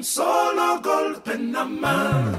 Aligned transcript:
un 0.00 0.04
solo 0.04 0.80
golpe 0.82 1.36
nada 1.38 1.66
más. 1.66 2.36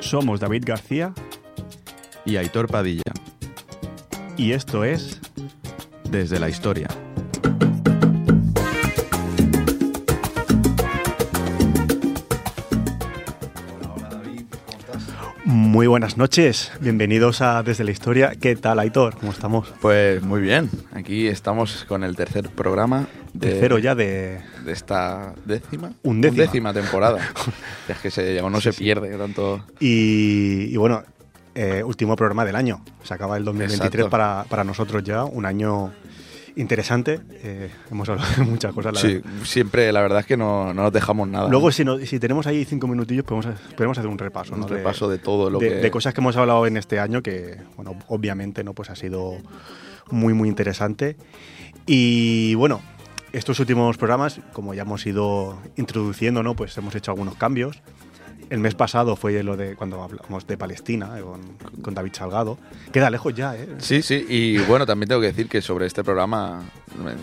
Somos 0.00 0.40
David 0.40 0.64
García 0.66 1.14
y 2.26 2.36
Aitor 2.36 2.68
Padilla, 2.68 3.00
y 4.36 4.52
esto 4.52 4.84
es 4.84 5.18
desde 6.10 6.38
la 6.38 6.50
historia. 6.50 6.88
Muy 15.82 15.88
buenas 15.88 16.16
noches, 16.16 16.70
bienvenidos 16.78 17.40
a 17.40 17.64
Desde 17.64 17.82
la 17.82 17.90
Historia. 17.90 18.34
¿Qué 18.40 18.54
tal, 18.54 18.78
Aitor? 18.78 19.16
¿Cómo 19.16 19.32
estamos? 19.32 19.66
Pues 19.80 20.22
muy 20.22 20.40
bien, 20.40 20.70
aquí 20.92 21.26
estamos 21.26 21.84
con 21.88 22.04
el 22.04 22.14
tercer 22.14 22.50
programa 22.50 23.08
de, 23.34 23.50
Tercero 23.50 23.78
ya 23.80 23.96
de... 23.96 24.38
de 24.64 24.72
esta 24.72 25.34
décima, 25.44 25.90
Undécima. 26.04 26.44
undécima 26.44 26.72
temporada. 26.72 27.18
es 27.88 27.98
que 27.98 28.12
se, 28.12 28.40
no 28.40 28.60
se 28.60 28.72
pierde 28.72 29.18
tanto. 29.18 29.66
Y, 29.80 30.68
y 30.72 30.76
bueno, 30.76 31.02
eh, 31.56 31.82
último 31.84 32.14
programa 32.14 32.44
del 32.44 32.54
año. 32.54 32.84
Se 33.02 33.14
acaba 33.14 33.36
el 33.36 33.44
2023 33.44 33.84
Exacto. 33.84 34.08
para, 34.08 34.44
para 34.48 34.62
nosotros 34.62 35.02
ya, 35.02 35.24
un 35.24 35.46
año 35.46 35.92
interesante. 36.56 37.20
Eh, 37.42 37.70
hemos 37.90 38.08
hablado 38.08 38.28
de 38.36 38.42
muchas 38.44 38.72
cosas. 38.72 38.94
la 38.94 39.00
Sí, 39.00 39.14
verdad. 39.14 39.30
siempre 39.44 39.92
la 39.92 40.00
verdad 40.02 40.20
es 40.20 40.26
que 40.26 40.36
no, 40.36 40.72
no 40.74 40.82
nos 40.82 40.92
dejamos 40.92 41.28
nada. 41.28 41.48
Luego, 41.48 41.70
si, 41.72 41.84
no- 41.84 41.98
si 41.98 42.18
tenemos 42.18 42.46
ahí 42.46 42.64
cinco 42.64 42.86
minutillos, 42.88 43.24
podemos, 43.24 43.46
podemos 43.76 43.98
hacer 43.98 44.08
un 44.10 44.18
repaso. 44.18 44.54
un 44.54 44.60
¿no? 44.60 44.66
repaso 44.68 45.08
de, 45.08 45.18
todo 45.18 45.50
lo 45.50 45.58
de, 45.58 45.68
que 45.68 45.74
de 45.76 45.90
cosas 45.90 46.14
que 46.14 46.20
hemos 46.20 46.36
hablado 46.36 46.66
en 46.66 46.76
este 46.76 46.98
año 47.00 47.22
que, 47.22 47.56
bueno, 47.76 47.96
obviamente, 48.08 48.64
¿no? 48.64 48.74
Pues 48.74 48.90
ha 48.90 48.96
sido 48.96 49.36
muy, 50.10 50.34
muy 50.34 50.48
interesante. 50.48 51.16
Y 51.86 52.54
bueno, 52.54 52.80
estos 53.32 53.58
últimos 53.60 53.96
programas, 53.96 54.40
como 54.52 54.74
ya 54.74 54.82
hemos 54.82 55.04
ido 55.06 55.58
introduciendo, 55.76 56.42
¿no? 56.42 56.54
Pues 56.54 56.76
hemos 56.78 56.94
hecho 56.94 57.10
algunos 57.10 57.34
cambios. 57.36 57.82
El 58.50 58.58
mes 58.60 58.74
pasado 58.74 59.16
fue 59.16 59.42
lo 59.42 59.56
de 59.56 59.76
cuando 59.76 60.02
hablamos 60.02 60.46
de 60.46 60.56
Palestina 60.58 61.18
eh, 61.18 61.22
con, 61.22 61.40
con 61.82 61.94
David 61.94 62.12
Salgado. 62.14 62.58
Queda 62.92 63.08
lejos 63.10 63.34
ya, 63.34 63.56
¿eh? 63.56 63.68
Sí, 63.78 64.02
sí, 64.02 64.24
y 64.28 64.58
bueno, 64.58 64.84
también 64.86 65.08
tengo 65.08 65.20
que 65.20 65.28
decir 65.28 65.48
que 65.48 65.62
sobre 65.62 65.86
este 65.86 66.04
programa, 66.04 66.62
eh, 67.06 67.14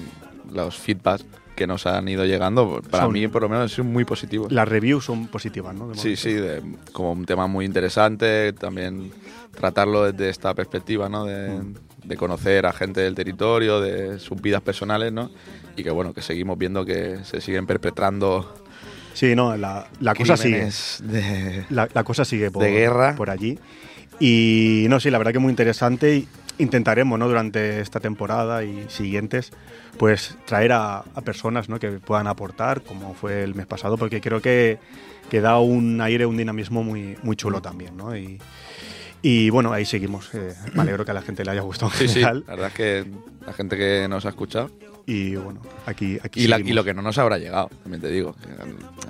los 0.54 0.76
feedbacks 0.78 1.26
que 1.56 1.68
nos 1.68 1.86
han 1.86 2.08
ido 2.08 2.26
llegando, 2.26 2.82
para 2.90 3.04
Son- 3.04 3.14
mí 3.14 3.28
por 3.28 3.42
lo 3.42 3.50
menos 3.50 3.72
son 3.74 3.88
muy 3.92 4.06
positivos. 4.06 4.52
Las 4.52 4.68
reviews 4.68 5.04
son 5.06 5.28
positivas, 5.28 5.76
¿no? 5.76 5.94
Sí, 5.94 6.16
sí, 6.16 6.34
de- 6.34 6.64
como 6.94 7.12
un 7.12 7.26
tema 7.26 7.48
muy 7.48 7.66
interesante, 7.66 8.54
también 8.54 9.12
tratarlo 9.54 10.10
desde 10.10 10.30
esta 10.30 10.54
perspectiva, 10.54 11.10
¿no? 11.10 11.26
De, 11.26 11.60
de 12.04 12.16
conocer 12.16 12.66
a 12.66 12.72
gente 12.72 13.02
del 13.02 13.14
territorio, 13.14 13.82
de 13.82 14.20
sus 14.20 14.42
vidas 14.42 14.62
personales, 14.62 15.12
¿no? 15.12 15.30
Y 15.76 15.84
que 15.84 15.92
bueno, 15.92 16.14
que 16.14 16.22
seguimos 16.22 16.58
viendo 16.58 16.86
que 16.86 17.20
se 17.26 17.42
siguen 17.42 17.68
perpetrando 17.68 18.54
Sí, 19.20 19.36
no, 19.36 19.58
la, 19.58 19.86
la 20.00 20.16
cosa 20.16 20.38
sigue. 20.38 20.70
de... 21.04 21.66
La, 21.70 21.90
la 21.94 22.06
cosa 22.06 22.24
sigue 22.24 22.52
por, 22.52 22.64
De 22.64 22.72
guerra. 22.72 23.16
por 23.18 23.30
allí. 23.30 23.60
Y 24.18 24.86
no, 24.88 25.02
sí, 25.02 25.10
la 25.10 25.18
verdad 25.18 25.34
que 25.34 25.40
muy 25.40 25.50
interesante. 25.50 26.16
Y 26.16 26.28
intentaremos, 26.58 27.20
¿no? 27.20 27.28
Durante 27.28 27.82
esta 27.82 28.00
temporada 28.00 28.64
y 28.64 28.86
siguientes, 28.88 29.52
pues 29.98 30.38
traer 30.46 30.72
a, 30.72 31.00
a 31.00 31.22
personas, 31.22 31.68
¿no? 31.68 31.80
Que 31.80 31.90
puedan 31.92 32.28
aportar, 32.28 32.80
como 32.80 33.14
fue 33.14 33.44
el 33.44 33.56
mes 33.56 33.66
pasado, 33.66 33.98
porque 33.98 34.22
creo 34.22 34.42
que, 34.42 34.78
que 35.30 35.42
da 35.42 35.60
un 35.60 36.00
aire, 36.00 36.26
un 36.26 36.38
dinamismo 36.38 36.82
muy, 36.82 37.18
muy 37.22 37.36
chulo 37.36 37.62
también, 37.62 37.98
¿no? 37.98 38.16
Y, 38.16 38.40
y 39.22 39.50
bueno, 39.50 39.74
ahí 39.74 39.84
seguimos. 39.84 40.34
Eh, 40.34 40.54
me 40.76 40.84
alegro 40.84 41.04
que 41.04 41.12
a 41.12 41.14
la 41.14 41.22
gente 41.24 41.44
le 41.44 41.52
haya 41.52 41.62
gustado 41.62 41.92
en 41.92 41.98
Sí, 41.98 42.08
sí, 42.08 42.22
la 42.22 42.32
verdad 42.32 42.68
es 42.68 42.74
que 42.74 43.06
la 43.46 43.52
gente 43.52 43.76
que 43.76 44.08
nos 44.10 44.26
ha 44.26 44.30
escuchado 44.30 44.72
Y 45.12 45.36
bueno, 45.36 45.60
aquí, 45.88 46.20
aquí 46.24 46.44
y, 46.44 46.48
la- 46.48 46.60
y 46.60 46.72
lo 46.74 46.84
que 46.84 46.94
no 46.94 47.02
nos 47.02 47.18
habrá 47.18 47.38
llegado, 47.40 47.70
también 47.82 48.02
te 48.02 48.10
digo. 48.10 48.36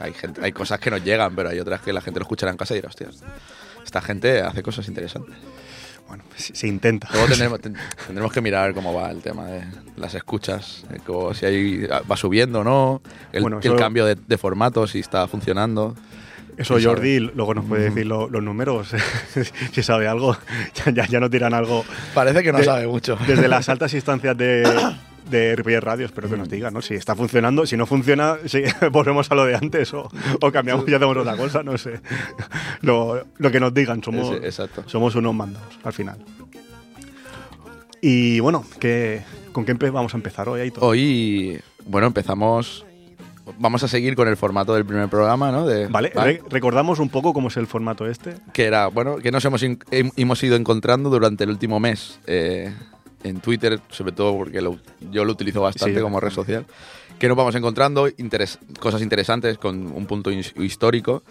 Hay, 0.01 0.13
gente, 0.13 0.39
hay 0.43 0.51
cosas 0.53 0.79
que 0.79 0.89
nos 0.89 1.03
llegan, 1.03 1.35
pero 1.35 1.49
hay 1.49 1.59
otras 1.59 1.81
que 1.81 1.91
la 1.91 1.99
gente 2.01 2.19
lo 2.19 2.23
escuchará 2.23 2.51
en 2.51 2.57
casa 2.57 2.73
y 2.73 2.77
dirá, 2.77 2.87
hostias, 2.89 3.21
esta 3.83 4.01
gente 4.01 4.41
hace 4.41 4.63
cosas 4.63 4.87
interesantes. 4.87 5.35
Bueno, 6.07 6.23
se, 6.37 6.55
se 6.55 6.67
intenta. 6.67 7.09
Luego 7.11 7.27
tendremos, 7.29 7.59
ten- 7.59 7.75
tendremos 8.07 8.31
que 8.31 8.41
mirar 8.41 8.73
cómo 8.73 8.93
va 8.93 9.11
el 9.11 9.21
tema 9.21 9.45
de 9.47 9.63
las 9.97 10.15
escuchas, 10.15 10.85
eh, 10.93 10.99
como 11.05 11.33
si 11.33 11.45
ahí 11.45 11.85
va 12.09 12.15
subiendo 12.15 12.61
o 12.61 12.63
no, 12.63 13.01
el, 13.33 13.41
Bueno, 13.41 13.59
el 13.61 13.75
cambio 13.75 14.05
de, 14.05 14.15
de 14.15 14.37
formato, 14.37 14.87
si 14.87 14.99
está 14.99 15.27
funcionando. 15.27 15.95
Eso. 16.57 16.77
Jordi 16.81 17.19
luego 17.19 17.53
nos 17.53 17.65
puede 17.65 17.83
decir 17.89 18.05
lo- 18.05 18.29
los 18.29 18.41
números, 18.43 18.89
si 19.73 19.83
sabe 19.83 20.07
algo, 20.07 20.35
ya, 20.85 20.91
ya, 20.91 21.05
ya 21.07 21.19
nos 21.21 21.31
dirán 21.31 21.53
algo 21.53 21.85
Parece 22.13 22.41
que 22.43 22.51
no 22.51 22.57
De- 22.59 22.65
sabe 22.65 22.87
mucho. 22.87 23.17
desde 23.27 23.47
las 23.47 23.69
altas 23.69 23.93
instancias 23.93 24.35
de, 24.37 24.63
de 25.29 25.55
Ripollet 25.55 25.79
Radio, 25.81 26.05
espero 26.05 26.29
que 26.29 26.37
nos 26.37 26.49
digan, 26.49 26.73
¿no? 26.73 26.81
Si 26.81 26.93
está 26.95 27.15
funcionando, 27.15 27.65
si 27.65 27.77
no 27.77 27.85
funciona, 27.85 28.37
si 28.45 28.63
volvemos 28.91 29.29
a 29.31 29.35
lo 29.35 29.45
de 29.45 29.55
antes 29.55 29.93
o, 29.93 30.09
o 30.41 30.51
cambiamos 30.51 30.87
y 30.87 30.93
hacemos 30.93 31.15
otra 31.17 31.35
cosa, 31.37 31.63
no 31.63 31.77
sé. 31.77 31.99
Lo, 32.81 33.23
lo 33.37 33.51
que 33.51 33.59
nos 33.59 33.73
digan, 33.73 34.03
somos, 34.03 34.35
exacto. 34.43 34.83
somos 34.87 35.15
unos 35.15 35.33
mandados 35.35 35.77
al 35.83 35.93
final. 35.93 36.17
Y 38.01 38.39
bueno, 38.39 38.63
¿qué, 38.79 39.23
¿con 39.51 39.65
qué 39.65 39.73
vamos 39.73 40.13
a 40.13 40.17
empezar 40.17 40.47
hoy, 40.47 40.61
Aitor? 40.61 40.83
Hoy, 40.83 41.59
bueno, 41.85 42.07
empezamos. 42.07 42.85
Vamos 43.57 43.83
a 43.83 43.87
seguir 43.87 44.15
con 44.15 44.27
el 44.27 44.37
formato 44.37 44.75
del 44.75 44.85
primer 44.85 45.09
programa, 45.09 45.51
¿no? 45.51 45.65
De, 45.65 45.87
Vale, 45.87 46.11
re- 46.13 46.41
recordamos 46.51 46.99
un 46.99 47.09
poco 47.09 47.33
cómo 47.33 47.47
es 47.47 47.57
el 47.57 47.65
formato 47.65 48.05
este. 48.07 48.35
que 48.53 48.65
era, 48.65 48.87
bueno, 48.87 49.17
que 49.17 49.31
nos 49.31 49.43
hemos, 49.43 49.63
hemos 49.91 50.43
ido 50.43 50.55
encontrando 50.55 51.09
durante 51.09 51.45
el 51.45 51.49
último 51.49 51.79
mes 51.79 52.19
eh, 52.27 52.71
en 53.23 53.39
Twitter, 53.41 53.79
sobre 53.89 54.11
todo 54.11 54.37
porque 54.37 54.61
lo- 54.61 54.77
yo 55.11 55.25
lo 55.25 55.31
utilizo 55.33 55.61
bastante 55.61 55.95
Sí, 55.95 56.01
como 56.01 56.19
red 56.19 56.31
social, 56.31 56.65
que 57.19 57.27
nos 57.27 57.35
vamos 57.35 57.53
encontrando 57.55 58.07
interes- 58.07 58.59
cosas 58.79 59.01
interesantes 59.01 59.57
con 59.57 59.91
un 59.91 60.05
punto 60.05 60.31
his- 60.31 60.53
histórico 60.57 61.23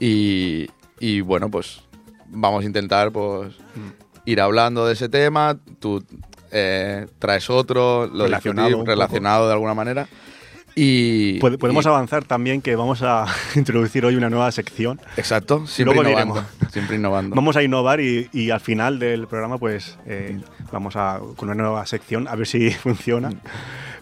y, 0.00 0.68
y, 1.00 1.20
bueno, 1.20 1.50
pues 1.50 1.80
vamos 2.28 2.62
a 2.64 2.66
intentar 2.66 3.12
pues 3.12 3.54
ir 4.24 4.40
hablando 4.40 4.86
de 4.86 4.94
ese 4.94 5.08
tema, 5.08 5.56
tú 5.78 6.02
eh, 6.52 7.06
traes 7.18 7.50
otro, 7.50 8.06
lo 8.06 8.24
Relacionado 8.24 8.84
relacionado 8.84 9.46
de 9.46 9.52
alguna 9.52 9.74
manera. 9.74 10.08
Y, 10.78 11.38
Podemos 11.38 11.86
y- 11.86 11.88
avanzar 11.88 12.24
también 12.24 12.60
que 12.60 12.76
vamos 12.76 13.00
a 13.02 13.24
introducir 13.56 14.04
hoy 14.04 14.14
una 14.16 14.28
nueva 14.28 14.52
sección. 14.52 15.00
Exacto, 15.16 15.66
siempre 15.66 15.94
Luego 15.94 16.10
innovando. 16.10 16.34
diremos. 16.34 16.72
Siempre 16.72 16.96
innovando. 16.96 17.34
Vamos 17.36 17.56
a 17.56 17.62
innovar 17.62 18.00
y, 18.00 18.28
y 18.32 18.50
al 18.50 18.60
final 18.60 18.98
del 18.98 19.26
programa, 19.26 19.56
pues 19.58 19.98
eh, 20.06 20.38
vamos 20.72 20.96
a 20.96 21.20
con 21.36 21.48
una 21.50 21.62
nueva 21.62 21.86
sección 21.86 22.28
a 22.28 22.34
ver 22.34 22.46
si 22.46 22.70
funciona. 22.72 23.30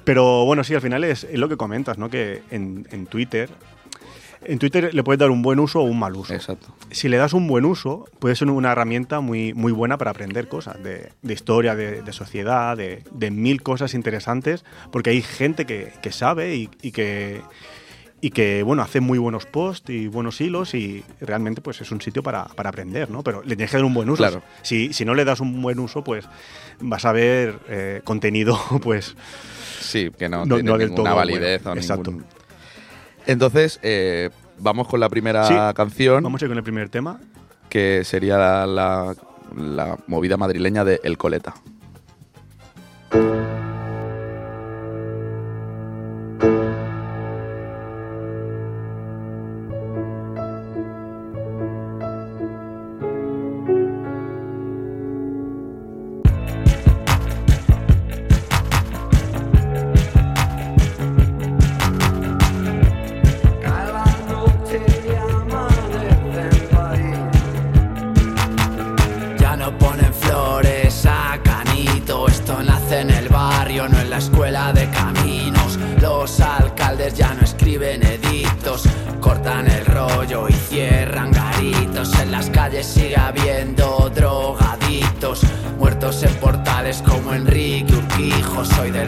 Pero 0.05 0.45
bueno, 0.45 0.65
sí, 0.65 0.75
al 0.75 0.81
final 0.81 1.05
es, 1.05 1.25
es 1.25 1.39
lo 1.39 1.49
que 1.49 1.57
comentas, 1.57 1.99
¿no? 1.99 2.11
Que 2.11 2.43
en, 2.51 2.87
en 2.91 3.07
Twitter. 3.07 3.51
En 4.47 4.59
Twitter 4.59 4.93
le 4.93 5.03
puedes 5.03 5.19
dar 5.19 5.31
un 5.31 5.41
buen 5.41 5.59
uso 5.59 5.81
o 5.81 5.85
un 5.85 5.99
mal 5.99 6.15
uso. 6.15 6.35
Exacto. 6.35 6.67
Si 6.91 7.09
le 7.09 7.17
das 7.17 7.33
un 7.33 7.47
buen 7.47 7.65
uso, 7.65 8.05
puede 8.19 8.37
ser 8.37 8.51
una 8.51 8.73
herramienta 8.73 9.21
muy, 9.21 9.55
muy 9.55 9.73
buena 9.73 9.97
para 9.97 10.11
aprender 10.11 10.49
cosas 10.49 10.83
de, 10.83 11.13
de 11.23 11.33
historia, 11.33 11.75
de, 11.75 12.03
de 12.03 12.13
sociedad, 12.13 12.77
de, 12.77 13.03
de 13.11 13.31
mil 13.31 13.63
cosas 13.63 13.95
interesantes, 13.95 14.67
porque 14.93 15.11
hay 15.11 15.23
gente 15.23 15.65
que, 15.65 15.93
que 16.03 16.13
sabe 16.13 16.57
y, 16.57 16.69
y 16.83 16.93
que, 16.93 17.41
y 18.27 18.31
que 18.31 18.63
bueno, 18.63 18.81
hace 18.83 19.01
muy 19.01 19.19
buenos 19.19 19.45
posts 19.45 19.91
y 19.91 20.07
buenos 20.09 20.41
hilos 20.41 20.73
y 20.75 21.05
realmente 21.21 21.61
pues 21.61 21.83
es 21.83 21.91
un 21.93 22.01
sitio 22.01 22.23
para, 22.23 22.45
para 22.47 22.71
aprender, 22.71 23.11
¿no? 23.11 23.23
Pero 23.23 23.43
le 23.43 23.55
tienes 23.55 23.71
que 23.71 23.77
dar 23.77 23.85
un 23.85 23.93
buen 23.93 24.09
uso. 24.09 24.23
Claro. 24.23 24.43
Si, 24.63 24.95
si 24.95 25.05
no 25.05 25.15
le 25.15 25.27
das 25.27 25.41
un 25.41 25.61
buen 25.61 25.79
uso, 25.79 26.03
pues 26.03 26.25
vas 26.81 27.05
a 27.05 27.13
ver 27.13 27.59
eh, 27.69 28.01
contenido 28.03 28.59
pues 28.83 29.15
Sí, 29.81 30.11
que 30.19 30.31
no, 30.31 30.47
No- 30.47 30.55
tiene 30.57 30.71
no 30.71 30.79
del 30.79 30.89
ninguna 30.89 31.11
todo 31.11 31.17
validez 31.19 31.63
bueno. 31.65 31.75
o 31.79 31.83
Exacto. 31.83 32.11
ningún- 32.13 32.27
Entonces, 33.27 33.79
eh, 33.83 34.31
vamos 34.59 34.89
con 34.89 35.01
la 35.01 35.09
primera 35.11 35.47
Sí, 35.47 35.55
canción, 35.75 36.23
vamos 36.23 36.41
a 36.41 36.45
ir 36.47 36.51
con 36.51 36.57
el 36.59 36.65
primer 36.65 36.89
tema. 36.89 37.21
que 37.69 38.05
sería 38.05 38.39
la, 38.39 38.67
la- 38.67 39.15
la 39.57 39.99
movida 40.07 40.37
madrileña 40.39 40.85
de 40.85 41.01
El 41.05 41.19
Coleta. 41.19 41.55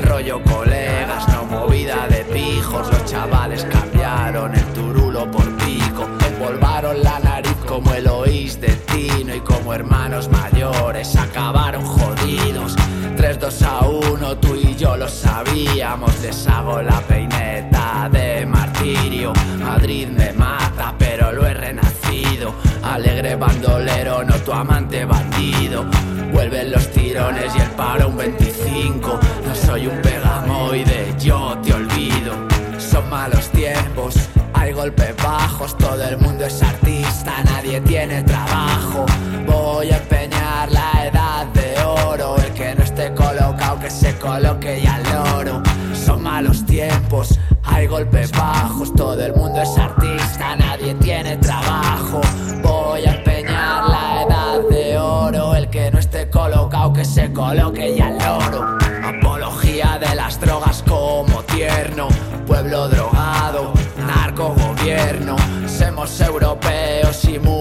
Rollo 0.06 0.43
colegas, 0.43 1.29
no 1.29 1.44
movida 1.44 2.06
de 2.08 2.25
pijos. 2.25 2.91
Los 2.91 3.05
chavales 3.05 3.64
cambiaron 3.64 4.55
el 4.55 4.64
turulo 4.73 5.31
por 5.31 5.44
pico, 5.58 6.08
empolvaron 6.26 7.03
la 7.03 7.19
nariz 7.19 7.56
como 7.67 7.93
el 7.93 8.06
oís 8.08 8.61
de 8.61 8.69
Tino 8.69 9.35
y 9.35 9.41
como 9.41 9.75
hermanos 9.75 10.29
mayores 10.31 11.17
acabaron 11.17 11.85
jodidos. 11.85 12.76
3, 13.17 13.41
2 13.41 13.62
a 13.62 13.81
1, 13.81 14.38
tú 14.38 14.55
y 14.55 14.75
yo 14.76 14.97
lo 14.97 15.08
sabíamos. 15.08 16.12
Les 16.20 16.47
hago 16.49 16.81
la 16.82 17.00
peineta 17.03 18.08
de 18.12 18.47
martirio. 18.47 19.32
Madrid 19.58 20.08
me 20.08 20.32
mata, 20.32 20.94
pero 20.99 21.32
lo 21.32 21.47
he 21.47 21.55
renacido. 21.55 22.55
Alegre 22.82 23.35
bandolero, 23.37 24.23
no 24.23 24.35
tu 24.37 24.53
amante 24.53 25.05
bandido. 25.05 25.85
Vuelven 26.32 26.70
los 26.70 26.91
tirones 26.93 27.55
y 27.56 27.61
el 27.61 27.70
paro 27.70 28.08
un 28.08 28.17
25. 28.17 29.19
Soy 29.76 29.88
un 29.88 30.00
pegamoide, 30.00 31.14
yo 31.19 31.55
te 31.62 31.75
olvido. 31.75 32.32
Son 32.78 33.11
malos 33.11 33.50
tiempos, 33.50 34.14
hay 34.55 34.73
golpes 34.73 35.14
bajos, 35.23 35.76
todo 35.76 36.02
el 36.02 36.17
mundo 36.17 36.46
es 36.46 36.62
artista, 36.62 37.43
nadie 37.44 37.82
tiene 37.82 38.23
trabajo. 38.23 39.05
Voy 39.46 39.90
a 39.90 39.99
empeñar 39.99 40.73
la 40.73 41.06
edad 41.06 41.46
de 41.49 41.78
oro, 41.84 42.38
el 42.38 42.55
que 42.55 42.75
no 42.75 42.84
esté 42.84 43.12
colocado 43.12 43.78
que 43.78 43.90
se 43.90 44.17
coloque 44.17 44.78
y 44.78 44.87
al 44.87 45.02
loro. 45.12 45.62
Son 45.93 46.22
malos 46.22 46.64
tiempos, 46.64 47.38
hay 47.62 47.87
golpes 47.87 48.32
bajos, 48.32 48.94
todo 48.94 49.22
el 49.22 49.34
mundo 49.34 49.61
es 49.61 49.76
artista, 49.76 50.56
nadie 50.56 50.94
tiene 50.94 51.37
trabajo. 51.37 52.22
Voy 52.62 53.05
a 53.05 53.12
empeñar 53.12 53.90
la 53.90 54.22
edad 54.22 54.69
de 54.70 54.96
oro, 54.96 55.55
el 55.55 55.69
que 55.69 55.90
no 55.90 55.99
esté 55.99 56.31
colocado 56.31 56.94
que 56.94 57.05
se 57.05 57.31
coloque 57.31 57.94
y 57.94 58.00
al 58.00 58.17
loro. 58.17 58.25
Somos 66.06 66.20
europeos 66.20 67.25
y 67.25 67.38
muy 67.41 67.56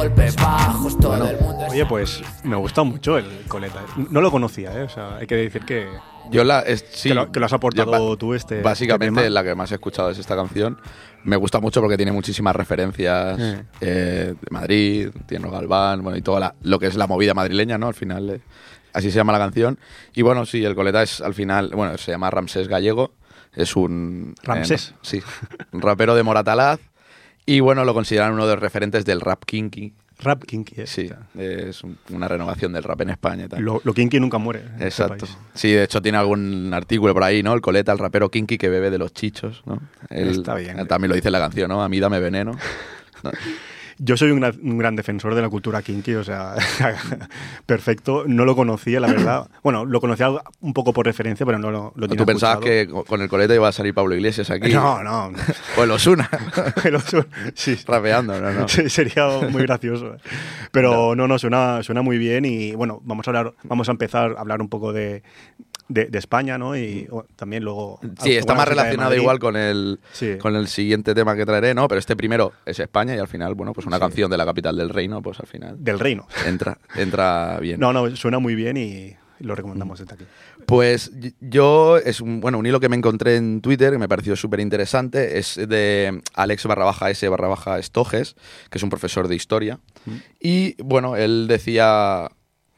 golpes 0.00 0.34
bajos, 0.36 0.98
todo 0.98 1.14
el 1.28 1.38
mundo 1.38 1.66
Oye, 1.70 1.84
pues 1.84 2.22
me 2.42 2.56
gusta 2.56 2.82
mucho 2.84 3.18
el 3.18 3.26
coleta. 3.48 3.82
No 4.10 4.22
lo 4.22 4.30
conocía, 4.30 4.72
¿eh? 4.72 4.84
O 4.84 4.88
sea, 4.88 5.16
hay 5.18 5.26
que 5.26 5.36
decir 5.36 5.62
que, 5.66 5.88
Yo 6.30 6.42
la. 6.42 6.60
es- 6.60 6.86
sí, 6.90 7.10
que, 7.10 7.14
lo, 7.14 7.30
que 7.30 7.38
lo 7.38 7.44
has 7.46 7.52
aportado 7.52 8.16
tú 8.16 8.32
este. 8.32 8.62
Básicamente 8.62 9.06
este 9.20 9.20
tema. 9.28 9.34
la 9.34 9.44
que 9.44 9.54
más 9.54 9.70
he 9.72 9.74
escuchado 9.74 10.08
es 10.10 10.18
esta 10.18 10.34
canción. 10.36 10.80
Me 11.24 11.36
gusta 11.36 11.60
mucho 11.60 11.82
porque 11.82 11.98
tiene 11.98 12.12
muchísimas 12.12 12.56
referencias 12.56 13.38
eh, 13.82 14.34
de 14.40 14.50
Madrid, 14.50 15.10
Tierno 15.26 15.50
Galván, 15.50 16.02
bueno, 16.02 16.16
y 16.16 16.22
toda 16.22 16.40
la- 16.40 16.54
lo 16.62 16.78
que 16.78 16.86
es 16.86 16.96
la 16.96 17.06
movida 17.06 17.34
madrileña, 17.34 17.76
¿no? 17.76 17.86
Al 17.88 17.94
final, 17.94 18.30
eh, 18.30 18.40
así 18.94 19.10
se 19.10 19.16
llama 19.18 19.32
la 19.34 19.38
canción. 19.38 19.78
Y 20.14 20.22
bueno, 20.22 20.46
sí, 20.46 20.64
el 20.64 20.74
coleta 20.74 21.02
es 21.02 21.20
al 21.20 21.34
final, 21.34 21.72
bueno, 21.74 21.98
se 21.98 22.10
llama 22.10 22.30
Ramsés 22.30 22.68
Gallego. 22.68 23.12
Es 23.54 23.76
un. 23.76 24.34
eh, 24.38 24.40
¿Ramsés? 24.44 24.94
sí, 25.02 25.22
un 25.72 25.82
rapero 25.82 26.14
de 26.14 26.22
Moratalaz. 26.22 26.80
Y 27.50 27.58
bueno, 27.60 27.84
lo 27.84 27.94
consideran 27.94 28.32
uno 28.32 28.46
de 28.46 28.54
los 28.54 28.62
referentes 28.62 29.04
del 29.04 29.20
rap 29.20 29.44
kinky. 29.44 29.92
Rap 30.20 30.44
kinky, 30.44 30.82
¿eh? 30.82 30.86
Sí, 30.86 31.10
es 31.36 31.82
un- 31.82 31.96
una 32.10 32.28
renovación 32.28 32.72
del 32.72 32.84
rap 32.84 33.00
en 33.00 33.10
España 33.10 33.48
tal. 33.48 33.62
lo, 33.62 33.80
lo 33.82 33.92
kinky 33.92 34.20
nunca 34.20 34.38
muere. 34.38 34.60
en 34.60 34.72
este 34.74 34.84
Exacto. 34.86 35.24
país. 35.26 35.36
Sí, 35.54 35.72
de 35.72 35.82
hecho 35.82 36.00
tiene 36.00 36.18
algún 36.18 36.72
artículo 36.72 37.12
por 37.14 37.24
ahí, 37.24 37.42
¿no? 37.42 37.52
El 37.54 37.60
coleta, 37.60 37.90
el 37.90 37.98
rapero 37.98 38.30
kinky 38.30 38.56
que 38.58 38.68
bebe 38.68 38.90
de 38.90 38.98
los 38.98 39.12
chichos, 39.14 39.62
¿no? 39.66 39.80
Él- 40.10 40.28
Está 40.28 40.54
bien. 40.54 40.78
él 40.78 40.86
también 40.86 41.08
lo 41.08 41.16
dice 41.16 41.28
en 41.28 41.32
la 41.32 41.38
canción, 41.40 41.68
¿no? 41.70 41.82
A 41.82 41.88
mí 41.88 41.98
dame 41.98 42.20
veneno. 42.20 42.52
No, 43.24 43.30
Yo 44.02 44.16
soy 44.16 44.30
un 44.30 44.40
gran, 44.40 44.58
un 44.62 44.78
gran 44.78 44.96
defensor 44.96 45.34
de 45.34 45.42
la 45.42 45.50
cultura 45.50 45.82
kinky, 45.82 46.14
o 46.14 46.24
sea, 46.24 46.54
perfecto. 47.66 48.24
No 48.26 48.44
lo 48.44 48.56
conocía, 48.56 49.00
la 49.00 49.08
verdad. 49.08 49.48
Bueno, 49.62 49.84
lo 49.84 50.00
conocía 50.00 50.30
un 50.60 50.72
poco 50.72 50.92
por 50.94 51.04
referencia, 51.04 51.44
pero 51.44 51.58
no 51.58 51.70
lo, 51.70 51.92
lo 51.94 52.08
tenía 52.08 52.24
¿Tú 52.24 52.26
pensabas 52.26 52.60
que 52.60 52.88
con 53.06 53.20
el 53.20 53.28
coleta 53.28 53.54
iba 53.54 53.68
a 53.68 53.72
salir 53.72 53.92
Pablo 53.92 54.14
Iglesias 54.14 54.50
aquí? 54.50 54.72
No, 54.72 55.02
no. 55.02 55.32
Pues 55.76 55.86
los 55.86 56.06
una. 56.06 56.28
Pero 56.82 56.98
su- 57.06 57.24
sí, 57.54 57.76
Rapeando, 57.86 58.40
no, 58.40 58.50
no. 58.52 58.68
Sí, 58.68 58.88
sería 58.88 59.28
muy 59.50 59.62
gracioso. 59.62 60.16
Pero 60.72 61.14
no, 61.14 61.28
no, 61.28 61.38
suena, 61.38 61.82
suena 61.82 62.00
muy 62.02 62.16
bien 62.16 62.44
y 62.46 62.72
bueno, 62.74 63.00
vamos 63.04 63.26
a 63.28 63.30
hablar, 63.30 63.54
vamos 63.64 63.88
a 63.88 63.92
empezar 63.92 64.34
a 64.36 64.40
hablar 64.40 64.62
un 64.62 64.68
poco 64.68 64.92
de, 64.94 65.22
de, 65.90 66.06
de 66.06 66.18
España, 66.18 66.56
¿no? 66.56 66.76
Y 66.76 67.06
bueno, 67.10 67.28
también 67.36 67.64
luego. 67.64 67.98
Sí, 68.22 68.32
está 68.36 68.54
más 68.54 68.66
relacionado 68.68 69.14
igual 69.14 69.38
con 69.40 69.56
el, 69.56 69.98
Sí. 70.12 70.36
con 70.38 70.54
el 70.56 70.68
siguiente 70.68 71.14
tema 71.14 71.34
que 71.36 71.44
traeré, 71.44 71.74
¿no? 71.74 71.88
Pero 71.88 71.98
este 71.98 72.16
primero 72.16 72.52
es 72.64 72.78
España 72.78 73.14
y 73.14 73.18
al 73.18 73.28
final, 73.28 73.54
bueno, 73.54 73.72
pues 73.72 73.86
una 73.86 73.96
Sí. 73.96 74.00
canción 74.00 74.30
de 74.30 74.36
la 74.38 74.46
capital 74.46 74.76
del 74.76 74.88
reino, 74.88 75.20
pues 75.20 75.40
al 75.40 75.46
final 75.46 75.76
Del 75.82 75.98
reino. 75.98 76.26
entra, 76.46 76.78
entra 76.96 77.58
bien. 77.60 77.80
No, 77.80 77.92
no, 77.92 78.14
suena 78.16 78.38
muy 78.38 78.54
bien 78.54 78.76
y 78.76 79.16
lo 79.40 79.54
recomendamos 79.54 79.98
desde 79.98 80.14
aquí. 80.14 80.24
Pues 80.66 81.10
yo, 81.40 81.96
es 81.96 82.20
un, 82.20 82.40
bueno, 82.40 82.58
un 82.58 82.66
hilo 82.66 82.78
que 82.78 82.88
me 82.88 82.94
encontré 82.96 83.36
en 83.36 83.60
Twitter 83.62 83.90
que 83.92 83.98
me 83.98 84.08
pareció 84.08 84.36
súper 84.36 84.60
interesante, 84.60 85.38
es 85.38 85.56
de 85.56 86.20
Alex 86.34 86.66
barra 86.66 86.84
baja 86.84 87.10
S 87.10 87.26
barra 87.28 87.48
baja 87.48 87.78
Estoges, 87.78 88.36
que 88.70 88.78
es 88.78 88.84
un 88.84 88.90
profesor 88.90 89.26
de 89.26 89.34
historia. 89.34 89.80
Y 90.38 90.80
bueno, 90.82 91.16
él 91.16 91.46
decía, 91.48 92.30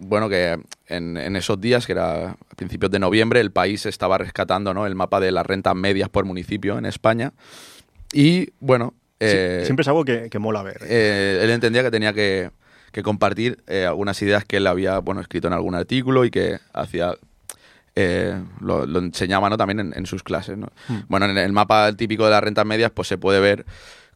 bueno, 0.03 0.29
que 0.29 0.59
en, 0.89 1.17
en 1.17 1.37
esos 1.37 1.61
días, 1.61 1.87
que 1.87 1.93
era 1.93 2.31
a 2.31 2.37
principios 2.57 2.91
de 2.91 2.99
noviembre, 2.99 3.41
el 3.41 3.51
país 3.53 3.87
estaba 3.87 4.19
rescatando 4.19 4.75
¿no? 4.75 4.87
el 4.87 4.95
mapa 4.95 5.21
de 5.21 5.33
las 5.33 5.47
rentas 5.47 5.75
medias 5.75 6.09
por 6.09 6.25
municipio 6.25 6.79
en 6.79 6.87
España. 6.87 7.33
Y 8.13 8.51
bueno, 8.61 8.95
Sí, 9.21 9.29
eh, 9.29 9.63
siempre 9.65 9.83
es 9.83 9.89
algo 9.89 10.05
que, 10.05 10.29
que 10.31 10.39
mola 10.41 10.63
ver. 10.65 10.79
eh, 10.83 11.41
él 11.43 11.51
entendía 11.51 11.83
que 11.85 11.91
tenía 11.93 12.13
que, 12.13 12.51
que 12.91 13.03
compartir 13.05 13.63
eh, 13.69 13.87
algunas 13.87 14.21
ideas 14.21 14.45
que 14.45 14.57
él 14.57 14.67
había 14.67 14.99
bueno, 14.99 15.21
escrito 15.21 15.47
en 15.47 15.53
algún 15.55 15.77
artículo 15.77 16.25
y 16.25 16.31
que 16.33 16.59
hacía 16.73 17.15
eh, 17.95 18.35
lo, 18.61 18.85
lo 18.87 18.99
enseñaba 18.99 19.49
¿no? 19.49 19.57
también 19.57 19.79
en, 19.81 19.93
en 19.97 20.07
sus 20.07 20.23
clases. 20.25 20.59
¿no? 20.59 20.69
Bueno, 21.09 21.27
en 21.27 21.39
el 21.39 21.53
mapa 21.53 21.93
típico 21.93 22.25
de 22.25 22.31
las 22.33 22.43
rentas 22.43 22.67
medias 22.67 22.91
pues 22.91 23.07
se 23.09 23.17
puede 23.19 23.39
ver 23.39 23.65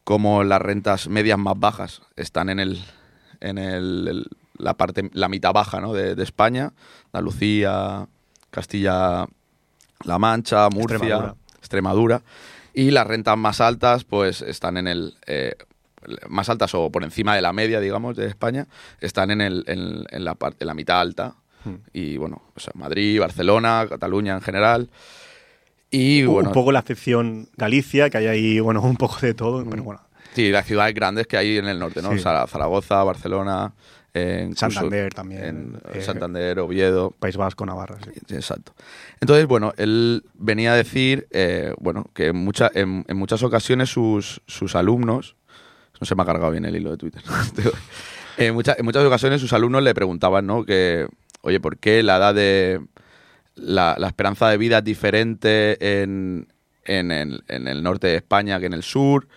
cómo 0.03 0.43
las 0.43 0.61
rentas 0.61 1.07
medias 1.07 1.37
más 1.39 1.57
bajas 1.57 2.01
están 2.15 2.49
en 2.49 2.59
el 2.59 2.79
en 3.39 3.57
el, 3.59 4.07
el- 4.09 4.27
la 4.57 4.73
parte 4.75 5.09
la 5.13 5.29
mitad 5.29 5.53
baja 5.53 5.79
¿no? 5.81 5.93
de, 5.93 6.15
de 6.15 6.23
España, 6.23 6.73
Andalucía, 7.13 8.07
Castilla-La 8.51 10.19
Mancha, 10.19 10.69
Murcia, 10.69 10.97
Extremadura. 10.97 11.35
Extremadura. 11.59 12.21
y 12.73 12.91
las 12.91 13.07
rentas 13.07 13.37
más 13.37 13.61
altas 13.61 14.03
pues 14.03 14.41
están 14.41 14.77
en 14.77 14.87
el 14.87 15.15
eh, 15.25 15.55
más 16.29 16.49
altas 16.49 16.73
o 16.75 16.89
por 16.91 17.03
encima 17.03 17.35
de 17.35 17.41
la 17.41 17.51
media, 17.53 17.79
digamos, 17.79 18.15
de 18.15 18.27
España, 18.27 18.67
están 19.01 19.31
en, 19.31 19.41
el, 19.41 19.63
en, 19.67 20.05
en 20.09 20.23
la, 20.25 20.35
parte, 20.35 20.57
en 20.61 20.67
la 20.67 20.73
mitad 20.73 20.99
alta. 21.01 21.35
Hmm. 21.65 21.75
Y 21.91 22.15
bueno, 22.17 22.41
o 22.55 22.59
sea, 22.59 22.71
Madrid, 22.75 23.19
Barcelona, 23.19 23.85
Cataluña 23.89 24.35
en 24.35 24.41
general. 24.41 24.89
Y 25.91 26.23
Un- 26.23 26.33
bueno, 26.33 26.49
un 26.49 26.53
poco 26.53 26.71
la 26.71 26.79
excepción 26.79 27.49
Galicia, 27.57 28.09
que 28.09 28.19
hay 28.19 28.27
ahí, 28.27 28.59
bueno, 28.59 28.81
un 28.81 28.95
poco 28.95 29.17
de 29.21 29.33
todo, 29.33 29.65
pero 29.69 29.83
bueno. 29.83 30.01
sí, 30.33 30.49
las 30.49 30.65
ciudades 30.65 30.93
grandes 30.93 31.27
que 31.27 31.35
hay 31.35 31.57
en 31.57 31.67
el 31.67 31.79
norte, 31.79 32.01
¿no? 32.01 32.11
Sí. 32.13 32.19
Zaragoza, 32.19 33.03
Barcelona, 33.03 33.73
eh, 34.17 34.49
Santander 34.55 35.13
también, 35.13 35.43
En 35.43 35.81
eh, 35.93 36.01
Santander, 36.01 36.59
Oviedo. 36.59 37.11
País 37.19 37.37
Vasco, 37.37 37.65
Navarra. 37.65 37.97
sí. 38.03 38.11
Sí, 38.27 38.35
Exacto. 38.35 38.73
Entonces, 39.21 39.45
bueno, 39.47 39.73
él 39.77 40.23
venía 40.33 40.73
a 40.73 40.75
decir, 40.75 41.27
eh, 41.31 41.73
bueno, 41.79 42.05
que 42.13 42.27
en, 42.27 42.37
mucha- 42.37 42.71
en, 42.73 43.05
en 43.07 43.17
muchas 43.17 43.43
ocasiones 43.43 43.89
sus, 43.89 44.41
sus 44.47 44.75
alumnos, 44.75 45.35
no 45.99 46.05
se 46.05 46.15
me 46.15 46.23
ha 46.23 46.25
cargado 46.25 46.51
bien 46.51 46.65
el 46.65 46.75
hilo 46.75 46.91
de 46.91 46.97
Twitter, 46.97 47.21
en, 48.37 48.53
mucha- 48.53 48.75
en 48.77 48.85
muchas 48.85 49.03
ocasiones 49.03 49.41
sus 49.41 49.53
alumnos 49.53 49.81
le 49.83 49.93
preguntaban, 49.93 50.45
¿no? 50.45 50.63
Que, 50.65 51.07
oye, 51.41 51.59
¿por 51.59 51.77
qué 51.77 52.03
la 52.03 52.17
edad 52.17 52.35
de, 52.35 52.81
la, 53.55 53.95
la 53.97 54.07
esperanza 54.07 54.49
de 54.49 54.57
vida 54.57 54.79
es 54.79 54.83
diferente 54.83 56.01
en, 56.03 56.47
en 56.85 57.11
el, 57.11 57.43
en 57.47 57.67
el 57.67 57.81
norte 57.83 58.07
de 58.07 58.15
España 58.17 58.59
que 58.59 58.67
en 58.67 58.73
el 58.73 58.83
sur? 58.83 59.27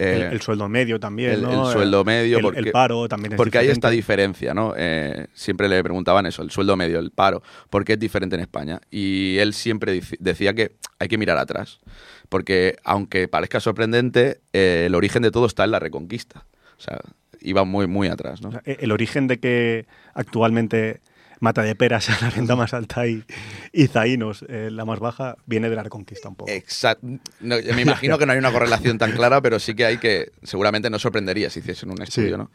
El, 0.00 0.22
Eh, 0.22 0.28
el 0.32 0.40
sueldo 0.40 0.68
medio 0.68 0.98
también, 0.98 1.32
el- 1.32 1.42
¿no? 1.42 1.66
el 1.66 1.72
sueldo 1.72 2.04
medio, 2.04 2.38
El, 2.38 2.42
porque- 2.42 2.58
el 2.60 2.70
paro 2.72 3.06
también 3.08 3.32
es 3.32 3.36
porque 3.36 3.58
hay 3.58 3.68
esta 3.68 3.90
diferencia, 3.90 4.54
¿no? 4.54 4.72
Eh, 4.76 5.26
siempre 5.34 5.68
le 5.68 5.82
preguntaban 5.82 6.24
eso, 6.26 6.42
el 6.42 6.50
sueldo 6.50 6.76
medio, 6.76 6.98
el 6.98 7.10
paro, 7.10 7.42
¿por 7.68 7.84
qué 7.84 7.92
es 7.94 7.98
diferente 7.98 8.34
en 8.36 8.40
España? 8.42 8.80
Y 8.90 9.36
él 9.38 9.52
siempre 9.52 10.00
decía 10.18 10.54
que 10.54 10.72
hay 10.98 11.08
que 11.08 11.18
mirar 11.18 11.36
atrás, 11.38 11.80
porque 12.28 12.76
aunque 12.84 13.28
parezca 13.28 13.60
sorprendente, 13.60 14.40
eh, 14.52 14.84
el 14.86 14.94
origen 14.94 15.22
de 15.22 15.30
todo 15.30 15.46
está 15.46 15.64
en 15.64 15.72
la 15.72 15.78
reconquista. 15.78 16.46
O 16.78 16.80
sea, 16.82 16.98
iba 17.42 17.64
muy, 17.64 17.86
muy 17.86 18.08
atrás, 18.08 18.40
¿no? 18.40 18.48
O 18.48 18.52
sea, 18.52 18.62
el 18.64 18.92
origen 18.92 19.26
de 19.26 19.38
que 19.38 19.86
actualmente 20.14 21.00
Mata 21.40 21.62
de 21.62 21.74
Peras 21.74 22.04
sea 22.04 22.16
la 22.20 22.30
renta 22.30 22.54
más 22.56 22.72
alta 22.74 23.06
y, 23.06 23.24
y 23.72 23.86
Zaínos 23.88 24.44
eh, 24.48 24.68
la 24.70 24.84
más 24.84 25.00
baja 25.00 25.36
viene 25.46 25.68
de 25.68 25.76
la 25.76 25.82
Reconquista 25.82 26.28
un 26.28 26.36
poco. 26.36 26.50
Exacto. 26.50 27.06
No, 27.40 27.56
me 27.74 27.82
imagino 27.82 28.18
que 28.18 28.26
no 28.26 28.32
hay 28.32 28.38
una 28.38 28.52
correlación 28.52 28.98
tan 28.98 29.12
clara, 29.12 29.40
pero 29.40 29.58
sí 29.58 29.74
que 29.74 29.84
hay 29.86 29.98
que, 29.98 30.30
seguramente 30.42 30.90
no 30.90 30.98
sorprendería 30.98 31.50
si 31.50 31.60
hiciesen 31.60 31.90
un 31.90 32.02
estudio, 32.02 32.36
Sí. 32.36 32.36
¿no? 32.38 32.50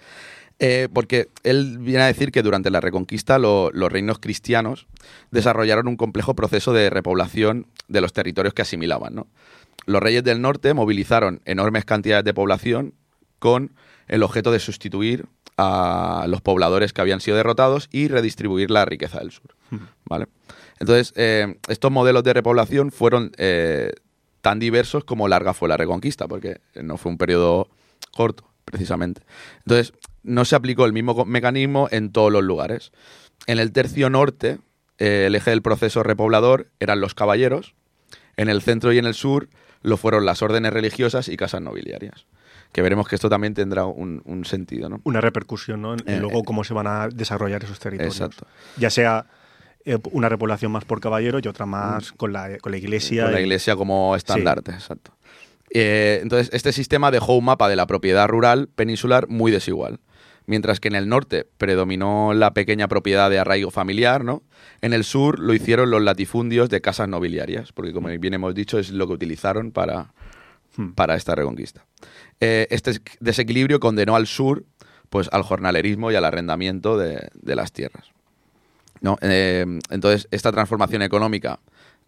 Eh, 0.60 0.88
porque 0.94 1.28
él 1.44 1.80
viene 1.80 2.04
a 2.04 2.08
decir 2.08 2.32
que 2.32 2.42
durante 2.42 2.72
la 2.72 2.80
Reconquista 2.80 3.38
lo- 3.40 3.72
los 3.74 3.92
reinos 3.92 4.20
cristianos 4.20 4.88
desarrollaron 5.30 5.88
un 5.90 5.98
complejo 5.98 6.34
proceso 6.34 6.72
de 6.72 6.90
repoblación 6.90 7.68
de 7.90 8.00
los 8.00 8.14
territorios 8.14 8.54
que 8.54 8.62
asimilaban, 8.62 9.16
¿no? 9.16 9.28
Los 9.86 10.02
reyes 10.02 10.24
del 10.24 10.42
norte 10.42 10.74
movilizaron 10.74 11.42
enormes 11.44 11.84
cantidades 11.84 12.24
de 12.24 12.34
población 12.34 12.94
con 13.40 13.74
el 14.08 14.24
objeto 14.24 14.52
de 14.54 14.60
sustituir 14.60 15.26
a 15.58 16.26
los 16.28 16.42
pobladores 16.42 16.94
que 16.94 17.02
habían 17.02 17.22
sido 17.22 17.38
derrotados 17.38 17.88
y 17.92 18.08
redistribuir 18.08 18.72
la 18.72 18.86
riqueza 18.86 19.20
del 19.20 19.32
sur. 19.32 19.56
¿Vale? 20.06 20.28
Entonces, 20.80 21.14
eh, 21.16 21.58
estos 21.68 21.92
modelos 21.92 22.24
de 22.24 22.34
repoblación 22.34 22.92
fueron 22.92 23.32
eh, 23.38 23.94
tan 24.42 24.60
diversos 24.60 25.04
como 25.06 25.28
larga 25.28 25.54
fue 25.54 25.70
la 25.70 25.78
reconquista, 25.78 26.28
porque 26.28 26.60
no 26.76 26.98
fue 26.98 27.12
un 27.12 27.18
periodo 27.18 27.70
corto, 28.12 28.50
precisamente. 28.66 29.22
Entonces, 29.60 29.94
no 30.24 30.46
se 30.46 30.56
aplicó 30.56 30.86
el 30.86 30.94
mismo 30.94 31.26
mecanismo 31.26 31.88
en 31.92 32.12
todos 32.12 32.32
los 32.32 32.44
lugares. 32.44 32.92
En 33.48 33.60
el 33.60 33.72
tercio 33.72 34.10
norte, 34.10 34.60
eh, 34.98 35.26
el 35.28 35.36
eje 35.36 35.52
del 35.52 35.62
proceso 35.62 36.04
repoblador 36.04 36.70
eran 36.80 37.00
los 37.00 37.16
caballeros, 37.16 37.76
en 38.38 38.50
el 38.50 38.62
centro 38.62 38.92
y 38.92 38.98
en 38.98 39.06
el 39.06 39.14
sur 39.14 39.50
lo 39.82 39.98
fueron 39.98 40.26
las 40.26 40.42
órdenes 40.42 40.74
religiosas 40.74 41.30
y 41.30 41.38
casas 41.38 41.62
nobiliarias. 41.62 42.26
Que 42.76 42.82
veremos 42.82 43.08
que 43.08 43.16
esto 43.16 43.30
también 43.30 43.54
tendrá 43.54 43.86
un, 43.86 44.22
un 44.26 44.44
sentido, 44.44 44.90
¿no? 44.90 45.00
Una 45.06 45.22
repercusión, 45.22 45.82
¿no? 45.82 45.96
Y 45.96 46.00
Eh, 46.08 46.20
luego 46.20 46.40
eh. 46.40 46.44
cómo 46.46 46.66
se 46.66 46.74
van 46.74 46.88
a 46.88 47.08
desarrollar 47.08 47.64
esos 47.64 47.80
territorios. 47.80 48.14
Exacto. 48.20 48.48
Ya 48.76 48.90
sea 48.90 49.28
eh, 49.86 49.98
una 50.12 50.28
repoblación 50.28 50.74
más 50.74 50.84
por 50.84 51.00
caballero 51.00 51.40
y 51.42 51.48
otra 51.48 51.66
más 51.66 52.12
con 52.12 52.34
la, 52.34 52.58
con 52.58 52.74
la 52.74 52.78
iglesia. 52.78 53.22
Mm. 53.22 53.26
Con 53.28 53.34
la 53.34 53.40
iglesia 53.40 53.78
como 53.78 54.14
estandarte, 54.18 54.72
exacto. 54.72 55.12
Eh, 55.70 56.20
entonces, 56.22 56.50
este 56.54 56.74
sistema 56.74 57.12
dejó 57.12 57.38
un 57.38 57.46
mapa 57.46 57.70
de 57.70 57.78
la 57.78 57.88
propiedad 57.88 58.28
rural 58.28 58.68
peninsular 58.76 59.30
muy 59.30 59.54
desigual. 59.54 60.02
Mientras 60.46 60.82
que 60.82 60.90
en 60.90 60.96
el 60.96 61.08
norte 61.08 61.48
predominó 61.58 62.34
la 62.34 62.54
pequeña 62.54 62.90
propiedad 62.90 63.30
de 63.30 63.40
arraigo 63.40 63.72
familiar, 63.72 64.26
¿no? 64.26 64.44
En 64.82 64.92
el 64.92 65.06
sur 65.06 65.40
lo 65.40 65.54
hicieron 65.54 65.92
los 65.92 66.02
latifundios 66.04 66.70
de 66.70 66.82
casas 66.82 67.08
nobiliarias, 67.08 67.72
porque 67.72 67.94
como 67.94 68.10
bien 68.10 68.34
hemos 68.34 68.54
dicho, 68.54 68.78
es 68.80 68.92
lo 68.92 69.08
que 69.08 69.14
utilizaron 69.14 69.72
para, 69.72 70.14
Hmm. 70.78 70.92
para 70.92 71.16
esta 71.16 71.36
reconquista. 71.36 71.86
Eh, 72.40 72.68
este 72.70 72.92
es- 72.92 73.02
desequilibrio 73.20 73.80
condenó 73.80 74.16
al 74.16 74.28
sur 74.28 74.64
pues, 75.10 75.30
al 75.32 75.44
jornalerismo 75.44 76.12
y 76.12 76.16
al 76.16 76.26
arrendamiento 76.26 76.98
de, 76.98 77.30
las 77.56 77.72
tierras. 77.72 78.10
¿no? 79.02 79.18
Eh, 79.22 79.66
entonces, 79.90 80.28
esta 80.32 80.52
transformación 80.52 81.02
económica 81.02 81.60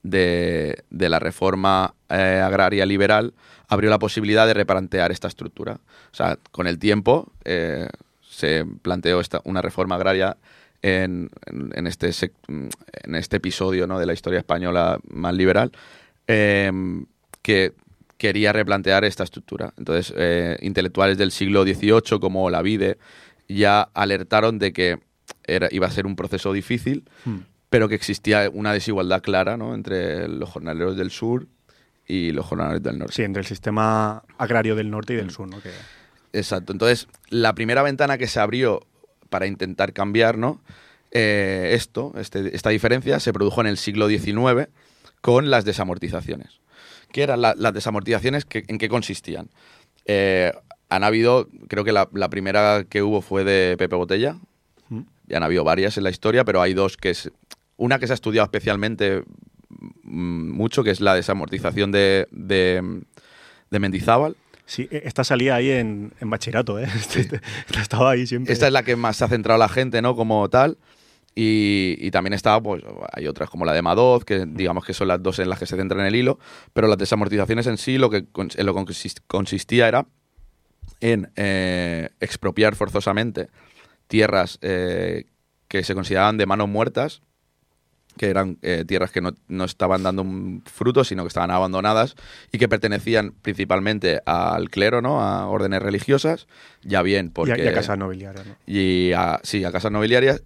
de, 0.04 0.84
de 0.90 1.10
la 1.10 1.20
reforma 1.20 1.94
eh, 2.10 2.42
agraria 2.44 2.86
liberal 2.86 3.34
abrió 3.68 3.90
la 3.90 4.00
posibilidad 4.00 4.46
de 4.48 4.54
replantear 4.54 5.12
esta 5.12 5.28
estructura. 5.28 5.80
O 6.12 6.16
sea, 6.16 6.38
con 6.52 6.68
el 6.68 6.80
tiempo 6.80 7.32
se 8.22 8.66
planteó 8.82 9.20
esta, 9.22 9.42
una 9.46 9.62
reforma 9.62 9.96
agraria 9.96 10.38
en, 10.82 11.30
en- 11.46 11.88
este, 11.88 12.12
en 12.48 13.16
este 13.16 13.38
episodio 13.38 13.88
¿no? 13.88 14.00
de 14.00 14.06
la 14.06 14.14
historia 14.14 14.40
española 14.40 15.00
más 15.10 15.34
liberal 15.34 15.72
que 16.28 17.74
quería 18.18 18.52
replantear 18.54 19.06
esta 19.06 19.24
estructura. 19.24 19.74
Entonces, 19.78 20.14
eh, 20.18 20.58
intelectuales 20.62 21.18
del 21.18 21.32
siglo 21.32 21.64
XVIII 21.64 22.20
como 22.20 22.44
Olavide 22.44 22.98
ya 23.48 23.84
alertaron 23.94 24.60
de 24.60 24.74
que 24.74 25.00
era, 25.46 25.68
iba 25.72 25.88
a 25.88 25.92
ser 25.92 26.06
un 26.06 26.16
proceso 26.16 26.52
difícil, 26.54 27.04
Hmm. 27.26 27.38
pero 27.70 27.88
que 27.90 27.96
existía 27.96 28.50
una 28.52 28.74
desigualdad 28.74 29.22
clara 29.22 29.56
¿no? 29.58 29.74
entre 29.76 30.28
los 30.28 30.50
jornaleros 30.50 30.98
del 30.98 31.12
sur 31.12 31.48
y 32.08 32.32
los 32.32 32.46
jornaleros 32.46 32.82
del 32.84 32.98
norte. 32.98 33.14
Sí, 33.14 33.24
entre 33.24 33.42
el 33.42 33.46
sistema 33.48 34.24
agrario 34.38 34.76
del 34.76 34.90
norte 34.90 35.14
y 35.14 35.18
Mm. 35.18 35.20
del 35.20 35.32
sur, 35.32 35.48
¿no? 35.50 35.62
Que, 35.62 35.72
Exacto. 36.34 36.72
Entonces, 36.74 37.08
la 37.30 37.54
primera 37.56 37.82
ventana 37.84 38.18
que 38.18 38.28
se 38.28 38.40
abrió 38.40 38.86
para 39.30 39.46
intentar 39.48 39.94
cambiar 39.94 40.38
¿no? 40.38 40.62
Eh, 41.12 41.72
esto, 41.74 42.14
este- 42.18 42.56
esta 42.56 42.70
diferencia, 42.70 43.20
se 43.20 43.32
produjo 43.34 43.62
en 43.62 43.68
el 43.68 43.78
siglo 43.78 44.08
XIX 44.10 44.70
con 45.22 45.50
las 45.50 45.64
desamortizaciones. 45.66 46.60
¿Qué 47.12 47.24
eran 47.24 47.42
la- 47.42 47.56
las 47.58 47.74
desamortizaciones? 47.74 48.46
¿Qué- 48.46 48.64
¿En 48.68 48.78
qué 48.78 48.90
consistían? 48.90 49.50
Eh, 50.06 50.52
han 50.90 51.04
habido, 51.04 51.50
creo 51.68 51.84
que 51.84 51.92
la, 51.92 52.08
la 52.14 52.30
primera 52.30 52.86
que 52.90 53.02
hubo 53.04 53.22
fue 53.22 53.44
de 53.44 53.76
Pepe 53.78 53.96
Botella. 53.96 54.38
Mm. 54.90 55.02
Ya 55.28 55.38
han 55.38 55.44
habido 55.44 55.64
varias 55.64 55.98
en 55.98 56.04
la 56.04 56.10
historia, 56.10 56.46
pero 56.46 56.62
hay 56.62 56.74
dos 56.74 56.96
que 56.98 57.10
es. 57.10 57.32
Una 57.76 58.00
que 58.00 58.08
se 58.08 58.14
ha 58.14 58.16
estudiado 58.16 58.46
especialmente 58.46 59.24
mm, 60.04 60.52
mucho, 60.52 60.84
que 60.84 60.92
es 60.92 61.02
la 61.02 61.14
desamortización 61.16 61.92
de, 61.92 62.28
de, 62.32 63.02
de 63.70 63.80
Mendizábal. 63.80 64.36
Sí, 64.66 64.88
e- 64.92 65.04
esta 65.06 65.24
salía 65.24 65.56
ahí 65.56 65.70
en, 65.72 66.14
en 66.20 66.30
bachillerato, 66.30 66.80
¿eh? 66.80 66.88
Esta 67.16 67.82
estaba 67.82 68.12
ahí 68.12 68.26
siempre. 68.28 68.52
Esta 68.54 68.68
es 68.68 68.74
la 68.74 68.84
que 68.84 68.96
más 68.96 69.18
se 69.18 69.26
ha 69.26 69.28
centrado 69.28 69.58
la 69.60 69.70
gente, 69.70 70.02
¿no? 70.02 70.16
Como 70.16 70.50
tal. 70.50 70.78
Y, 71.40 71.96
y 72.00 72.10
también 72.10 72.34
estaba, 72.34 72.60
pues, 72.64 72.84
hay 73.14 73.28
otras 73.28 73.48
como 73.52 73.64
la 73.64 73.72
de 73.72 73.84
Madoz, 73.84 74.26
que 74.26 74.48
digamos 74.48 74.84
que 74.84 74.96
son 74.96 75.08
las 75.08 75.22
dos 75.22 75.38
en 75.38 75.50
las 75.50 75.60
que 75.60 75.68
se 75.68 75.76
centra 75.78 76.00
en 76.02 76.08
el 76.08 76.16
hilo, 76.16 76.40
pero 76.74 76.88
las 76.88 76.98
desamortizaciones 76.98 77.68
en 77.68 77.78
sí 77.78 78.00
lo 78.00 78.10
que, 78.10 78.18
en 78.18 78.66
lo 78.66 78.74
que 78.74 78.82
consis- 78.82 79.22
consistía 79.28 79.88
era 79.88 80.08
en 81.00 81.30
eh, 81.36 82.10
expropiar 82.22 82.74
forzosamente 82.76 83.50
tierras 84.08 84.58
eh, 84.64 85.26
que 85.68 85.84
se 85.84 85.94
consideraban 85.94 86.38
de 86.38 86.48
manos 86.48 86.70
muertas, 86.70 87.22
que 88.18 88.30
eran 88.32 88.58
eh, 88.64 88.84
tierras 88.88 89.12
que 89.12 89.22
no, 89.22 89.36
no 89.48 89.66
estaban 89.66 90.02
dando 90.02 90.24
un 90.24 90.64
fruto, 90.66 91.04
sino 91.04 91.22
que 91.22 91.28
estaban 91.28 91.52
abandonadas 91.52 92.16
y 92.52 92.58
que 92.58 92.68
pertenecían 92.68 93.34
principalmente 93.44 94.22
al 94.26 94.72
clero, 94.72 95.04
¿no? 95.04 95.22
A 95.22 95.46
órdenes 95.48 95.84
religiosas, 95.84 96.48
ya 96.82 97.04
bien 97.04 97.28
y, 97.28 97.30
porque... 97.30 97.52
a, 97.52 97.64
y 97.64 97.68
a 97.68 97.74
casa 97.74 97.96
nobiliaria, 97.96 98.44
¿no? 98.44 98.56
y 98.66 99.12
a, 99.14 99.40
sí, 99.44 99.64
a 99.66 99.72
casas 99.72 99.92
nobiliarias. 99.92 100.42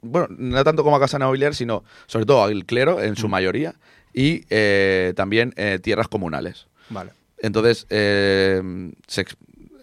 Bueno, 0.00 0.28
no 0.30 0.62
tanto 0.64 0.84
como 0.84 0.96
a 0.96 1.00
casas 1.00 1.20
nobiliarias, 1.20 1.56
sino 1.56 1.84
sobre 2.06 2.26
todo 2.26 2.44
al 2.44 2.64
clero 2.64 3.00
en 3.02 3.16
su 3.16 3.28
mayoría 3.28 3.74
y 4.12 4.44
eh, 4.50 5.12
también 5.16 5.52
eh, 5.56 5.78
tierras 5.82 6.08
comunales. 6.08 6.66
Vale. 6.90 7.12
Entonces, 7.38 7.86
eh, 7.90 8.60
se 9.06 9.26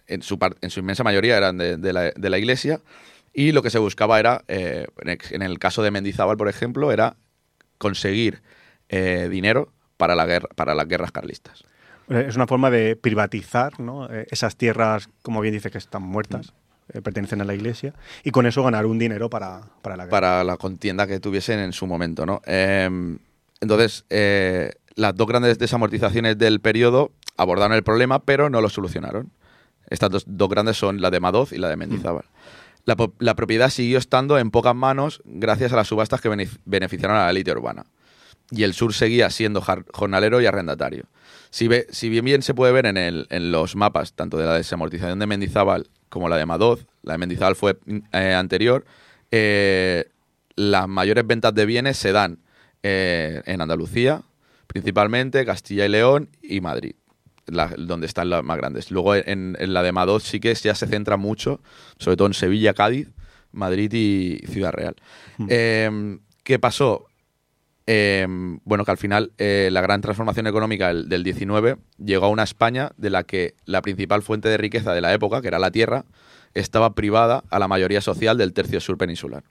en, 0.07 0.21
su 0.21 0.37
en 0.61 0.69
su 0.69 0.79
inmensa 0.79 1.03
mayoría 1.03 1.37
eran 1.37 1.57
de, 1.57 1.77
de 1.77 1.93
la, 1.93 2.11
de 2.11 2.29
la 2.29 2.37
iglesia 2.37 2.81
y 3.33 3.51
lo 3.51 3.61
que 3.63 3.69
se 3.69 3.79
buscaba 3.79 4.19
era, 4.19 4.43
eh, 4.47 4.87
en 5.03 5.41
el 5.41 5.59
caso 5.59 5.83
de 5.83 5.91
Mendizábal, 5.91 6.37
por 6.37 6.47
ejemplo, 6.47 6.91
era 6.91 7.15
conseguir 7.77 8.41
dinero 8.87 9.73
para, 9.97 10.15
la 10.15 10.25
guerra, 10.25 10.47
para 10.55 10.75
las 10.75 10.87
guerras 10.87 11.11
carlistas. 11.11 11.63
Es 12.07 12.35
una 12.35 12.45
forma 12.45 12.69
de 12.69 12.95
privatizar 12.95 13.79
¿no? 13.79 14.07
Esas 14.29 14.55
tierras, 14.55 15.09
como 15.23 15.41
bien 15.41 15.53
dice, 15.53 15.71
que 15.71 15.79
están 15.79 16.03
muertas, 16.03 16.53
Mm. 16.53 16.64
Eh, 16.95 17.01
pertenecen 17.01 17.41
a 17.41 17.45
la 17.45 17.53
iglesia, 17.53 17.93
y 18.23 18.31
con 18.31 18.45
eso 18.45 18.63
ganar 18.63 18.85
un 18.85 18.97
dinero 18.97 19.29
para, 19.29 19.61
para 19.81 19.95
la 19.97 20.03
guerra. 20.05 20.11
para 20.11 20.43
la 20.43 20.57
contienda 20.57 21.05
que 21.07 21.19
tuviesen 21.19 21.59
en 21.59 21.73
su 21.73 21.85
momento, 21.87 22.25
¿no? 22.25 22.41
Eh, 22.45 22.89
entonces, 23.61 24.05
eh, 24.09 24.71
las 24.95 25.15
dos 25.15 25.27
grandes 25.27 25.57
desamortizaciones 25.59 26.37
del 26.37 26.59
periodo 26.59 27.11
abordaron 27.37 27.73
el 27.75 27.83
problema, 27.83 28.19
pero 28.19 28.49
no 28.49 28.61
lo 28.61 28.69
solucionaron. 28.69 29.31
Estas 29.89 30.09
dos, 30.09 30.23
dos 30.27 30.49
grandes 30.49 30.77
son 30.77 31.01
la 31.01 31.11
de 31.11 31.19
Madoz 31.19 31.51
y 31.51 31.57
la 31.57 31.69
de 31.69 31.75
Mendizábal. 31.75 32.25
La, 32.85 32.95
po- 32.95 33.13
la 33.19 33.35
propiedad 33.35 33.69
siguió 33.69 33.97
estando 33.97 34.37
en 34.37 34.51
pocas 34.51 34.75
manos 34.75 35.21
gracias 35.25 35.73
a 35.73 35.75
las 35.75 35.87
subastas 35.87 36.21
que 36.21 36.29
benef- 36.29 36.59
beneficiaron 36.65 37.17
a 37.17 37.25
la 37.25 37.29
élite 37.31 37.51
urbana. 37.51 37.85
Y 38.51 38.63
el 38.63 38.73
sur 38.73 38.93
seguía 38.93 39.29
siendo 39.31 39.61
jornalero 39.93 40.39
y 40.39 40.45
arrendatario. 40.45 41.05
Si, 41.49 41.67
ve- 41.67 41.87
si 41.89 42.09
bien 42.09 42.25
bien 42.25 42.41
se 42.43 42.53
puede 42.53 42.71
ver 42.73 42.85
en, 42.85 42.97
el- 42.97 43.27
en 43.31 43.51
los 43.51 43.75
mapas, 43.75 44.13
tanto 44.13 44.37
de 44.37 44.45
la 44.45 44.53
desamortización 44.53 45.17
de 45.19 45.25
Mendizábal 45.27 45.87
como 46.15 46.29
la 46.29 46.37
de 46.37 46.45
Madoz, 46.45 46.85
la 47.03 47.11
de 47.13 47.17
Mendizábal 47.17 47.57
fue 47.57 47.77
eh, 48.13 48.33
anterior, 48.33 48.85
eh, 49.31 50.05
las 50.55 50.87
mayores 50.87 51.27
ventas 51.27 51.53
de 51.53 51.65
bienes 51.65 51.97
se 51.97 52.13
dan 52.13 52.39
eh, 52.83 53.41
en 53.45 53.59
Andalucía, 53.59 54.21
principalmente, 54.65 55.45
Castilla 55.45 55.85
y 55.85 55.89
León 55.89 56.29
y 56.41 56.61
Madrid. 56.61 56.95
la- 57.47 57.73
donde 57.77 58.07
están 58.07 58.29
las 58.29 58.43
más 58.45 58.55
grandes. 58.57 58.91
Luego 58.91 59.13
en, 59.13 59.55
en 59.59 59.73
la 59.73 59.83
de 59.83 59.91
Madrid 59.91 60.19
sí 60.19 60.39
que 60.39 60.53
ya 60.55 60.73
se 60.73 60.87
centra 60.87 61.17
mucho, 61.17 61.59
sobre 61.99 62.15
todo 62.17 62.27
en 62.27 62.33
Sevilla, 62.33 62.73
Cádiz, 62.73 63.09
Madrid 63.51 63.91
y 63.93 64.37
Ciudad 64.47 64.71
Real. 64.71 64.95
Eh, 65.49 66.17
¿Qué 66.43 66.57
pasó? 66.59 67.07
Eh, 67.87 68.25
bueno, 68.63 68.83
que 68.83 68.91
al 68.91 68.97
final 68.97 69.31
eh, 69.37 69.69
la 69.71 69.81
gran 69.81 70.01
transformación 70.01 70.47
económica 70.47 70.87
del, 70.87 71.07
del 71.07 71.23
19 71.23 71.77
llegó 72.03 72.25
a 72.25 72.29
una 72.29 72.43
España 72.43 72.91
de 72.97 73.11
la 73.11 73.23
que 73.23 73.53
la 73.65 73.81
principal 73.83 74.23
fuente 74.23 74.49
de 74.49 74.57
riqueza 74.57 74.93
de 74.93 75.01
la 75.01 75.13
época, 75.13 75.41
que 75.41 75.49
era 75.49 75.59
la 75.59 75.69
tierra, 75.71 76.05
estaba 76.55 76.95
privada 76.95 77.43
a 77.51 77.59
la 77.59 77.67
mayoría 77.67 78.01
social 78.01 78.37
del 78.37 78.53
tercio 78.53 78.79
sur 78.79 78.97
peninsular. 78.97 79.43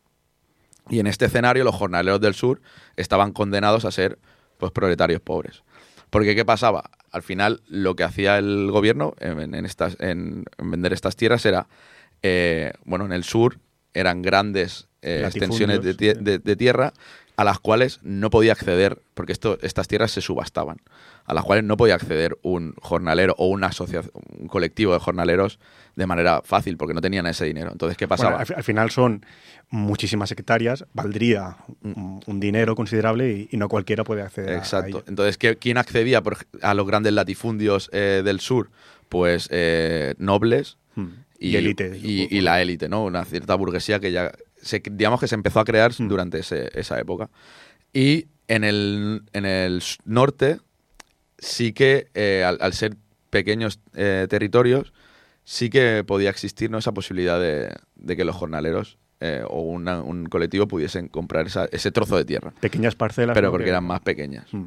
Y 0.91 0.99
en 0.99 1.07
este 1.07 1.27
escenario 1.27 1.63
los 1.65 1.75
jornaleros 1.77 2.21
del 2.21 2.35
sur 2.35 2.61
estaban 2.97 3.33
condenados 3.33 3.85
a 3.85 3.91
ser 3.93 4.19
pues 4.59 4.73
proletarios 4.73 5.21
pobres. 5.21 5.63
Porque 6.11 6.35
¿qué 6.35 6.45
pasaba? 6.45 6.91
Al 7.13 7.23
final 7.23 7.63
lo 7.69 7.95
que 7.95 8.03
hacía 8.05 8.39
el 8.39 8.69
gobierno 8.71 9.15
en, 9.21 9.55
en 9.55 9.65
estas, 9.65 9.97
en, 10.01 10.45
en 10.59 10.71
vender 10.71 10.93
estas 10.93 11.15
tierras 11.17 11.47
era, 11.47 11.69
eh, 12.23 12.73
bueno, 12.85 13.05
en 13.05 13.13
el 13.13 13.23
sur 13.25 13.59
eran 13.95 14.23
grandes 14.23 14.89
eh, 15.03 15.21
extensiones 15.37 15.83
de, 15.85 15.95
tie- 15.97 16.19
de- 16.19 16.39
de 16.39 16.57
tierra 16.57 16.93
a 17.37 17.45
las 17.45 17.59
cuales 17.59 17.99
no 18.03 18.31
podía 18.31 18.53
acceder, 18.53 18.99
porque 19.15 19.33
esto, 19.33 19.59
estas 19.63 19.89
tierras 19.89 20.13
se 20.13 20.21
subastaban, 20.21 20.77
a 21.25 21.35
las 21.35 21.45
cuales 21.45 21.65
no 21.65 21.77
podía 21.77 21.95
acceder 21.97 22.39
un 22.43 22.75
jornalero 22.81 23.35
o 23.39 23.49
una 23.49 23.71
un 24.39 24.47
colectivo 24.49 24.93
de 24.93 25.01
jornaleros 25.01 25.59
de 25.97 26.07
manera 26.07 26.43
fácil, 26.45 26.77
porque 26.77 26.95
no 26.95 27.01
tenían 27.01 27.27
ese 27.27 27.45
dinero. 27.45 27.71
Entonces, 27.73 27.97
¿qué 27.97 28.07
pasaba? 28.07 28.31
Bueno, 28.31 28.41
al, 28.41 28.47
fi- 28.47 28.55
al 28.55 28.63
final 28.65 28.91
son 28.91 29.25
muchísimas 29.71 30.31
hectáreas, 30.31 30.85
valdría 30.93 31.57
un, 31.83 32.21
un 32.27 32.41
dinero 32.41 32.75
considerable 32.77 33.33
y, 33.33 33.49
y 33.51 33.57
no 33.57 33.69
cualquiera 33.69 34.05
puede 34.05 34.23
acceder 34.23 34.51
a- 34.51 34.55
a 34.55 34.59
Exacto. 34.59 34.89
ello. 34.99 35.05
Entonces, 35.09 35.37
¿qué- 35.39 35.57
¿quién 35.57 35.79
accedía 35.79 36.23
por 36.23 36.39
a 36.63 36.75
los 36.75 36.87
grandes 36.87 37.13
latifundios 37.13 37.91
eh, 37.93 38.23
del 38.25 38.41
sur? 38.41 38.71
Pues 39.09 39.49
eh, 39.51 40.15
nobles 40.19 40.77
Hmm. 40.97 41.09
Y 41.41 41.57
élite, 41.57 41.99
Y, 42.01 42.29
y 42.35 42.41
la 42.41 42.63
élite, 42.63 42.89
¿no? 42.89 43.03
Una 43.05 43.25
cierta 43.25 43.57
burguesía 43.57 43.99
que 43.99 44.13
ya, 44.13 44.31
se, 44.65 44.83
digamos 44.91 45.21
que 45.21 45.29
se 45.29 45.35
empezó 45.35 45.61
a 45.61 45.65
crear 45.65 45.93
Hmm. 45.99 46.09
durante 46.09 46.39
ese- 46.41 46.71
esa 46.75 46.99
época. 46.99 47.31
Y 47.93 48.27
en 48.49 48.65
el, 48.65 49.23
en 49.33 49.45
el 49.47 49.83
norte 50.05 50.59
sí 51.39 51.73
que, 51.73 52.09
eh, 52.15 52.43
al, 52.45 52.59
al 52.61 52.73
ser 52.73 52.97
pequeños 53.31 53.81
eh, 53.95 54.27
territorios, 54.29 54.93
sí 55.45 55.71
que 55.71 56.05
podía 56.05 56.31
existir 56.31 56.71
¿no? 56.71 56.79
esa 56.79 56.93
posibilidad 56.93 57.39
de, 57.41 57.75
de 57.97 58.17
que 58.17 58.25
los 58.25 58.35
jornaleros 58.37 58.99
eh, 59.21 59.43
o 59.49 59.61
una- 59.63 60.03
un 60.03 60.27
colectivo 60.27 60.67
pudiesen 60.69 61.09
comprar 61.09 61.47
esa- 61.47 61.67
ese 61.73 61.91
trozo 61.93 62.17
de 62.17 62.25
tierra. 62.25 62.53
Pequeñas 62.61 62.95
parcelas. 62.95 63.35
Pero 63.35 63.51
porque 63.51 63.65
que- 63.65 63.71
eran 63.71 63.85
más 63.85 64.01
pequeñas. 64.01 64.47
Hmm. 64.53 64.67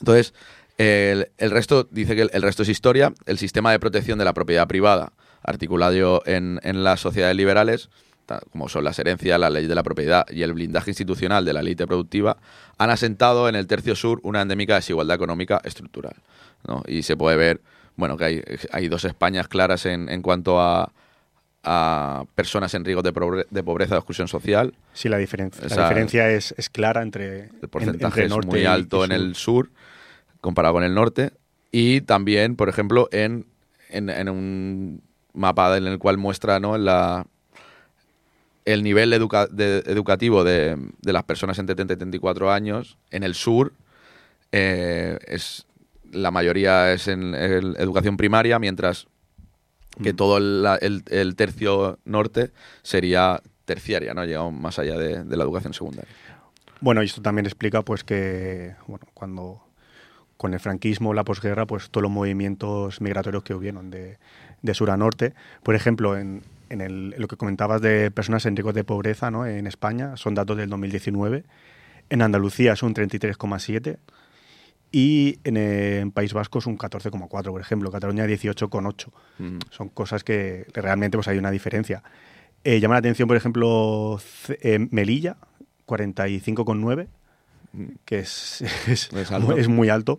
Entonces, 0.00 0.32
el, 0.78 1.28
el 1.38 1.50
resto, 1.50 1.86
dice 1.90 2.14
que 2.14 2.22
el, 2.22 2.30
el 2.32 2.42
resto 2.42 2.62
es 2.62 2.68
historia. 2.68 3.12
El 3.26 3.36
sistema 3.38 3.72
de 3.72 3.78
protección 3.80 4.18
de 4.18 4.24
la 4.24 4.32
propiedad 4.32 4.68
privada, 4.68 5.12
articulado 5.42 6.22
en, 6.26 6.60
en 6.62 6.84
las 6.84 7.00
sociedades 7.00 7.36
liberales, 7.36 7.90
como 8.50 8.68
son 8.68 8.84
las 8.84 8.98
herencias, 8.98 9.38
la 9.40 9.48
ley 9.50 9.66
de 9.66 9.74
la 9.74 9.82
propiedad 9.82 10.26
y 10.30 10.42
el 10.42 10.52
blindaje 10.52 10.90
institucional 10.90 11.44
de 11.44 11.52
la 11.52 11.60
élite 11.60 11.86
productiva, 11.86 12.36
han 12.76 12.90
asentado 12.90 13.48
en 13.48 13.54
el 13.56 13.66
tercio 13.66 13.94
sur 13.96 14.20
una 14.22 14.42
endémica 14.42 14.74
desigualdad 14.74 15.14
económica 15.16 15.60
estructural. 15.64 16.14
¿no? 16.66 16.82
Y 16.86 17.02
se 17.02 17.16
puede 17.16 17.36
ver, 17.36 17.60
bueno, 17.96 18.16
que 18.16 18.24
hay, 18.24 18.42
hay 18.72 18.88
dos 18.88 19.04
Españas 19.04 19.48
claras 19.48 19.86
en, 19.86 20.08
en 20.08 20.20
cuanto 20.22 20.60
a, 20.60 20.92
a 21.64 22.24
personas 22.34 22.72
en 22.74 22.84
riesgo 22.84 23.02
de, 23.02 23.12
pobre- 23.12 23.46
de 23.50 23.62
pobreza 23.62 23.94
o 23.94 23.98
exclusión 23.98 24.28
social. 24.28 24.74
Sí, 24.92 25.08
la 25.08 25.16
la 25.16 25.22
diferencia 25.22 26.30
es, 26.30 26.54
es 26.58 26.68
clara 26.70 27.02
entre, 27.02 27.44
El 27.44 27.50
en- 27.62 27.68
porcentaje 27.68 28.04
entre 28.20 28.24
es 28.24 28.30
norte 28.30 28.46
muy 28.46 28.64
alto 28.66 29.04
en 29.04 29.12
el 29.12 29.34
sur 29.34 29.70
comparado 30.40 30.74
con 30.74 30.84
el 30.84 30.94
norte. 30.94 31.32
Y 31.72 32.00
también, 32.02 32.56
por 32.56 32.68
ejemplo, 32.68 33.08
en, 33.12 33.46
en, 33.90 34.08
en 34.10 34.28
un 34.28 35.02
mapa 35.34 35.76
en 35.76 35.86
el 35.86 35.98
cual 35.98 36.16
muestra 36.16 36.60
¿no? 36.60 36.78
la, 36.78 37.26
el 38.72 38.82
nivel 38.82 39.12
educa- 39.12 39.48
de- 39.48 39.82
educativo 39.86 40.44
de, 40.44 40.76
de 41.00 41.12
las 41.12 41.24
personas 41.24 41.58
entre 41.58 41.74
30 41.74 41.94
y 41.94 41.96
34 41.96 42.52
años. 42.52 42.98
En 43.10 43.22
el 43.22 43.34
sur, 43.34 43.72
eh, 44.52 45.18
es, 45.26 45.66
la 46.12 46.30
mayoría 46.30 46.92
es 46.92 47.08
en, 47.08 47.34
educación 47.34 48.16
primaria, 48.16 48.58
mientras 48.58 49.06
que 50.02 50.12
todo 50.12 50.36
el, 50.38 50.62
la- 50.62 50.76
el- 50.76 51.02
el 51.10 51.34
tercio 51.34 51.98
norte 52.04 52.50
sería 52.82 53.40
terciaria, 53.64 54.14
¿no? 54.14 54.24
Llegamos 54.24 54.52
más 54.54 54.78
allá 54.78 54.96
de, 54.98 55.24
de 55.24 55.36
la 55.36 55.44
educación 55.44 55.74
secundaria. 55.74 56.10
Bueno, 56.80 57.02
y 57.02 57.06
esto 57.06 57.20
también 57.22 57.46
explica 57.46 57.82
pues 57.82 58.04
que 58.04 58.74
bueno, 58.86 59.06
cuando 59.14 59.60
con 60.36 60.54
el 60.54 60.60
franquismo, 60.60 61.14
la 61.14 61.24
posguerra, 61.24 61.66
pues 61.66 61.90
todos 61.90 62.02
los 62.02 62.12
movimientos 62.12 63.00
migratorios 63.00 63.42
que 63.42 63.54
hubieron 63.54 63.90
de, 63.90 64.18
de 64.62 64.74
sur 64.74 64.90
a 64.90 64.96
norte. 64.96 65.34
Por 65.64 65.74
ejemplo, 65.74 66.16
en, 66.16 66.42
en 66.70 66.80
el- 66.80 67.12
en 67.14 67.20
lo 67.22 67.28
que 67.28 67.36
comentabas 67.36 67.80
de 67.80 68.10
personas 68.10 68.44
en 68.46 68.56
riesgo 68.56 68.72
de 68.72 68.84
pobreza 68.84 69.30
¿no? 69.30 69.46
en 69.46 69.66
España, 69.66 70.16
son 70.16 70.34
datos 70.34 70.56
del 70.56 70.68
2019. 70.70 71.44
En 72.10 72.22
Andalucía 72.22 72.72
es 72.72 72.82
un 72.82 72.94
33,7 72.94 73.98
y 74.90 75.38
en, 75.44 75.56
eh, 75.58 75.98
en 76.00 76.10
País 76.12 76.32
Vasco 76.32 76.58
es 76.58 76.66
un 76.66 76.78
14,4, 76.78 77.50
por 77.52 77.60
ejemplo. 77.60 77.90
Cataluña 77.92 78.26
18,8. 78.26 79.10
Mm. 79.38 79.58
Son 79.70 79.88
cosas 79.90 80.24
que 80.24 80.66
realmente 80.72 81.18
pues, 81.18 81.28
hay 81.28 81.36
una 81.38 81.50
diferencia. 81.50 82.02
Eh, 82.64 82.80
llama 82.80 82.94
la 82.94 83.00
atención, 83.00 83.28
por 83.28 83.36
ejemplo, 83.36 84.18
eh, 84.62 84.78
Melilla, 84.90 85.36
45,9, 85.86 87.06
que 88.04 88.18
es, 88.20 88.62
es, 88.88 89.12
Es 89.12 89.30
alto. 89.32 89.56
es 89.56 89.68
muy 89.68 89.88
alto. 89.90 90.18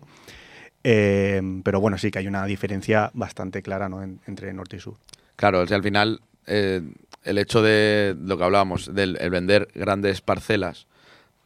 Eh, 0.82 1.42
pero 1.62 1.80
bueno, 1.80 1.98
sí 1.98 2.10
que 2.10 2.20
hay 2.20 2.26
una 2.26 2.44
diferencia 2.46 3.10
bastante 3.12 3.62
clara 3.62 3.88
¿no? 3.88 4.02
en- 4.02 4.20
entre 4.26 4.52
norte 4.54 4.76
y 4.76 4.80
sur. 4.80 4.94
Claro, 5.36 5.60
o 5.60 5.66
sea, 5.66 5.76
al 5.76 5.82
final 5.82 6.20
eh, 6.46 6.82
el 7.24 7.38
hecho 7.38 7.62
de 7.62 8.16
lo 8.18 8.38
que 8.38 8.44
hablábamos, 8.44 8.94
del 8.94 9.16
el 9.20 9.30
vender 9.30 9.68
grandes 9.74 10.20
parcelas 10.20 10.86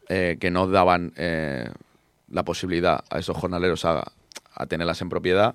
eh, 0.09 0.37
que 0.41 0.51
no 0.51 0.69
daban 0.69 1.13
eh, 1.17 1.69
la 2.31 2.45
posibilidad 2.45 3.05
a 3.11 3.19
esos 3.19 3.37
jornaleros 3.37 3.85
a, 3.85 4.13
a 4.55 4.67
tenerlas 4.67 5.01
en 5.03 5.09
propiedad, 5.09 5.55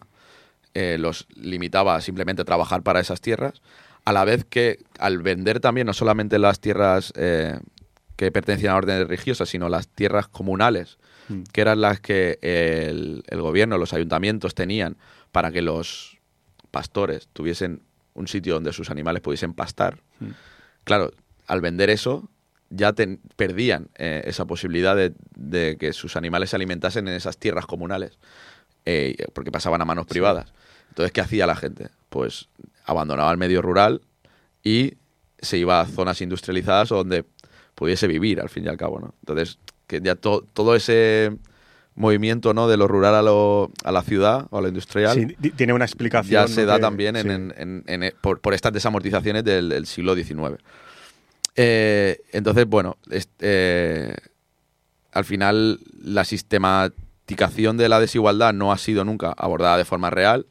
los 0.74 1.28
limitaba 1.36 1.96
a 1.96 2.02
simplemente 2.02 2.46
trabajar 2.46 2.84
para 2.84 3.02
esas 3.02 3.20
tierras, 3.20 3.62
a 4.06 4.14
la 4.14 4.24
vez 4.24 4.46
que 4.46 4.80
al 4.98 5.18
vender 5.18 5.60
también 5.60 5.88
no 5.88 5.94
solamente 5.94 6.40
las 6.40 6.62
tierras 6.62 7.12
que 7.12 8.32
pertenecían 8.32 8.74
a 8.74 8.78
órdenes 8.78 9.08
religiosas, 9.08 9.50
sino 9.50 9.68
las 9.68 9.90
tierras 9.90 10.30
comunales, 10.30 10.98
Mm. 11.30 11.44
que 11.52 11.62
eran 11.62 11.82
las 11.82 12.00
que 12.00 12.40
el, 12.42 13.24
el 13.28 13.42
gobierno, 13.42 13.78
los 13.78 13.94
ayuntamientos 13.94 14.56
tenían 14.56 14.98
para 15.32 15.52
que 15.52 15.62
los 15.62 16.18
pastores 16.72 17.28
tuviesen 17.34 17.82
un 18.14 18.28
sitio 18.28 18.56
donde 18.56 18.74
sus 18.74 18.90
animales 18.90 19.22
pudiesen 19.22 19.54
pastar. 19.54 20.00
Mm. 20.20 20.30
Claro, 20.84 21.12
al 21.48 21.62
vender 21.62 21.90
eso 21.90 22.30
ya 22.70 22.94
ten- 22.94 23.20
perdían 23.36 23.90
eh, 23.96 24.22
esa 24.26 24.46
posibilidad 24.46 24.96
de, 24.96 25.14
de 25.36 25.78
que 25.80 25.94
sus 25.94 26.16
animales 26.16 26.52
se 26.52 26.56
alimentasen 26.56 27.08
en 27.08 27.14
esas 27.16 27.38
tierras 27.38 27.66
comunales, 27.66 28.18
eh, 28.86 29.16
porque 29.34 29.52
pasaban 29.52 29.82
a 29.82 29.86
manos 29.86 30.06
privadas. 30.06 30.52
Entonces, 30.90 31.12
¿qué 31.12 31.22
hacía 31.22 31.48
la 31.48 31.56
gente? 31.56 31.90
Pues 32.10 32.48
abandonaba 32.86 33.32
el 33.32 33.38
medio 33.38 33.62
rural 33.62 34.02
y 34.64 34.96
se 35.40 35.58
iba 35.58 35.80
a 35.80 35.86
zonas 35.86 36.22
industrializadas 36.22 36.92
o 36.92 36.98
donde 36.98 37.26
pudiese 37.76 38.08
vivir, 38.08 38.42
al 38.42 38.50
fin 38.50 38.66
y 38.66 38.68
al 38.68 38.78
cabo, 38.78 39.00
¿no? 39.00 39.14
Entonces, 39.22 39.58
que 39.88 40.02
ya 40.02 40.16
to- 40.16 40.46
todo 40.54 40.76
ese 40.76 41.32
movimiento, 41.96 42.54
¿no? 42.54 42.68
De 42.68 42.78
lo 42.78 42.88
rural 42.88 43.16
a, 43.16 43.22
lo, 43.22 43.72
a 43.84 43.92
la 43.92 44.02
ciudad 44.04 44.48
o 44.52 44.58
a 44.58 44.62
lo 44.62 44.68
industrial 44.70 45.16
Sí, 45.42 45.52
tiene 45.52 45.74
una 45.74 45.86
explicación. 45.86 46.32
ya 46.32 46.42
¿no? 46.44 46.48
se 46.48 46.66
da 46.66 46.76
que- 46.76 46.82
también 46.82 47.16
en, 47.18 47.24
sí. 47.28 47.30
en- 47.62 47.84
en- 47.88 48.04
eh, 48.04 48.14
por, 48.22 48.40
por 48.40 48.54
estas 48.54 48.72
desamortizaciones 48.74 49.44
del, 49.44 49.70
del 49.70 49.86
siglo 49.86 50.16
XIX. 50.16 50.58
Eh, 51.56 52.22
entonces, 52.32 52.66
bueno, 52.68 52.98
est- 53.10 53.30
eh, 53.42 54.16
al 55.12 55.26
final 55.26 55.80
la 56.02 56.24
sistematización 56.24 57.78
de 57.78 57.90
la 57.90 58.00
desigualdad 58.00 58.54
no 58.54 58.72
ha 58.72 58.78
sido 58.78 59.04
nunca 59.04 59.34
abordada 59.38 59.78
de 59.78 59.86
forma 59.86 60.10
real, 60.10 60.46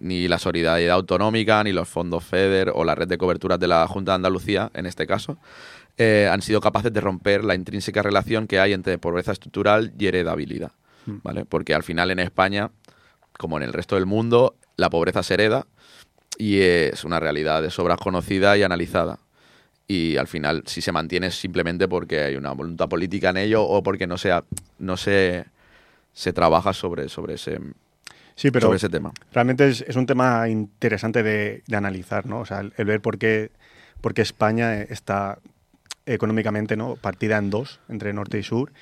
ni 0.00 0.28
la 0.28 0.38
solidaridad 0.38 0.94
autonómica, 0.94 1.62
ni 1.64 1.72
los 1.72 1.88
fondos 1.88 2.24
FEDER 2.24 2.70
o 2.74 2.84
la 2.84 2.94
red 2.94 3.08
de 3.08 3.18
coberturas 3.18 3.58
de 3.58 3.66
la 3.68 3.86
Junta 3.88 4.12
de 4.12 4.16
Andalucía, 4.16 4.70
en 4.74 4.86
este 4.86 5.06
caso, 5.06 5.38
eh, 6.00 6.28
han 6.30 6.42
sido 6.42 6.60
capaces 6.60 6.92
de 6.92 7.00
romper 7.00 7.42
la 7.42 7.56
intrínseca 7.56 8.02
relación 8.02 8.46
que 8.46 8.60
hay 8.60 8.72
entre 8.72 8.98
pobreza 8.98 9.32
estructural 9.32 9.92
y 9.98 10.06
heredabilidad. 10.06 10.70
Mm. 11.06 11.16
¿vale? 11.24 11.44
Porque 11.44 11.74
al 11.74 11.82
final 11.82 12.12
en 12.12 12.20
España, 12.20 12.70
como 13.36 13.56
en 13.56 13.64
el 13.64 13.72
resto 13.72 13.96
del 13.96 14.06
mundo, 14.06 14.54
la 14.76 14.90
pobreza 14.90 15.24
se 15.24 15.34
hereda 15.34 15.66
y 16.38 16.60
es 16.60 17.02
una 17.02 17.18
realidad 17.18 17.62
de 17.62 17.70
sobras 17.70 17.98
conocida 17.98 18.56
y 18.56 18.62
analizada. 18.62 19.18
Y 19.88 20.18
al 20.18 20.28
final, 20.28 20.62
si 20.66 20.82
se 20.82 20.92
mantiene 20.92 21.28
es 21.28 21.34
simplemente 21.34 21.88
porque 21.88 22.20
hay 22.20 22.36
una 22.36 22.52
voluntad 22.52 22.88
política 22.88 23.30
en 23.30 23.38
ello 23.38 23.64
o 23.64 23.82
porque 23.82 24.06
no, 24.06 24.18
sea, 24.18 24.44
no 24.78 24.96
se, 24.96 25.46
se 26.12 26.32
trabaja 26.32 26.72
sobre, 26.74 27.08
sobre 27.08 27.34
ese... 27.34 27.58
Sí, 28.36 28.52
pero 28.52 28.66
sobre 28.66 28.76
ese 28.76 28.88
tema. 28.88 29.10
realmente 29.32 29.68
es, 29.68 29.80
es 29.80 29.96
un 29.96 30.06
tema 30.06 30.48
interesante 30.48 31.24
de, 31.24 31.64
de 31.66 31.76
analizar, 31.76 32.26
¿no? 32.26 32.38
O 32.38 32.46
sea, 32.46 32.60
el, 32.60 32.72
el 32.76 32.84
ver 32.84 33.00
por 33.00 33.18
qué, 33.18 33.50
por 34.00 34.14
qué 34.14 34.22
España 34.22 34.80
está 34.80 35.40
económicamente 36.12 36.76
¿no? 36.76 36.96
partida 36.96 37.38
en 37.38 37.50
dos, 37.50 37.80
entre 37.88 38.12
norte 38.12 38.38
y 38.38 38.42
sur. 38.42 38.72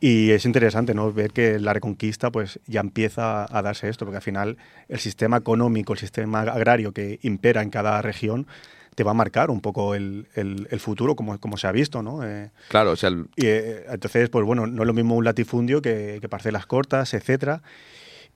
Y 0.00 0.30
es 0.32 0.44
interesante 0.46 0.94
¿no? 0.94 1.12
ver 1.12 1.30
que 1.30 1.60
la 1.60 1.72
reconquista 1.72 2.30
pues, 2.32 2.58
ya 2.66 2.80
empieza 2.80 3.46
a 3.56 3.62
darse 3.62 3.88
esto, 3.88 4.04
porque 4.04 4.16
al 4.16 4.22
final 4.22 4.56
el 4.88 4.98
sistema 4.98 5.36
económico, 5.36 5.92
el 5.92 5.98
sistema 6.00 6.40
agrario 6.40 6.92
que 6.92 7.20
impera 7.22 7.62
en 7.62 7.70
cada 7.70 8.02
región, 8.02 8.46
te 8.96 9.04
va 9.04 9.12
a 9.12 9.14
marcar 9.14 9.50
un 9.50 9.60
poco 9.60 9.94
el, 9.94 10.26
el- 10.34 10.66
el 10.70 10.80
futuro, 10.80 11.14
como, 11.16 11.38
como 11.38 11.56
se 11.56 11.66
ha 11.68 11.72
visto. 11.72 12.02
¿no? 12.02 12.26
Eh, 12.26 12.50
Claro, 12.68 12.90
o 12.90 12.96
sea, 12.96 13.10
el- 13.10 13.26
y, 13.36 13.46
eh, 13.46 13.84
entonces, 13.88 14.28
pues 14.28 14.44
bueno, 14.44 14.66
no 14.66 14.82
es 14.82 14.86
lo 14.86 14.92
mismo 14.92 15.14
un 15.14 15.24
latifundio 15.24 15.80
que, 15.80 16.18
que 16.20 16.28
parcelas 16.28 16.66
cortas, 16.66 17.14
etcétera. 17.14 17.62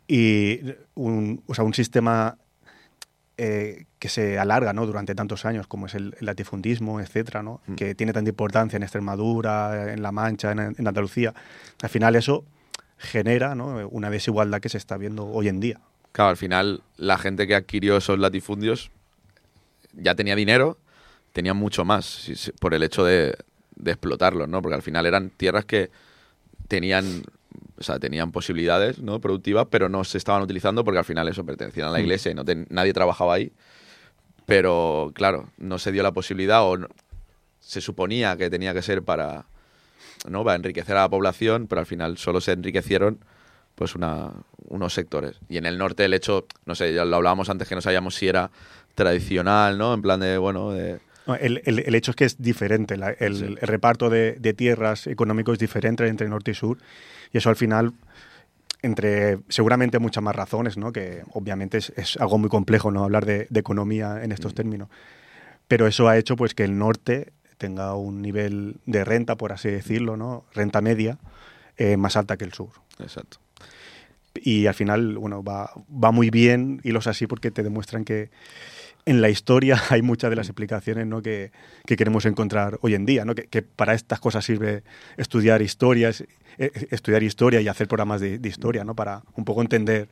Y 0.09 0.61
un, 0.95 1.43
o 1.47 1.55
sea, 1.55 1.65
un 1.65 1.75
sistema 1.75 2.39
eh, 3.39 3.85
que 3.99 4.09
se 4.09 4.39
alarga 4.39 4.73
¿no? 4.73 4.87
durante 4.87 5.15
tantos 5.15 5.45
años, 5.45 5.67
como 5.67 5.87
es 5.87 5.95
el, 5.95 6.15
el 6.19 6.27
latifundismo, 6.27 7.01
etcétera, 7.01 7.43
¿no? 7.43 7.61
Mm. 7.67 7.75
que 7.75 7.95
tiene 7.95 8.13
tanta 8.13 8.31
importancia 8.31 8.77
en 8.77 8.83
Extremadura, 8.83 9.93
en 9.93 10.03
La 10.03 10.13
Mancha, 10.13 10.53
en, 10.53 10.61
en 10.61 10.89
Andalucía. 10.89 11.35
Al 11.83 11.89
final 11.89 12.17
eso 12.17 12.45
genera 12.99 13.55
¿no? 13.55 13.89
una 13.89 14.11
desigualdad 14.11 14.61
que 14.61 14.69
se 14.69 14.79
está 14.79 14.97
viendo 14.97 15.27
hoy 15.27 15.49
en 15.49 15.61
día. 15.61 15.81
claro, 16.13 16.31
al 16.31 16.37
final 16.37 16.83
la 16.97 17.19
gente 17.19 17.47
que 17.47 17.55
adquirió 17.55 17.99
esos 17.99 18.19
latifundios 18.19 18.91
ya 19.93 20.15
tenía 20.15 20.35
dinero, 20.35 20.79
tenía 21.33 21.53
mucho 21.55 21.85
más 21.85 22.31
por 22.59 22.73
el 22.73 22.83
hecho 22.83 23.05
de, 23.05 23.37
de 23.77 23.91
explotarlos, 23.91 24.49
¿no? 24.49 24.63
Porque 24.63 24.77
al 24.77 24.83
final 24.83 25.07
eran 25.07 25.31
tierras 25.31 25.65
que 25.65 25.91
tenían, 26.69 27.23
o 27.79 27.83
sea, 27.83 27.99
tenían 27.99 28.33
posibilidades 28.33 28.99
¿no? 29.01 29.21
productivas, 29.21 29.67
pero 29.71 29.89
no 29.89 30.03
se 30.05 30.19
estaban 30.19 30.43
utilizando 30.43 30.83
porque 30.85 30.99
al 30.99 31.05
final 31.05 31.29
eso 31.29 31.45
pertenecían 31.45 31.89
a 31.89 31.91
la 31.91 31.99
Mm. 31.99 32.03
iglesia 32.03 32.31
y 32.33 32.35
no 32.35 32.45
ten- 32.45 32.67
nadie 32.71 32.93
trabajaba 32.93 33.35
ahí. 33.35 33.53
Pero 34.47 35.11
claro, 35.15 35.49
no 35.59 35.79
se 35.79 35.93
dio 35.93 36.03
la 36.03 36.13
posibilidad 36.13 36.63
o 36.65 36.77
no- 36.77 36.89
se 37.61 37.81
suponía 37.81 38.37
que 38.37 38.49
tenía 38.49 38.73
que 38.75 38.83
ser 38.83 39.03
para, 39.03 39.47
¿no? 40.29 40.45
para 40.45 40.57
enriquecer 40.57 40.97
a 40.97 41.01
la 41.03 41.09
población, 41.09 41.67
pero 41.67 41.81
al 41.81 41.87
final 41.87 42.17
solo 42.17 42.41
se 42.41 42.53
enriquecieron 42.53 43.19
pues 43.75 43.95
una, 43.95 44.31
unos 44.69 44.95
sectores. 44.95 45.37
Y 45.49 45.59
en 45.59 45.67
el 45.67 45.77
norte 45.77 46.05
el 46.05 46.15
hecho, 46.15 46.47
no 46.65 46.75
sé, 46.75 46.95
ya 46.95 47.05
lo 47.05 47.17
hablábamos 47.17 47.51
antes 47.51 47.69
que 47.69 47.75
no 47.75 47.83
sabíamos 47.83 48.15
si 48.15 48.27
era 48.29 48.51
tradicional, 48.95 49.77
¿no? 49.77 49.93
En 49.93 50.01
plan 50.01 50.19
de, 50.21 50.39
bueno, 50.39 50.71
de... 50.73 50.99
No, 51.27 51.35
El, 51.35 51.61
el- 51.65 51.81
el 51.81 51.95
hecho 51.95 52.13
es 52.13 52.17
que 52.17 52.25
es 52.25 52.41
diferente, 52.41 52.97
la- 52.97 53.11
el, 53.11 53.37
Sí. 53.37 53.45
el 53.45 53.57
reparto 53.57 54.09
de, 54.11 54.33
de 54.39 54.55
tierras 54.55 55.07
económico 55.07 55.53
es 55.53 55.59
diferente 55.59 56.07
entre 56.07 56.29
norte 56.29 56.53
y 56.53 56.55
sur, 56.55 56.79
y 57.33 57.39
eso 57.39 57.51
al 57.51 57.57
final, 57.57 57.93
entre 58.83 59.39
seguramente 59.49 59.99
muchas 59.99 60.23
más 60.23 60.37
razones, 60.37 60.77
¿no? 60.77 60.93
que 60.93 61.23
obviamente 61.33 61.79
es, 61.79 61.93
es 61.97 62.17
algo 62.19 62.39
muy 62.39 62.49
complejo 62.49 62.91
no 62.91 63.05
hablar 63.05 63.25
de, 63.27 63.47
de 63.51 63.61
economía 63.61 64.23
en 64.23 64.31
estos 64.33 64.55
términos, 64.55 64.89
pero 65.67 65.87
eso 65.87 66.09
ha 66.09 66.17
hecho 66.17 66.37
pues 66.37 66.55
que 66.55 66.65
el 66.65 66.79
norte 66.79 67.33
tenga 67.59 67.95
un 67.97 68.21
nivel 68.23 68.77
de 68.87 69.05
renta, 69.05 69.35
por 69.37 69.53
así 69.53 69.69
decirlo, 69.71 70.17
¿no? 70.17 70.45
renta 70.55 70.81
media, 70.81 71.19
eh, 71.77 71.97
más 71.97 72.17
alta 72.17 72.37
que 72.37 72.45
el 72.45 72.53
sur. 72.53 72.71
Exacto. 73.01 73.39
Y 74.35 74.67
al 74.67 74.75
final, 74.75 75.17
bueno, 75.17 75.43
va, 75.43 75.71
va 75.91 76.13
muy 76.13 76.29
bien 76.31 76.81
hilos 76.85 77.07
así 77.07 77.27
porque 77.27 77.51
te 77.51 77.63
demuestran 77.63 78.05
que 78.05 78.29
en 79.07 79.23
la 79.23 79.31
historia 79.31 79.81
hay 79.91 80.03
muchas 80.03 80.29
de 80.31 80.37
las 80.37 80.49
explicaciones 80.49 81.07
¿no? 81.07 81.23
que, 81.23 81.51
que 81.87 81.97
queremos 81.97 82.27
encontrar 82.27 82.79
hoy 82.83 82.95
en 82.95 83.07
día, 83.07 83.25
¿no? 83.25 83.35
que, 83.35 83.45
que 83.45 83.63
para 83.63 83.95
estas 83.95 84.21
cosas 84.21 84.45
sirve 84.45 84.83
estudiar 85.17 85.63
historias, 85.63 86.25
eh, 86.59 86.71
estudiar 86.91 87.23
historia 87.23 87.61
y 87.61 87.69
hacer 87.69 87.89
programas 87.89 88.21
de, 88.21 88.39
de 88.39 88.49
historia, 88.49 88.85
¿no? 88.85 88.95
para 88.95 89.23
un 89.37 89.45
poco 89.45 89.63
entender 89.63 90.09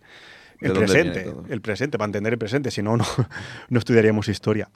¿De 0.61 0.69
el 0.69 0.73
presente, 0.73 1.27
el 1.51 1.61
presente, 1.61 1.99
para 1.99 2.07
entender 2.07 2.33
el 2.33 2.39
presente, 2.39 2.71
si 2.71 2.81
no, 2.83 2.97
no, 2.97 3.05
no 3.69 3.79
estudiaríamos 3.79 4.29
historia. 4.29 4.71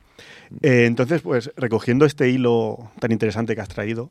Eh, 0.61 0.85
entonces, 0.87 1.23
pues 1.23 1.51
recogiendo 1.57 2.05
este 2.05 2.29
hilo 2.29 2.91
tan 2.99 3.13
interesante 3.13 3.55
que 3.55 3.63
has 3.63 3.69
traído, 3.69 4.11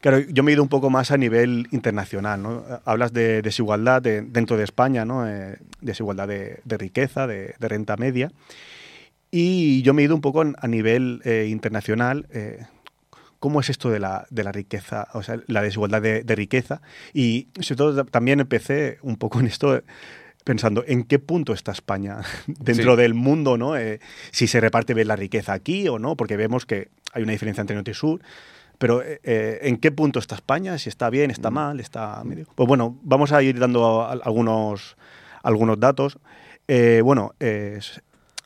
Claro, 0.00 0.20
yo 0.20 0.42
me 0.42 0.50
he 0.50 0.54
ido 0.54 0.62
un 0.62 0.70
poco 0.70 0.88
más 0.88 1.10
a 1.10 1.18
nivel 1.18 1.68
internacional, 1.72 2.40
¿no? 2.42 2.64
Hablas 2.86 3.12
de 3.12 3.42
desigualdad 3.42 4.00
de- 4.00 4.22
dentro 4.22 4.56
de 4.56 4.64
España, 4.64 5.04
¿no? 5.04 5.28
Eh, 5.28 5.58
desigualdad 5.82 6.26
de, 6.26 6.60
de 6.64 6.78
riqueza, 6.78 7.26
de, 7.26 7.54
de 7.58 7.68
renta 7.68 7.98
media. 7.98 8.32
Y 9.30 9.82
yo 9.82 9.94
me 9.94 10.02
he 10.02 10.04
ido 10.06 10.14
un 10.14 10.20
poco 10.20 10.42
a 10.42 10.66
nivel 10.68 11.20
eh, 11.24 11.46
internacional. 11.48 12.26
eh, 12.30 12.66
¿Cómo 13.38 13.60
es 13.60 13.70
esto 13.70 13.88
de 13.88 14.00
la, 14.00 14.26
de 14.28 14.44
la 14.44 14.52
riqueza, 14.52 15.08
o 15.14 15.22
sea, 15.22 15.40
la 15.46 15.62
desigualdad 15.62 16.02
de, 16.02 16.24
de 16.24 16.34
riqueza? 16.34 16.82
Y 17.14 17.48
sobre 17.60 17.76
todo 17.76 18.04
también 18.04 18.38
empecé 18.40 18.98
un 19.02 19.16
poco 19.16 19.40
en 19.40 19.46
esto 19.46 19.82
pensando 20.44 20.84
en 20.86 21.04
qué 21.04 21.18
punto 21.18 21.52
está 21.54 21.72
España 21.72 22.18
dentro 22.46 22.96
Sí. 22.96 23.00
del 23.02 23.14
mundo, 23.14 23.56
¿no? 23.56 23.76
Eh, 23.76 24.00
si 24.30 24.46
se 24.46 24.60
reparte 24.60 24.92
bien 24.94 25.08
la 25.08 25.16
riqueza 25.16 25.52
aquí 25.54 25.88
o 25.88 25.98
no, 25.98 26.16
porque 26.16 26.36
vemos 26.36 26.66
que 26.66 26.88
hay 27.12 27.22
una 27.22 27.32
diferencia 27.32 27.60
entre 27.62 27.76
norte 27.76 27.92
y 27.92 27.94
sur. 27.94 28.20
Pero 28.78 29.02
eh, 29.04 29.58
¿en 29.62 29.76
qué 29.78 29.90
punto 29.90 30.18
está 30.18 30.34
España? 30.34 30.76
Si 30.78 30.88
está 30.90 31.08
bien, 31.08 31.30
está 31.30 31.50
mal, 31.50 31.80
está 31.80 32.22
medio. 32.24 32.46
Pues 32.54 32.66
bueno, 32.66 32.98
vamos 33.02 33.32
a 33.32 33.42
ir 33.42 33.58
dando 33.58 34.06
al- 34.06 34.20
algunos, 34.24 34.96
algunos 35.42 35.78
datos. 35.80 36.18
Eh, 36.68 37.00
bueno, 37.04 37.34
eh, 37.40 37.78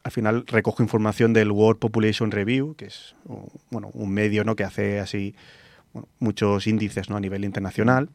al 0.04 0.12
final 0.12 0.46
recojo 0.46 0.82
información 0.82 1.32
del 1.32 1.50
World 1.50 1.80
Population 1.80 2.30
Review, 2.30 2.74
que 2.76 2.86
es 2.86 3.16
bueno, 3.70 3.90
un 3.94 4.10
medio 4.10 4.44
¿no? 4.44 4.54
que 4.54 4.62
hace 4.62 5.00
así 5.00 5.34
bueno, 5.94 6.08
muchos 6.18 6.66
índices 6.66 7.08
¿no? 7.08 7.16
a 7.16 7.20
nivel 7.20 7.44
internacional. 7.44 8.10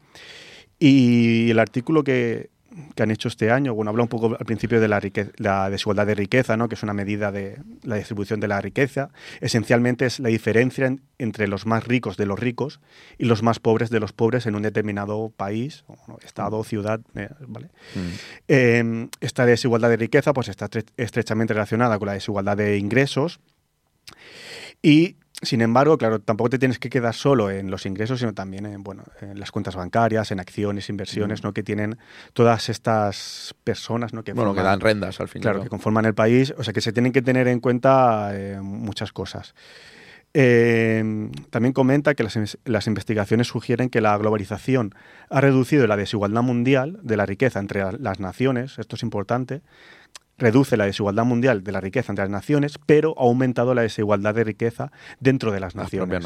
Y 0.78 1.49
el 1.49 1.58
artículo 1.58 2.04
que, 2.04 2.52
que 2.95 3.03
han 3.03 3.12
hecho 3.12 3.27
este 3.29 3.49
año, 3.51 3.73
bueno, 3.73 3.89
habla 3.89 4.03
un 4.03 4.10
poco 4.10 4.36
al 4.39 4.45
principio 4.45 4.79
de 4.79 4.88
la, 4.88 4.99
rique- 4.99 5.32
la 5.38 5.69
desigualdad 5.69 6.05
de 6.05 6.15
riqueza, 6.15 6.55
¿no? 6.55 6.69
que 6.69 6.75
es 6.75 6.84
una 6.84 6.93
medida 6.93 7.32
de 7.32 7.58
la 7.84 7.95
distribución 7.95 8.39
de 8.39 8.47
la 8.47 8.62
riqueza. 8.62 9.10
Esencialmente 9.41 10.05
es 10.05 10.19
la 10.19 10.29
diferencia 10.29 10.86
en- 10.86 11.01
entre 11.17 11.47
los 11.47 11.65
más 11.65 11.86
ricos 11.88 12.15
de 12.17 12.25
los 12.25 12.39
ricos 12.39 12.79
y 13.17 13.25
los 13.25 13.41
más 13.43 13.60
pobres 13.60 13.89
de 13.89 13.99
los 13.99 14.13
pobres 14.13 14.45
en 14.45 14.55
un 14.55 14.62
determinado 14.62 15.34
país, 15.36 15.84
estado, 16.23 16.63
ciudad, 16.63 17.01
eh, 17.15 17.29
¿vale? 17.47 17.67
Mm. 17.95 17.99
Eh, 18.47 19.08
esta 19.19 19.45
desigualdad 19.45 19.89
de 19.89 19.97
riqueza 19.97 20.32
pues, 20.34 20.47
está 20.47 20.69
estre- 20.69 20.86
estrechamente 20.97 21.53
relacionada 21.53 21.97
con 21.97 22.05
la 22.08 22.13
desigualdad 22.13 22.55
de 22.58 22.77
ingresos 22.77 23.39
y, 24.82 25.15
sin 25.41 25.62
embargo, 25.62 25.97
claro, 25.97 26.19
tampoco 26.19 26.49
te 26.49 26.60
tienes 26.60 26.80
que 26.80 26.89
quedar 26.89 27.13
solo 27.13 27.49
en 27.49 27.71
los 27.71 27.86
ingresos, 27.86 28.19
sino 28.19 28.34
también 28.34 28.65
en, 28.65 28.84
bueno, 28.84 29.04
en 29.21 29.39
las 29.39 29.52
cuentas 29.52 29.75
bancarias, 29.75 30.32
en 30.32 30.39
acciones, 30.39 30.89
inversiones, 30.89 31.43
¿no? 31.43 31.54
que 31.54 31.63
tienen 31.63 31.97
todas 32.34 32.67
estas 32.67 33.56
personas 33.63 34.13
¿no? 34.13 34.23
que. 34.23 34.34
Bueno, 34.34 34.54
que 34.54 34.62
dan 34.62 34.82
rendas 34.82 35.19
al 35.21 35.30
final. 35.30 35.43
claro, 35.43 35.58
¿no? 35.60 35.63
que 35.63 35.69
conforman 35.69 36.06
el 36.06 36.13
país, 36.13 36.54
o 36.58 36.63
sea 36.63 36.73
que 36.73 36.82
se 36.82 36.91
tienen 36.91 37.13
que 37.13 37.21
tener 37.21 37.47
en 37.47 37.60
cuenta 37.62 38.32
eh, 38.34 38.60
muchas 38.62 39.13
cosas. 39.13 39.54
Eh, 40.34 41.32
también 41.49 41.73
comenta 41.73 42.13
que 42.13 42.23
las, 42.23 42.88
investigaciones 42.88 43.47
sugieren 43.47 43.89
que 43.89 43.99
la 43.99 44.15
globalización 44.17 44.93
ha 45.30 45.41
reducido 45.41 45.88
la 45.88 45.97
desigualdad 45.97 46.43
mundial 46.43 46.99
de 47.02 47.17
la 47.17 47.25
riqueza 47.25 47.60
entre 47.60 47.82
la- 47.82 47.93
las 47.93 48.19
naciones, 48.19 48.78
esto 48.78 48.95
es 48.95 49.02
importante, 49.02 49.62
reduce 50.39 50.78
la 50.78 50.86
desigualdad 50.86 51.25
mundial 51.25 51.63
de 51.63 51.71
la 51.71 51.82
riqueza 51.82 52.12
entre 52.12 52.23
las 52.25 52.32
naciones, 52.32 52.80
pero 52.86 53.13
ha 53.17 53.23
aumentado 53.23 53.73
la 53.75 53.82
desigualdad 53.84 54.34
de 54.34 54.43
riqueza 54.43 54.91
dentro 55.19 55.52
de 55.52 55.60
las 55.60 55.75
Las 55.75 55.84
naciones. 55.84 56.23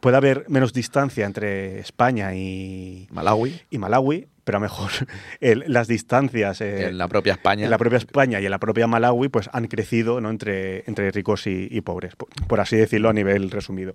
puede 0.00 0.16
haber 0.16 0.44
menos 0.48 0.72
distancia 0.72 1.26
entre 1.26 1.80
España 1.80 2.34
y, 2.34 3.08
Malawi, 3.10 3.60
y 3.68 3.78
Malawi, 3.78 4.26
pero 4.44 4.56
a 4.56 4.60
lo 4.60 4.62
mejor 4.64 4.90
el- 5.40 5.64
las 5.66 5.88
distancias 5.88 6.60
eh, 6.60 6.86
en 6.88 6.98
la 6.98 7.08
propia 7.08 7.32
España. 7.34 7.64
en 7.64 7.70
la 7.70 7.78
propia 7.78 7.98
España 7.98 8.40
y 8.40 8.44
en 8.46 8.50
la 8.50 8.58
propia 8.58 8.86
Malawi 8.86 9.28
pues 9.28 9.50
han 9.52 9.66
crecido 9.66 10.20
¿no? 10.20 10.30
entre, 10.30 10.84
entre 10.86 11.10
ricos 11.10 11.46
y, 11.46 11.68
y 11.70 11.80
pobres, 11.82 12.16
por, 12.16 12.28
por 12.46 12.60
así 12.60 12.76
decirlo 12.76 13.08
a 13.10 13.12
nivel 13.12 13.50
resumido. 13.50 13.94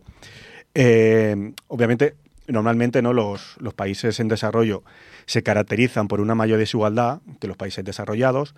Eh, 0.74 1.54
obviamente, 1.68 2.16
normalmente 2.48 3.02
¿no? 3.02 3.14
los, 3.14 3.56
los 3.60 3.74
países 3.74 4.20
en 4.20 4.28
desarrollo 4.28 4.84
se 5.26 5.42
caracterizan 5.44 6.08
por 6.08 6.22
una 6.22 6.36
mayor 6.36 6.60
desigualdad 6.60 7.22
que 7.40 7.48
los 7.48 7.58
países 7.58 7.84
desarrollados, 7.84 8.54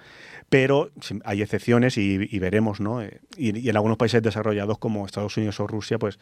pero 0.50 0.92
hay 1.24 1.42
excepciones 1.42 1.98
y, 1.98 2.28
y 2.30 2.40
veremos, 2.40 2.80
¿no? 2.80 3.02
Eh, 3.02 3.20
Y, 3.38 3.58
y 3.58 3.70
en 3.70 3.76
algunos 3.76 3.98
países 3.98 4.22
desarrollados 4.22 4.78
como 4.78 5.06
Estados 5.06 5.38
Unidos 5.38 5.60
o 5.60 5.68
Rusia, 5.68 5.98
pues 6.00 6.20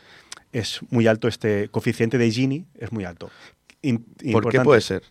es 0.52 0.82
muy 0.90 1.08
alto 1.08 1.28
este 1.28 1.70
coeficiente 1.70 2.18
de 2.18 2.30
Gini, 2.32 2.66
es 2.76 2.92
muy 2.92 3.04
alto. 3.06 3.30
In- 3.82 4.06
¿Por 4.32 4.44
qué 4.52 4.58
puede 4.66 4.82
ser? 4.82 5.04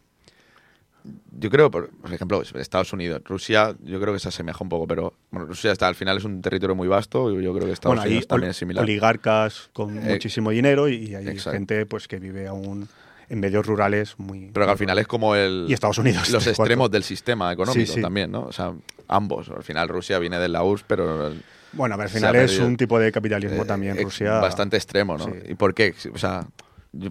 Yo 1.38 1.50
creo, 1.50 1.70
por, 1.70 1.90
por 1.90 2.12
ejemplo, 2.14 2.40
Estados 2.54 2.92
Unidos, 2.94 3.20
Rusia, 3.24 3.76
yo 3.82 4.00
creo 4.00 4.14
que 4.14 4.20
se 4.20 4.28
asemeja 4.28 4.58
un 4.62 4.70
poco, 4.70 4.86
pero 4.86 5.12
bueno, 5.30 5.46
Rusia 5.46 5.70
está 5.72 5.86
al 5.86 5.94
final 5.94 6.16
es 6.16 6.24
un 6.24 6.40
territorio 6.40 6.74
muy 6.74 6.88
vasto 6.88 7.30
y 7.30 7.42
yo 7.44 7.52
creo 7.52 7.66
que 7.66 7.72
Estados 7.72 7.96
bueno, 7.96 8.08
Unidos 8.08 8.26
también 8.26 8.50
es 8.52 8.56
similar. 8.56 8.82
oligarcas 8.84 9.68
con 9.74 9.98
Eh, 9.98 10.12
muchísimo 10.12 10.50
dinero 10.50 10.88
y 10.88 11.14
hay 11.14 11.28
exacto. 11.28 11.52
gente 11.58 11.84
pues 11.84 12.08
que 12.08 12.18
vive 12.18 12.46
aún 12.46 12.88
en 13.28 13.40
medios 13.40 13.66
rurales 13.66 14.14
muy... 14.18 14.50
Pero 14.52 14.64
que 14.66 14.72
al 14.72 14.78
final 14.78 14.98
es 14.98 15.06
como 15.06 15.34
el, 15.34 15.66
Y 15.68 15.74
Estados 15.74 15.98
Unidos. 15.98 16.30
los 16.30 16.46
extremos 16.46 16.84
cuatro. 16.86 16.92
del 16.92 17.02
sistema 17.04 17.52
económico 17.52 17.86
Sí, 17.86 17.94
sí. 17.96 18.00
también, 18.00 18.30
¿no? 18.30 18.42
O 18.44 18.52
sea, 18.52 18.72
ambos. 19.08 19.50
Al 19.50 19.62
final 19.62 19.88
Rusia 19.90 20.18
viene 20.18 20.38
de 20.38 20.48
la 20.48 20.62
URSS, 20.62 20.84
pero 20.86 21.26
el- 21.28 21.42
Bueno, 21.72 21.96
al 21.96 22.08
final 22.08 22.34
es 22.36 22.50
perdido. 22.52 22.66
un 22.66 22.76
tipo 22.78 22.98
de 22.98 23.12
capitalismo 23.12 23.62
eh, 23.64 23.66
también, 23.66 23.98
Rusia... 24.02 24.38
bastante 24.38 24.76
extremo, 24.78 25.18
¿no? 25.18 25.24
Sí. 25.26 25.32
¿Y 25.50 25.54
por 25.54 25.74
qué? 25.74 25.94
O 26.14 26.18
sea, 26.18 26.46
yo- 26.92 27.10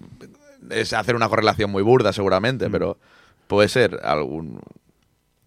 es 0.70 0.92
hacer 0.94 1.14
una 1.14 1.28
correlación 1.28 1.70
muy 1.70 1.82
burda 1.84 2.12
seguramente, 2.12 2.68
Mm. 2.68 2.72
pero 2.72 2.98
puede 3.46 3.68
ser 3.68 4.00
algún 4.02 4.60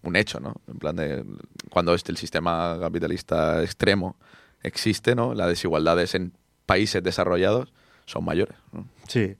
un 0.02 0.16
hecho, 0.16 0.38
¿no? 0.40 0.54
En 0.68 0.78
plan 0.78 0.96
de 0.96 1.24
cuando 1.70 1.92
este, 1.94 2.12
el 2.12 2.18
sistema 2.18 2.78
capitalista 2.80 3.62
extremo 3.62 4.16
existe, 4.62 5.14
¿no? 5.14 5.34
Las 5.34 5.48
desigualdades 5.48 6.14
en 6.14 6.32
países 6.66 7.02
desarrollados 7.02 7.72
son 8.06 8.24
mayores. 8.24 8.56
¿no? 8.72 8.86
Sí, 9.08 9.36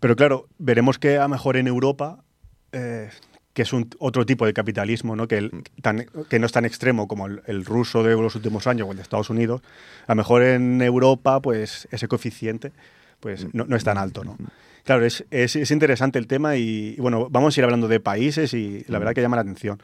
pero 0.00 0.16
claro, 0.16 0.48
veremos 0.58 0.98
que 0.98 1.18
a 1.18 1.22
lo 1.22 1.28
mejor 1.28 1.56
en 1.56 1.66
Europa, 1.66 2.24
eh, 2.72 3.10
que 3.52 3.62
es 3.62 3.72
un, 3.72 3.90
otro 3.98 4.24
tipo 4.26 4.46
de 4.46 4.52
capitalismo, 4.54 5.14
¿no? 5.16 5.28
Que, 5.28 5.38
el- 5.38 5.50
tan- 5.82 6.06
que 6.28 6.38
no 6.38 6.46
es 6.46 6.52
tan 6.52 6.64
extremo 6.64 7.06
como 7.06 7.26
el, 7.26 7.42
el 7.46 7.64
ruso 7.64 8.02
de 8.02 8.14
los 8.16 8.34
últimos 8.34 8.66
años 8.66 8.88
o 8.88 8.90
el 8.92 8.96
de 8.96 9.02
Estados 9.02 9.28
Unidos, 9.30 9.60
a 10.06 10.12
lo 10.12 10.16
mejor 10.16 10.42
en 10.42 10.80
Europa, 10.82 11.40
pues 11.40 11.86
ese 11.90 12.08
coeficiente 12.08 12.72
pues 13.20 13.52
no, 13.54 13.64
no 13.66 13.76
es 13.76 13.84
tan 13.84 13.98
alto, 13.98 14.24
¿no? 14.24 14.36
Claro, 14.84 15.04
es, 15.04 15.24
es- 15.30 15.56
es 15.56 15.70
interesante 15.70 16.18
el 16.18 16.26
tema 16.26 16.56
y, 16.56 16.94
y, 16.96 17.00
bueno, 17.00 17.28
vamos 17.30 17.56
a 17.56 17.60
ir 17.60 17.64
hablando 17.64 17.88
de 17.88 18.00
países 18.00 18.54
y 18.54 18.84
la 18.88 18.98
verdad 18.98 19.14
que 19.14 19.22
llama 19.22 19.36
la 19.36 19.42
atención. 19.42 19.82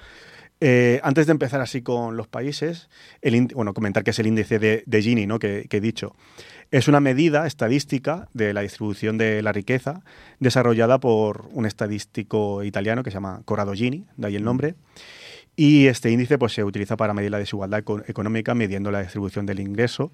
Eh, 0.61 1.01
antes 1.03 1.27
de 1.27 1.33
empezar 1.33 1.61
así 1.61 1.83
con 1.83 2.17
los 2.17 2.29
países, 2.29 2.89
el 3.21 3.49
bueno, 3.55 3.75
comentar 3.75 4.05
que 4.05 4.11
es 4.13 4.19
el 4.19 4.27
índice 4.27 4.59
de, 4.59 4.83
de 4.87 5.03
Gini, 5.03 5.27
¿no? 5.27 5.39
que, 5.39 5.67
que 5.69 5.77
he 5.77 5.81
dicho. 5.83 6.17
Es 6.71 6.89
una 6.89 6.99
medida 6.99 7.47
estadística 7.47 8.29
de 8.33 8.55
la 8.55 8.63
distribución 8.63 9.19
de 9.19 9.43
la 9.43 9.53
riqueza 9.53 10.01
desarrollada 10.41 10.99
por 10.99 11.47
un 11.53 11.67
estadístico 11.67 12.65
italiano 12.65 13.03
que 13.03 13.11
se 13.11 13.15
llama 13.15 13.43
Corrado 13.45 13.75
Gini, 13.75 14.07
de 14.17 14.27
ahí 14.29 14.37
el 14.37 14.45
nombre. 14.45 14.75
Y 15.57 15.87
este 15.87 16.11
índice 16.11 16.39
pues, 16.39 16.53
se 16.55 16.65
utiliza 16.65 16.97
para 16.97 17.15
medir 17.15 17.31
la 17.31 17.39
desigualdad 17.39 17.81
eco- 17.81 18.03
económica 18.09 18.55
midiendo 18.55 18.91
la 18.91 19.01
distribución 19.03 19.47
del 19.47 19.61
ingreso 19.61 20.11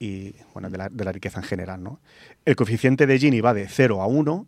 y 0.00 0.34
bueno, 0.54 0.68
de, 0.70 0.78
la, 0.78 0.88
de 0.88 1.04
la 1.04 1.12
riqueza 1.12 1.38
en 1.38 1.44
general. 1.44 1.82
¿no? 1.82 2.00
El 2.44 2.56
coeficiente 2.56 3.06
de 3.06 3.18
Gini 3.18 3.40
va 3.40 3.54
de 3.54 3.68
0 3.68 4.02
a 4.02 4.06
1. 4.06 4.46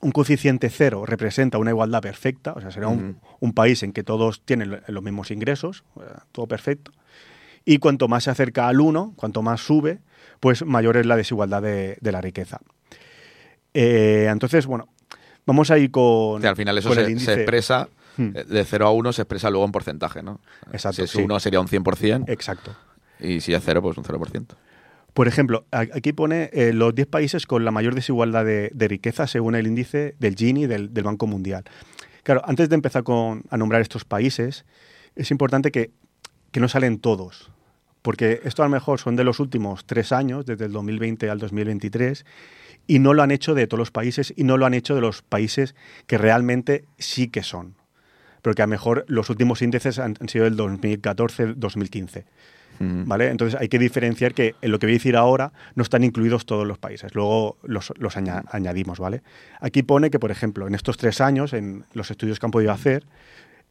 Un 0.00 0.10
coeficiente 0.10 0.68
0 0.70 1.04
representa 1.06 1.58
una 1.58 1.70
igualdad 1.70 2.00
perfecta, 2.02 2.52
o 2.54 2.60
sea, 2.60 2.70
será 2.70 2.88
un, 2.88 3.20
un 3.40 3.52
país 3.52 3.82
en 3.82 3.92
que 3.92 4.02
todos 4.02 4.42
tienen 4.44 4.70
lo- 4.70 4.80
los 4.88 5.02
mismos 5.02 5.30
ingresos, 5.30 5.84
todo 6.32 6.46
perfecto. 6.48 6.90
Y 7.64 7.78
cuanto 7.78 8.08
más 8.08 8.24
se 8.24 8.30
acerca 8.30 8.66
al 8.68 8.80
1, 8.80 9.12
cuanto 9.16 9.42
más 9.42 9.60
sube, 9.60 10.00
pues 10.40 10.64
mayor 10.64 10.96
es 10.96 11.06
la 11.06 11.16
desigualdad 11.16 11.62
de, 11.62 11.98
de 12.00 12.10
la 12.12 12.20
riqueza. 12.20 12.58
Eh, 13.74 14.28
entonces, 14.30 14.66
bueno, 14.66 14.88
vamos 15.46 15.70
a 15.70 15.78
ir 15.78 15.90
con. 15.90 16.44
Al 16.44 16.56
final 16.56 16.76
eso 16.78 16.92
se, 16.94 17.02
expresa, 17.12 17.88
Hmm. 18.16 18.30
eh, 18.34 18.44
de 18.44 18.64
0 18.64 18.86
a 18.86 18.90
1 18.92 19.12
se 19.14 19.22
expresa 19.22 19.48
luego 19.48 19.64
en 19.64 19.72
porcentaje, 19.72 20.22
¿no? 20.22 20.40
Exacto, 20.72 20.96
Si 20.96 21.02
es 21.02 21.10
sí. 21.10 21.22
1 21.22 21.40
sería 21.40 21.60
un 21.60 21.66
100% 21.68 22.24
Exacto. 22.28 22.76
y 23.20 23.40
si 23.40 23.54
es 23.54 23.62
0, 23.64 23.80
pues 23.80 23.96
un 23.96 24.04
0%. 24.04 24.54
Por 25.14 25.28
ejemplo, 25.28 25.66
aquí 25.70 26.12
pone 26.12 26.48
eh, 26.52 26.72
los 26.72 26.94
10 26.94 27.06
países 27.06 27.46
con 27.46 27.64
la 27.64 27.70
mayor 27.70 27.94
desigualdad 27.94 28.46
de, 28.46 28.88
riqueza 28.88 29.26
según 29.26 29.54
el 29.54 29.66
índice 29.66 30.14
del 30.18 30.36
Gini 30.36 30.66
del, 30.66 30.88
Banco 30.88 31.26
Mundial. 31.26 31.64
Claro, 32.22 32.40
antes 32.46 32.68
de 32.70 32.76
empezar 32.76 33.02
con, 33.02 33.42
a 33.50 33.56
nombrar 33.58 33.82
estos 33.82 34.04
países, 34.04 34.64
es 35.14 35.30
importante 35.30 35.70
que, 35.70 35.90
que 36.50 36.60
no 36.60 36.68
salen 36.68 36.98
todos, 36.98 37.50
porque 38.00 38.40
esto 38.44 38.62
a 38.62 38.66
lo 38.66 38.70
mejor 38.70 39.00
son 39.00 39.16
de 39.16 39.24
los 39.24 39.38
últimos 39.38 39.84
tres 39.84 40.12
años, 40.12 40.46
desde 40.46 40.64
el 40.64 40.72
2020 40.72 41.28
al 41.28 41.38
2023, 41.38 42.24
y 42.86 42.98
no 42.98 43.12
lo 43.12 43.22
han 43.22 43.32
hecho 43.32 43.54
de 43.54 43.66
todos 43.66 43.78
los 43.78 43.90
países 43.90 44.32
y 44.34 44.44
no 44.44 44.56
lo 44.56 44.64
han 44.64 44.74
hecho 44.74 44.94
de 44.94 45.02
los 45.02 45.20
países 45.20 45.74
que 46.06 46.16
realmente 46.16 46.86
sí 46.98 47.28
que 47.28 47.42
son. 47.42 47.74
Porque 48.40 48.62
a 48.62 48.66
lo 48.66 48.70
mejor 48.70 49.04
los 49.08 49.28
últimos 49.28 49.60
índices 49.60 49.98
han, 49.98 50.16
han 50.20 50.28
sido 50.28 50.44
del 50.44 50.56
2014-2015. 50.56 52.24
¿Vale? 52.80 53.28
Entonces 53.28 53.60
hay 53.60 53.68
que 53.68 53.78
diferenciar 53.78 54.34
que 54.34 54.54
en 54.60 54.70
lo 54.72 54.78
que 54.78 54.86
voy 54.86 54.94
a 54.94 54.98
decir 54.98 55.16
ahora 55.16 55.52
no 55.74 55.82
están 55.82 56.02
incluidos 56.04 56.46
todos 56.46 56.66
los 56.66 56.78
países. 56.78 57.14
Luego 57.14 57.56
los, 57.62 57.92
los 57.98 58.16
aña- 58.16 58.42
añadimos, 58.50 58.98
¿vale? 58.98 59.22
Aquí 59.60 59.82
pone 59.82 60.10
que, 60.10 60.18
por 60.18 60.30
ejemplo, 60.30 60.66
en 60.66 60.74
estos 60.74 60.96
tres 60.96 61.20
años, 61.20 61.52
en 61.52 61.84
los 61.94 62.10
estudios 62.10 62.40
que 62.40 62.46
han 62.46 62.50
podido 62.52 62.72
hacer, 62.72 63.04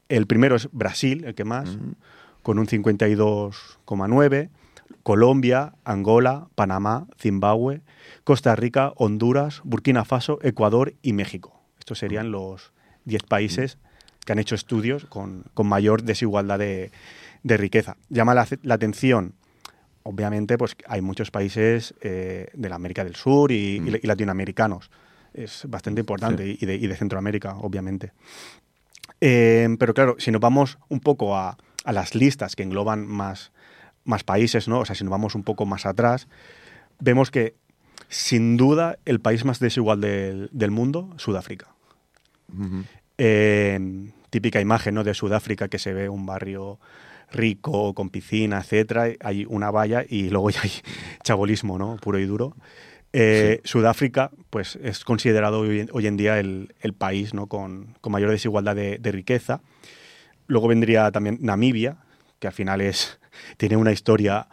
el 0.09 0.27
primero 0.27 0.55
es 0.55 0.69
Brasil, 0.71 1.23
el 1.25 1.35
que 1.35 1.43
más, 1.45 1.77
con 2.43 2.57
un 2.59 2.67
52,9, 2.67 4.49
Colombia, 5.03 5.73
Angola, 5.83 6.47
Panamá, 6.55 7.07
Zimbabue, 7.19 7.81
Costa 8.23 8.55
Rica, 8.55 8.93
Honduras, 8.97 9.61
Burkina 9.63 10.05
Faso, 10.05 10.39
Ecuador 10.43 10.93
y 11.01 11.13
México. 11.13 11.59
Estos 11.79 11.99
serían 11.99 12.31
los 12.31 12.71
10 13.05 13.23
países 13.23 13.77
que 14.25 14.33
han 14.33 14.39
hecho 14.39 14.53
estudios 14.55 15.05
con, 15.05 15.45
con 15.53 15.67
mayor 15.67 16.03
desigualdad 16.03 16.59
de, 16.59 16.91
de 17.43 17.57
riqueza. 17.57 17.97
Llama 18.09 18.33
la, 18.33 18.47
la 18.63 18.75
atención, 18.75 19.33
obviamente, 20.03 20.57
pues 20.57 20.75
hay 20.87 21.01
muchos 21.01 21.31
países 21.31 21.93
eh, 22.01 22.49
de 22.53 22.69
la 22.69 22.75
América 22.75 23.03
del 23.03 23.15
Sur 23.15 23.51
y, 23.51 23.77
y- 23.77 23.99
y 24.01 24.07
latinoamericanos. 24.07 24.89
Es 25.33 25.65
bastante 25.67 26.01
importante 26.01 26.45
y, 26.59 26.65
de, 26.65 26.75
y 26.75 26.87
de 26.87 26.95
Centroamérica, 26.95 27.55
obviamente. 27.55 28.11
Eh, 29.21 29.67
pero 29.79 29.93
claro, 29.93 30.15
si 30.19 30.31
nos 30.31 30.41
vamos 30.41 30.77
un 30.89 30.99
poco 30.99 31.37
a, 31.37 31.57
a 31.85 31.91
las 31.93 32.15
listas 32.15 32.55
que 32.55 32.63
engloban 32.63 33.05
más, 33.07 33.51
más 34.03 34.23
países, 34.23 34.67
¿no? 34.67 34.79
O 34.79 34.85
sea, 34.85 34.95
si 34.95 35.03
nos 35.03 35.11
vamos 35.11 35.35
un 35.35 35.43
poco 35.43 35.65
más 35.65 35.85
atrás, 35.85 36.27
vemos 36.99 37.31
que 37.31 37.55
sin 38.09 38.57
duda 38.57 38.97
el 39.05 39.19
país 39.21 39.45
más 39.45 39.59
desigual 39.59 40.01
del, 40.01 40.49
del 40.51 40.71
mundo, 40.71 41.09
Sudáfrica. 41.17 41.67
Eh, 43.17 43.79
típica 44.29 44.59
imagen 44.59 44.95
¿no? 44.95 45.03
de 45.03 45.13
Sudáfrica 45.13 45.67
que 45.69 45.79
se 45.79 45.93
ve 45.93 46.09
un 46.09 46.25
barrio 46.25 46.79
rico, 47.31 47.93
con 47.93 48.09
piscina, 48.09 48.59
etcétera, 48.59 49.05
hay 49.21 49.45
una 49.47 49.71
valla 49.71 50.03
y 50.07 50.29
luego 50.29 50.49
ya 50.49 50.61
hay 50.63 50.71
chabolismo, 51.23 51.77
¿no? 51.77 51.97
Puro 51.97 52.19
y 52.19 52.25
duro. 52.25 52.55
Eh, 53.13 53.59
Sudáfrica, 53.65 54.31
pues, 54.49 54.77
es 54.81 55.03
considerado 55.03 55.59
hoy, 55.61 55.81
en- 55.81 55.89
hoy 55.91 56.07
en 56.07 56.17
día 56.17 56.39
el, 56.39 56.73
el 56.81 56.93
país 56.93 57.33
¿no? 57.33 57.47
con, 57.47 57.95
con 58.01 58.11
mayor 58.13 58.29
desigualdad 58.31 58.75
de, 58.75 58.97
de 58.99 59.11
riqueza. 59.11 59.61
Luego 60.47 60.67
vendría 60.67 61.11
también 61.11 61.37
Namibia, 61.41 61.97
que 62.39 62.47
al 62.47 62.53
final 62.53 62.81
es, 62.81 63.19
tiene 63.57 63.75
una 63.77 63.91
historia 63.91 64.47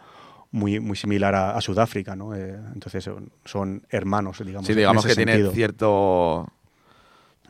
muy, 0.51 0.81
muy 0.81 0.97
similar 0.97 1.35
a, 1.35 1.57
a 1.57 1.61
Sudáfrica, 1.61 2.17
¿no? 2.17 2.35
Eh, 2.35 2.57
entonces 2.75 3.05
son, 3.05 3.31
son 3.45 3.87
hermanos, 3.91 4.43
digamos. 4.45 4.67
Sí, 4.67 4.73
en 4.73 4.79
digamos 4.79 5.05
ese 5.05 5.14
que 5.14 5.25
tiene 5.27 5.51
cierto. 5.53 6.49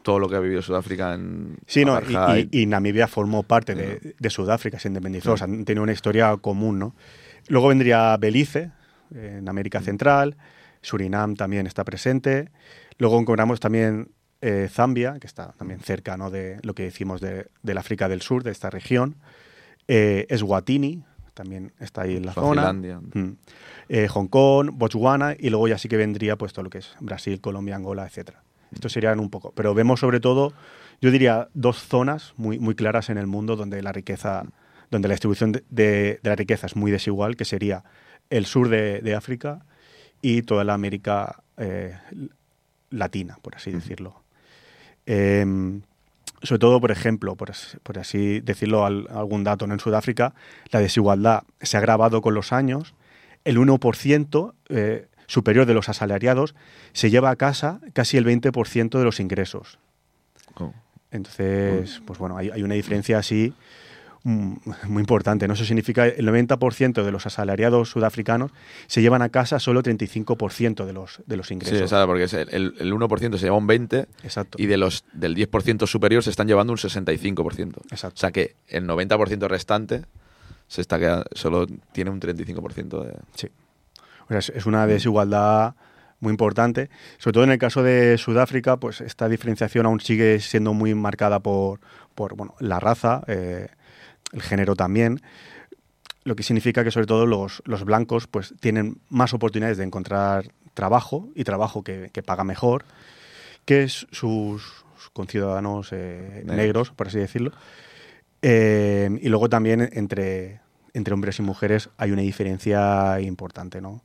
Todo 0.02 0.18
lo 0.18 0.28
que 0.28 0.36
ha 0.36 0.40
vivido 0.40 0.62
Sudáfrica 0.62 1.14
en. 1.14 1.56
Sí, 1.66 1.84
no, 1.84 1.94
y, 2.38 2.48
y- 2.52 2.62
y 2.62 2.66
Namibia 2.66 3.06
formó 3.08 3.42
parte 3.42 3.74
de, 3.74 4.14
de 4.18 4.30
Sudáfrica, 4.30 4.78
se 4.78 4.88
independizó, 4.88 5.32
o 5.32 5.36
sea, 5.36 5.46
tenido 5.46 5.82
una 5.82 5.92
historia 5.92 6.36
común, 6.36 6.78
¿no? 6.78 6.94
Luego 7.48 7.68
vendría 7.68 8.16
Belice, 8.16 8.70
eh, 9.14 9.36
en 9.38 9.48
América 9.48 9.80
Central, 9.80 10.36
Surinam 10.82 11.34
también 11.34 11.66
está 11.66 11.84
presente, 11.84 12.50
luego 12.98 13.18
encontramos 13.20 13.58
también 13.60 14.10
eh, 14.40 14.68
Zambia, 14.70 15.18
que 15.18 15.26
está 15.26 15.52
también 15.58 15.80
cerca, 15.80 16.16
¿no?, 16.16 16.30
de 16.30 16.58
lo 16.62 16.74
que 16.74 16.84
decimos 16.84 17.20
de, 17.20 17.48
del 17.62 17.78
África 17.78 18.08
del 18.08 18.22
Sur, 18.22 18.44
de 18.44 18.52
esta 18.52 18.70
región, 18.70 19.16
eh, 19.88 20.26
Eswatini, 20.28 21.02
también 21.34 21.72
está 21.80 22.02
ahí 22.02 22.16
en 22.16 22.26
la 22.26 22.32
zona. 22.34 22.62
Mm. 23.14 23.36
Eh, 23.88 24.08
Hong 24.08 24.26
Kong, 24.28 24.70
Botswana, 24.74 25.34
y 25.38 25.50
luego 25.50 25.68
ya 25.68 25.78
sí 25.78 25.88
que 25.88 25.96
vendría 25.96 26.36
pues 26.36 26.52
todo 26.52 26.64
lo 26.64 26.70
que 26.70 26.78
es 26.78 26.94
Brasil, 27.00 27.40
Colombia, 27.40 27.76
Angola, 27.76 28.04
etcétera. 28.06 28.42
Estos 28.72 28.92
serían 28.92 29.20
un 29.20 29.30
poco. 29.30 29.52
Pero 29.54 29.74
vemos 29.74 30.00
sobre 30.00 30.20
todo, 30.20 30.52
yo 31.00 31.10
diría, 31.10 31.48
dos 31.54 31.78
zonas 31.78 32.34
muy, 32.36 32.58
muy 32.58 32.74
claras 32.74 33.08
en 33.10 33.18
el 33.18 33.26
mundo 33.26 33.56
donde 33.56 33.82
la 33.82 33.92
riqueza, 33.92 34.44
donde 34.90 35.08
la 35.08 35.14
distribución 35.14 35.52
de, 35.52 35.64
de- 35.70 36.20
de 36.22 36.30
la 36.30 36.36
riqueza 36.36 36.66
es 36.66 36.76
muy 36.76 36.90
desigual, 36.90 37.36
que 37.36 37.44
sería 37.44 37.84
el 38.30 38.46
sur 38.46 38.68
de, 38.68 39.00
de 39.00 39.14
África 39.14 39.64
y 40.20 40.42
toda 40.42 40.64
la 40.64 40.74
América 40.74 41.42
eh, 41.56 41.96
latina, 42.90 43.38
por 43.42 43.56
así 43.56 43.70
decirlo. 43.70 44.22
Em, 45.06 45.82
sobre 46.42 46.58
todo, 46.60 46.80
por 46.80 46.90
ejemplo, 46.90 47.34
por, 47.36 47.50
as- 47.50 47.78
por 47.82 47.98
así 47.98 48.40
decirlo, 48.40 48.84
al- 48.84 49.08
algún 49.10 49.44
dato, 49.44 49.66
¿no? 49.66 49.74
en 49.74 49.80
Sudáfrica 49.80 50.34
la 50.70 50.80
desigualdad 50.80 51.42
se 51.60 51.76
ha 51.76 51.80
agravado 51.80 52.20
con 52.20 52.34
los 52.34 52.52
años. 52.52 52.94
El 53.44 53.58
1% 53.58 54.54
eh, 54.68 55.07
superior 55.28 55.64
de 55.66 55.74
los 55.74 55.88
asalariados 55.88 56.56
se 56.92 57.10
lleva 57.10 57.30
a 57.30 57.36
casa 57.36 57.80
casi 57.92 58.16
el 58.16 58.26
20% 58.26 58.98
de 58.98 59.04
los 59.04 59.20
ingresos. 59.20 59.78
Oh. 60.56 60.74
Entonces, 61.12 62.02
pues 62.04 62.18
bueno, 62.18 62.36
hay, 62.36 62.50
hay 62.50 62.62
una 62.62 62.74
diferencia 62.74 63.18
así 63.18 63.52
mm, 64.24 64.52
muy 64.88 65.00
importante. 65.00 65.46
¿no? 65.48 65.54
Eso 65.54 65.64
significa 65.64 66.06
el 66.06 66.26
90% 66.28 67.02
de 67.02 67.12
los 67.12 67.26
asalariados 67.26 67.90
sudafricanos 67.90 68.50
se 68.88 69.00
llevan 69.02 69.22
a 69.22 69.28
casa 69.28 69.58
solo 69.58 69.82
35% 69.82 70.84
de 70.84 70.92
los, 70.92 71.20
de 71.26 71.36
los 71.36 71.48
Sí, 71.48 71.54
ingresos. 71.54 71.80
exacto, 71.80 72.06
porque 72.06 72.24
es 72.24 72.32
el, 72.34 72.48
el- 72.50 72.74
el 72.78 72.92
1% 72.92 73.36
se 73.38 73.44
lleva 73.46 73.56
un 73.56 73.68
20% 73.68 74.06
Exacto. 74.22 74.58
y 74.60 74.66
de 74.66 74.76
los, 74.76 75.04
del 75.12 75.34
10% 75.36 75.86
superior 75.86 76.22
se 76.22 76.30
están 76.30 76.46
llevando 76.46 76.72
un 76.72 76.78
65%. 76.78 77.76
Exacto. 77.90 78.14
O 78.16 78.18
sea 78.20 78.30
que 78.32 78.54
el 78.68 78.86
90% 78.86 79.46
restante 79.48 80.02
se 80.66 80.80
está 80.82 80.98
quedando, 80.98 81.24
solo 81.32 81.66
tiene 81.92 82.10
un 82.10 82.20
35% 82.20 83.02
de... 83.04 83.14
Sí. 83.34 83.48
O 84.28 84.40
sea, 84.40 84.54
es, 84.54 84.66
una 84.66 84.86
desigualdad 84.86 85.74
muy 86.20 86.30
importante. 86.30 86.90
Sobre 87.18 87.34
todo 87.34 87.44
en 87.44 87.50
el 87.50 87.58
caso 87.58 87.82
de 87.82 88.18
Sudáfrica, 88.18 88.76
pues 88.76 89.00
esta 89.00 89.28
diferenciación 89.28 89.86
aún 89.86 90.00
sigue 90.00 90.40
siendo 90.40 90.74
muy 90.74 90.94
marcada 90.94 91.40
por, 91.40 91.80
por 92.14 92.34
bueno, 92.34 92.54
la 92.60 92.80
raza, 92.80 93.22
eh, 93.26 93.68
el 94.32 94.42
género 94.42 94.74
también. 94.76 95.20
Lo 96.24 96.36
que 96.36 96.42
significa 96.42 96.84
que 96.84 96.90
sobre 96.90 97.06
todo 97.06 97.26
los, 97.26 97.62
los 97.64 97.84
blancos 97.84 98.26
pues 98.26 98.54
tienen 98.60 99.00
más 99.08 99.32
oportunidades 99.32 99.78
de 99.78 99.84
encontrar 99.84 100.50
trabajo 100.74 101.28
y 101.34 101.44
trabajo 101.44 101.82
que, 101.82 102.10
que 102.12 102.22
paga 102.22 102.44
mejor 102.44 102.84
que 103.68 103.86
sus 103.86 104.84
conciudadanos 105.12 105.92
eh, 105.92 106.42
Negros. 106.44 106.56
negros, 106.56 106.90
por 106.90 107.08
así 107.08 107.18
decirlo. 107.18 107.52
Eh, 108.40 109.10
y 109.20 109.28
luego 109.28 109.50
también 109.50 109.90
entre, 109.92 110.60
entre 110.94 111.12
hombres 111.12 111.38
y 111.38 111.42
mujeres 111.42 111.90
hay 111.98 112.12
una 112.12 112.22
diferencia 112.22 113.20
importante, 113.20 113.82
¿no? 113.82 114.02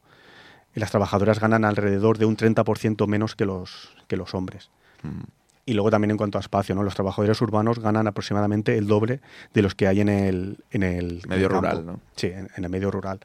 Las 0.76 0.92
trabajadoras 0.92 1.40
ganan 1.40 1.66
alrededor 1.66 2.18
de 2.18 2.26
un 2.26 2.36
30% 2.38 3.08
menos 3.08 3.36
que 3.36 3.46
los, 3.46 3.90
que 4.08 4.18
los 4.18 4.34
hombres. 4.34 4.70
Mm. 5.04 5.22
Y 5.66 5.74
luego 5.74 5.90
también 5.92 6.12
en 6.12 6.18
cuanto 6.18 6.38
a 6.38 6.42
espacio, 6.42 6.76
¿no? 6.76 6.84
Los 6.84 6.96
trabajadores 6.96 7.40
urbanos 7.42 7.80
ganan 7.80 8.06
aproximadamente 8.08 8.78
el 8.78 8.88
doble 8.88 9.22
de 9.54 9.62
los 9.62 9.76
que 9.76 9.88
hay 9.88 10.02
en 10.02 10.10
el, 10.10 10.58
en 10.72 10.84
el 10.84 11.22
Medio 11.28 11.48
campo. 11.48 11.68
rural, 11.68 11.86
¿no? 11.86 12.00
Sí, 12.18 12.28
en, 12.28 12.50
en 12.58 12.64
el 12.66 12.70
medio 12.70 12.92
rural. 12.92 13.20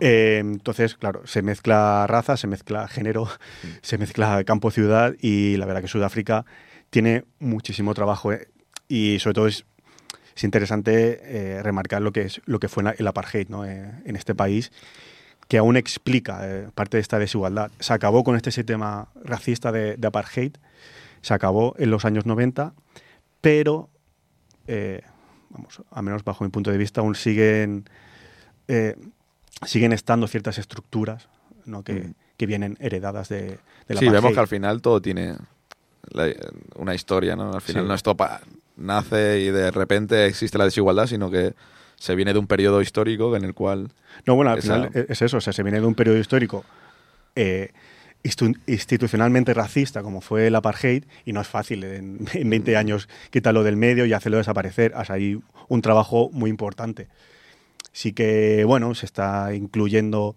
Eh, 0.00 0.38
entonces, 0.40 0.94
claro, 0.94 1.22
se 1.26 1.42
mezcla 1.42 2.06
raza, 2.06 2.36
se 2.36 2.46
mezcla 2.46 2.86
género, 2.88 3.28
se 3.82 3.98
mezcla 3.98 4.42
campo-ciudad 4.44 5.14
y 5.20 5.56
la 5.56 5.66
verdad 5.66 5.80
que 5.82 5.88
Sudáfrica 5.88 6.44
tiene 6.90 7.24
muchísimo 7.40 7.92
trabajo 7.94 8.32
eh, 8.32 8.48
y 8.88 9.18
sobre 9.20 9.34
todo 9.34 9.46
es, 9.46 9.64
es 10.34 10.44
interesante 10.44 11.20
eh, 11.24 11.62
remarcar 11.62 12.00
lo 12.02 12.12
que, 12.12 12.22
es, 12.22 12.40
lo 12.46 12.58
que 12.60 12.68
fue 12.68 12.82
la- 12.84 12.90
el 12.92 13.06
apartheid 13.06 13.48
¿no? 13.48 13.64
En 13.64 14.16
este 14.16 14.34
país 14.34 14.70
que 15.48 15.58
aún 15.58 15.76
explica 15.76 16.40
eh, 16.42 16.68
parte 16.74 16.96
de 16.96 17.00
esta 17.02 17.18
desigualdad. 17.18 17.70
Se 17.80 17.92
acabó 17.92 18.24
con 18.24 18.36
este 18.36 18.50
sistema 18.50 19.08
racista 19.24 19.70
de, 19.72 19.96
de 19.96 20.06
apartheid, 20.08 20.52
se 21.22 21.34
acabó 21.34 21.74
en 21.78 21.90
los 21.90 22.04
años 22.04 22.26
90, 22.26 22.74
pero, 23.40 23.88
eh, 24.66 25.02
vamos, 25.50 25.80
a 25.90 26.02
menos 26.02 26.24
bajo 26.24 26.42
mi 26.44 26.50
punto 26.50 26.70
de 26.72 26.78
vista, 26.78 27.00
aún 27.00 27.14
siguen, 27.14 27.88
eh, 28.68 28.96
siguen 29.64 29.92
estando 29.92 30.26
ciertas 30.26 30.58
estructuras 30.58 31.28
¿no? 31.64 31.82
que, 31.84 31.94
Mm. 31.94 32.14
que 32.36 32.46
vienen 32.46 32.76
heredadas 32.80 33.28
de, 33.28 33.42
de 33.88 33.94
la 33.94 34.00
Sí, 34.00 34.06
vemos 34.06 34.18
apartheid. 34.18 34.34
que 34.34 34.40
al 34.40 34.48
final 34.48 34.82
todo 34.82 35.00
tiene 35.00 35.36
la- 36.10 36.32
una 36.76 36.94
historia, 36.94 37.34
¿no? 37.36 37.52
Al 37.52 37.60
final 37.60 37.84
Sí. 37.84 37.88
no 37.88 37.94
esto 37.94 38.16
nace 38.76 39.40
y 39.40 39.50
de 39.50 39.70
repente 39.70 40.26
existe 40.26 40.58
la 40.58 40.64
desigualdad, 40.64 41.06
sino 41.06 41.30
que 41.30 41.54
se 41.96 42.14
viene 42.14 42.32
de 42.32 42.38
un 42.38 42.46
periodo 42.46 42.80
histórico 42.82 43.34
en 43.36 43.44
el 43.44 43.54
cual... 43.54 43.88
No, 44.26 44.34
bueno, 44.36 44.50
al 44.52 44.58
Esa- 44.58 44.74
final 44.74 44.90
es- 44.94 45.10
es 45.10 45.22
eso, 45.22 45.38
o 45.38 45.40
sea, 45.40 45.52
se 45.52 45.62
viene 45.62 45.80
de 45.80 45.86
un 45.86 45.94
periodo 45.94 46.18
histórico 46.18 46.64
eh, 47.34 47.72
institucionalmente 48.66 49.54
racista 49.54 50.02
como 50.02 50.20
fue 50.20 50.48
el 50.48 50.54
apartheid 50.56 51.04
y 51.24 51.32
no 51.32 51.40
es 51.40 51.46
fácil 51.48 51.84
en, 51.84 52.26
en 52.32 52.50
20 52.50 52.76
años 52.76 53.08
quitarlo 53.30 53.62
del 53.62 53.76
medio 53.76 54.04
y 54.06 54.12
hacerlo 54.12 54.38
desaparecer. 54.38 54.94
O 54.96 55.04
sea, 55.04 55.16
hay 55.16 55.38
un 55.68 55.82
trabajo 55.82 56.30
muy 56.32 56.50
importante. 56.50 57.08
Sí 57.92 58.12
que, 58.12 58.64
bueno, 58.66 58.94
se 58.94 59.06
está 59.06 59.54
incluyendo 59.54 60.36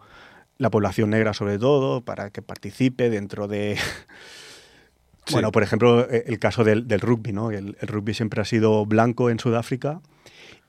la 0.57 0.69
población 0.69 1.09
negra 1.09 1.33
sobre 1.33 1.57
todo 1.57 2.01
para 2.01 2.29
que 2.29 2.41
participe 2.41 3.09
dentro 3.09 3.47
de... 3.47 3.77
Sí. 5.25 5.35
Bueno, 5.35 5.51
por 5.51 5.61
ejemplo, 5.61 6.09
eh, 6.09 6.23
el 6.25 6.39
caso 6.39 6.63
del, 6.63 6.87
del 6.87 7.01
rugby, 7.01 7.33
¿no? 7.33 7.51
El, 7.51 7.77
el 7.79 7.87
rugby 7.87 8.15
siempre 8.15 8.41
ha 8.41 8.45
sido 8.45 8.87
blanco 8.87 9.29
en 9.29 9.37
Sudáfrica 9.37 10.01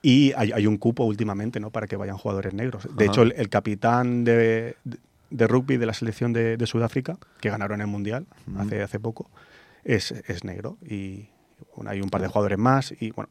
y 0.01 0.33
hay, 0.35 0.51
hay 0.51 0.65
un 0.67 0.77
cupo 0.77 1.03
últimamente, 1.05 1.59
¿no? 1.59 1.69
Para 1.71 1.87
que 1.87 1.95
vayan 1.95 2.17
jugadores 2.17 2.53
negros. 2.53 2.87
De 2.95 3.05
Ajá. 3.05 3.11
hecho, 3.13 3.21
el, 3.23 3.33
el 3.37 3.49
capitán 3.49 4.23
de, 4.23 4.75
de- 4.83 4.97
de 5.29 5.47
rugby 5.47 5.77
de 5.77 5.85
la 5.85 5.93
selección 5.93 6.33
de, 6.33 6.57
de 6.57 6.67
Sudáfrica, 6.67 7.17
que 7.39 7.49
ganaron 7.49 7.79
el 7.79 7.87
Mundial 7.87 8.25
hace, 8.57 8.81
hace 8.81 8.99
poco, 8.99 9.29
es, 9.85 10.11
es 10.11 10.43
negro. 10.43 10.77
Y 10.85 11.29
bueno, 11.75 11.89
hay 11.91 12.01
un 12.01 12.09
par 12.09 12.21
de 12.21 12.27
jugadores 12.27 12.57
más 12.57 12.93
y 12.99 13.11
bueno, 13.11 13.29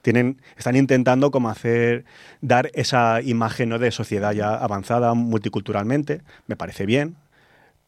tienen, 0.00 0.40
están 0.56 0.74
intentando 0.76 1.30
como 1.30 1.50
hacer, 1.50 2.04
dar 2.40 2.70
esa 2.72 3.20
imagen 3.20 3.68
¿no? 3.68 3.78
de 3.78 3.90
sociedad 3.90 4.32
ya 4.32 4.54
avanzada 4.54 5.12
multiculturalmente, 5.12 6.22
me 6.46 6.56
parece 6.56 6.86
bien, 6.86 7.16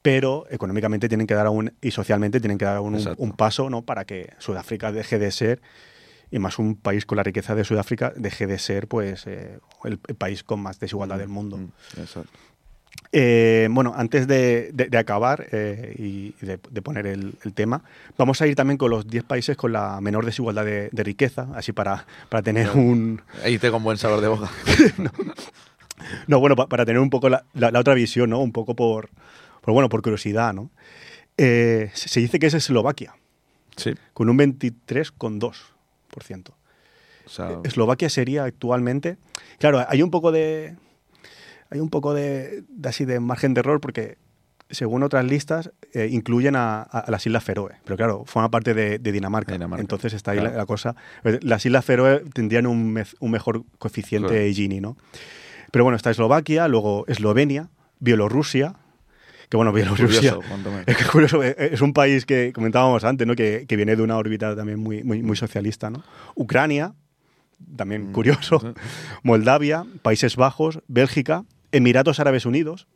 pero 0.03 0.47
económicamente 0.51 1.09
tienen 1.09 1.27
que 1.27 1.35
dar 1.35 1.47
aún, 1.47 1.73
y 1.81 1.93
socialmente 1.93 2.41
tienen 2.41 2.59
que 2.59 2.65
dar 2.65 2.81
un, 2.81 2.97
Exacto. 2.97 3.23
un 3.23 3.33
paso 3.33 3.71
¿no? 3.71 3.83
para 3.83 4.05
que 4.05 4.35
Sudáfrica 4.39 4.93
deje 4.93 5.19
de 5.19 5.31
ser, 5.31 5.63
y 6.31 6.39
más 6.39 6.59
un 6.59 6.77
país 6.77 7.07
con 7.07 7.17
la 7.17 7.23
riqueza 7.23 7.55
de 7.55 7.65
Sudáfrica, 7.65 8.13
deje 8.17 8.47
de 8.47 8.59
ser 8.59 8.87
pues 8.89 9.27
eh, 9.27 9.59
el, 9.85 9.99
el 10.07 10.15
país 10.15 10.43
con 10.45 10.61
más 10.61 10.79
desigualdad 10.81 11.19
del 11.19 11.29
mundo. 11.29 11.57
Mm, 11.57 11.69
exacto. 12.01 12.31
Eh, 13.13 13.67
bueno, 13.73 13.93
antes 13.97 14.29
de, 14.29 14.71
de- 14.73 14.87
de 14.89 14.99
acabar 14.99 15.47
eh, 15.51 15.95
y 15.99 16.33
de, 16.45 16.61
de 16.71 16.83
poner 16.83 17.07
el, 17.09 17.35
el 17.45 17.53
tema, 17.55 17.83
vamos 18.17 18.41
a 18.41 18.47
ir 18.47 18.55
también 18.55 18.79
con 18.79 18.91
los 18.91 19.07
10 19.09 19.25
países 19.25 19.57
con 19.57 19.73
la 19.73 20.01
menor 20.01 20.25
desigualdad 20.25 20.65
de, 20.65 20.91
riqueza, 20.93 21.49
así 21.55 21.73
para, 21.73 22.07
para 22.29 22.43
tener 22.43 22.71
un... 22.71 23.21
Ahí 23.45 23.59
te 23.59 23.71
con 23.73 23.83
buen 23.83 23.97
sabor 23.99 24.21
de 24.21 24.29
boca. 24.29 24.49
No, 26.27 26.41
bueno, 26.41 26.57
pa- 26.57 26.67
para 26.67 26.87
tener 26.87 26.99
un 27.01 27.11
poco 27.11 27.29
la, 27.29 27.45
la- 27.53 27.71
la 27.71 27.79
otra 27.81 27.93
visión, 27.95 28.31
¿no? 28.31 28.41
Un 28.41 28.53
poco 28.53 28.75
por, 28.75 29.11
por 29.61 29.75
bueno, 29.75 29.89
por 29.91 30.01
curiosidad, 30.03 30.55
¿no? 30.55 30.71
Eh, 31.37 31.91
se 31.95 32.09
se 32.09 32.21
dice 32.21 32.39
que 32.39 32.47
es 32.47 32.55
Eslovaquia, 32.55 33.15
Sí. 33.77 33.93
con 34.15 34.29
un 34.31 34.39
23,2%. 34.39 35.53
O 37.27 37.29
sea, 37.29 37.61
Eslovaquia 37.65 38.09
sería 38.09 38.45
actualmente. 38.45 39.17
Claro, 39.59 39.85
hay 39.89 40.03
un 40.03 40.11
poco 40.11 40.33
de. 40.33 40.77
Hay 41.71 41.79
un 41.79 41.89
poco 41.89 42.15
de, 42.15 42.65
de 42.69 42.89
así 42.89 43.05
de 43.05 43.21
margen 43.21 43.55
de 43.55 43.61
error 43.61 43.81
porque, 43.81 44.19
según 44.71 45.05
otras 45.05 45.25
listas, 45.25 45.71
eh, 45.93 46.09
incluyen 46.11 46.57
a, 46.57 46.89
las 47.07 47.25
Islas 47.27 47.45
Feroe. 47.45 47.77
Pero 47.85 47.97
claro, 47.97 48.25
forma 48.27 48.51
parte 48.51 48.75
de, 48.75 48.99
de 48.99 49.13
Dinamarca. 49.13 49.53
Dinamarca, 49.53 49.81
Entonces 49.81 50.13
está 50.13 50.33
ahí 50.33 50.39
la- 50.39 50.43
claro. 50.45 50.57
la, 50.59 50.67
cosa. 50.67 50.97
Las 51.23 51.65
Islas 51.65 51.85
Feroe 51.85 52.25
tendrían 52.33 52.67
un, 52.67 52.93
mejor 53.21 53.63
coeficiente 53.79 54.29
Claro. 54.35 54.53
Gini, 54.53 54.81
¿no? 54.81 54.97
Pero 55.71 55.85
bueno, 55.85 55.95
está 55.95 56.11
Eslovaquia, 56.11 56.67
luego 56.67 57.05
Eslovenia, 57.07 57.69
Bielorrusia. 58.01 58.75
Que 59.51 59.57
bueno, 59.59 59.73
Bielorrusia. 59.73 60.37
curioso. 60.37 60.81
Es 60.87 61.07
curioso, 61.09 61.43
eh, 61.45 61.55
es 61.73 61.83
un 61.83 61.93
país 61.93 62.25
que 62.25 62.53
comentábamos 62.55 63.05
antes, 63.05 63.27
¿no? 63.27 63.35
Que, 63.35 63.67
que 63.69 63.77
viene 63.77 63.97
de 63.97 64.03
una 64.03 64.17
órbita 64.17 64.57
también 64.57 64.79
muy, 64.81 65.05
muy, 65.05 65.23
muy 65.23 65.37
socialista, 65.37 65.91
¿no? 65.91 66.03
Ucrania, 66.35 66.95
también 67.77 68.09
Mm, 68.09 68.13
curioso. 68.13 68.75
Moldavia, 69.23 69.85
Países 70.03 70.37
Bajos, 70.37 70.81
Bélgica, 70.89 71.45
Emiratos 71.73 72.21
Árabes 72.21 72.47
Unidos. 72.47 72.87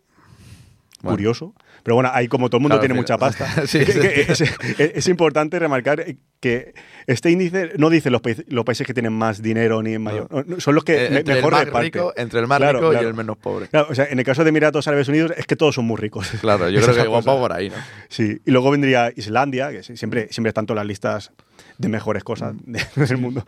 Bueno. 1.05 1.17
Curioso. 1.17 1.55
Pero 1.83 1.95
bueno, 1.97 2.11
ahí 2.13 2.29
como 2.29 2.49
todo 2.49 2.59
el 2.59 2.63
mundo 2.63 2.77
Claro, 2.77 2.81
tiene 2.81 2.95
mucha 2.95 3.19
pasta. 3.19 3.47
Sí, 3.67 3.81
que- 3.81 3.93
sí. 3.93 4.01
que 4.01 4.21
es, 4.23 4.41
es- 4.41 4.57
es 4.79 5.09
importante 5.09 5.59
remarcar 5.59 6.05
que 6.41 6.75
este 7.07 7.31
índice 7.31 7.73
no 7.79 7.91
dice 7.91 8.11
los, 8.11 8.21
países- 8.23 8.45
los 8.49 8.65
países 8.65 8.87
que 8.87 8.95
tienen 8.95 9.13
más 9.13 9.43
dinero 9.43 9.83
ni 9.83 9.99
mayor. 9.99 10.29
No. 10.47 10.61
Son 10.61 10.75
los 10.75 10.83
que 10.85 11.05
Eh, 11.05 11.19
entre, 11.19 11.35
mejor 11.37 11.53
el 11.53 11.57
más 11.59 11.65
reparten. 11.67 11.93
rico, 11.93 12.13
entre 12.17 12.41
el 12.41 12.47
más 12.47 12.59
Claro, 12.59 12.79
rico 12.81 12.89
y 12.89 12.95
claro. 12.95 13.09
el 13.09 13.15
menos 13.15 13.37
pobre. 13.37 13.69
O 13.89 13.95
sea, 13.95 14.07
en 14.07 14.19
el 14.19 14.25
caso 14.25 14.43
de 14.45 14.49
Emiratos 14.49 14.89
Árabes 14.89 15.09
Unidos 15.09 15.33
es 15.37 15.47
que 15.47 15.57
todos 15.57 15.75
son 15.75 15.85
muy 15.85 15.97
ricos. 15.99 16.29
Claro, 16.41 16.69
yo 16.71 16.81
creo 16.83 16.95
que 16.95 17.03
la 17.05 17.09
va 17.11 17.23
por 17.23 17.53
ahí, 17.53 17.69
¿no? 17.71 17.77
Sí, 18.09 18.41
y 18.45 18.51
luego 18.51 18.71
vendría 18.71 19.13
Islandia, 19.15 19.71
que 19.71 19.83
siempre, 19.83 20.29
siempre 20.31 20.49
están 20.49 20.67
todas 20.67 20.79
las 20.79 20.87
listas 20.87 21.33
de 21.79 21.89
mejores 21.89 22.25
cosas 22.25 22.55
Mm. 22.55 22.73
de- 22.73 22.85
del 23.07 23.19
mundo, 23.19 23.45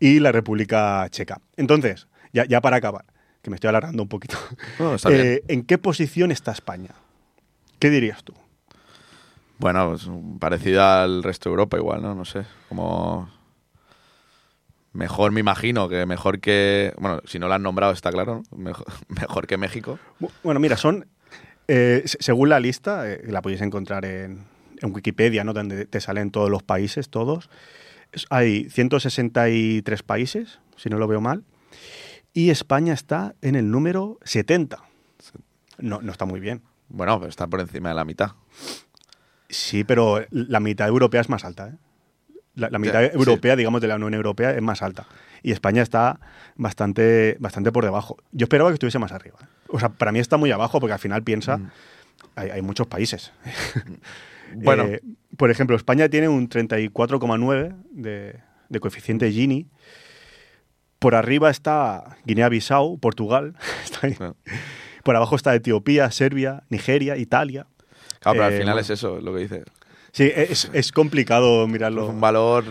y 0.00 0.20
la 0.20 0.32
República 0.32 1.06
Checa. 1.10 1.40
Entonces, 1.56 2.08
ya, 2.32 2.44
ya 2.46 2.60
para 2.60 2.76
acabar, 2.76 3.04
que 3.44 3.50
me 3.50 3.54
estoy 3.56 3.68
alargando 3.68 4.02
un 4.02 4.08
poquito, 4.08 4.36
No, 4.80 4.94
está 4.96 5.10
bien. 5.10 5.22
eh, 5.26 5.42
¿en 5.48 5.62
qué 5.64 5.78
posición 5.78 6.32
está 6.32 6.50
España? 6.50 6.90
¿Qué 7.78 7.90
dirías 7.90 8.24
tú? 8.24 8.32
Bueno, 9.58 9.90
pues, 9.90 10.08
parecida 10.40 11.04
al 11.04 11.22
resto 11.22 11.48
de 11.48 11.52
Europa 11.52 11.76
igual, 11.76 12.02
¿no? 12.02 12.14
No 12.14 12.24
sé, 12.24 12.44
como... 12.68 13.30
Mejor 14.92 15.32
me 15.32 15.40
imagino 15.40 15.88
que 15.88 16.06
mejor 16.06 16.38
que... 16.40 16.92
Bueno, 16.98 17.20
si 17.24 17.38
no 17.40 17.48
lo 17.48 17.54
han 17.54 17.62
nombrado 17.62 17.92
está 17.92 18.10
claro, 18.12 18.42
¿no? 18.50 18.56
Mejor, 18.58 18.86
mejor 19.08 19.46
que 19.46 19.56
México. 19.58 19.98
Bu- 20.20 20.30
Bueno, 20.42 20.60
mira, 20.60 20.76
son, 20.76 21.06
eh, 21.68 22.02
se- 22.06 22.18
según 22.20 22.48
la 22.48 22.60
lista, 22.60 23.10
eh, 23.10 23.22
la 23.26 23.42
podéis 23.42 23.60
encontrar 23.60 24.04
en, 24.04 24.44
en 24.80 24.94
Wikipedia, 24.94 25.42
¿no? 25.44 25.52
donde 25.52 25.84
te 25.86 26.00
salen 26.00 26.30
todos 26.30 26.48
los 26.48 26.62
países, 26.62 27.08
todos. 27.10 27.50
Hay 28.30 28.70
163 28.70 30.02
países, 30.04 30.60
si 30.76 30.88
no 30.88 30.98
lo 30.98 31.08
veo 31.08 31.20
mal, 31.20 31.42
y 32.34 32.50
España 32.50 32.92
está 32.92 33.34
en 33.40 33.54
el 33.54 33.70
número 33.70 34.18
70. 34.24 34.78
No, 35.78 36.02
no 36.02 36.12
está 36.12 36.24
muy 36.26 36.40
bien. 36.40 36.62
Bueno, 36.88 37.18
pues 37.18 37.30
está 37.30 37.46
por 37.46 37.60
encima 37.60 37.88
de 37.88 37.94
la 37.94 38.04
mitad. 38.04 38.32
Sí, 39.48 39.84
pero 39.84 40.24
la 40.30 40.60
mitad 40.60 40.88
europea 40.88 41.20
es 41.20 41.28
más 41.28 41.44
alta. 41.44 41.68
¿eh? 41.68 41.74
La, 42.54 42.68
la 42.70 42.78
mitad 42.78 43.00
sí. 43.02 43.10
europea, 43.14 43.56
digamos, 43.56 43.80
de 43.80 43.88
la 43.88 43.96
Unión 43.96 44.14
Europea 44.14 44.50
es 44.50 44.62
más 44.62 44.82
alta. 44.82 45.06
Y 45.42 45.52
España 45.52 45.82
está 45.82 46.20
bastante, 46.56 47.36
bastante 47.40 47.72
por 47.72 47.84
debajo. 47.84 48.16
Yo 48.32 48.44
esperaba 48.44 48.70
que 48.70 48.74
estuviese 48.74 48.98
más 48.98 49.12
arriba. 49.12 49.38
¿eh? 49.42 49.46
O 49.68 49.78
sea, 49.80 49.88
para 49.90 50.12
mí 50.12 50.18
está 50.18 50.36
muy 50.36 50.50
abajo 50.50 50.80
porque 50.80 50.92
al 50.92 50.98
final 50.98 51.22
piensa, 51.22 51.58
Mm. 51.58 51.70
hay, 52.36 52.50
hay 52.50 52.62
muchos 52.62 52.86
países. 52.86 53.32
Bueno. 54.56 54.84
Eh, 54.84 55.00
por 55.36 55.50
ejemplo, 55.50 55.74
España 55.74 56.08
tiene 56.08 56.28
un 56.28 56.48
34,9 56.48 57.74
de, 57.90 58.38
de 58.68 58.80
coeficiente 58.80 59.28
Gini. 59.32 59.66
Por 61.04 61.14
arriba 61.14 61.50
está 61.50 62.16
Guinea-Bissau, 62.24 62.96
Portugal. 62.98 63.54
está 63.84 64.06
ahí. 64.06 64.14
Claro. 64.14 64.36
Por 65.02 65.14
abajo 65.16 65.36
está 65.36 65.54
Etiopía, 65.54 66.10
Serbia, 66.10 66.62
Nigeria, 66.70 67.18
Italia. 67.18 67.66
Claro, 68.20 68.36
pero 68.36 68.44
al 68.44 68.52
Eh, 68.54 68.58
final 68.60 68.72
bueno. 68.72 68.80
es 68.80 68.88
eso, 68.88 69.20
lo 69.20 69.34
que 69.34 69.40
dice. 69.40 69.64
Sí, 70.12 70.32
es, 70.34 70.70
es 70.72 70.92
complicado 70.92 71.64
Es 71.64 71.70
mirarlo. 71.70 72.06
un 72.08 72.22
valor 72.22 72.64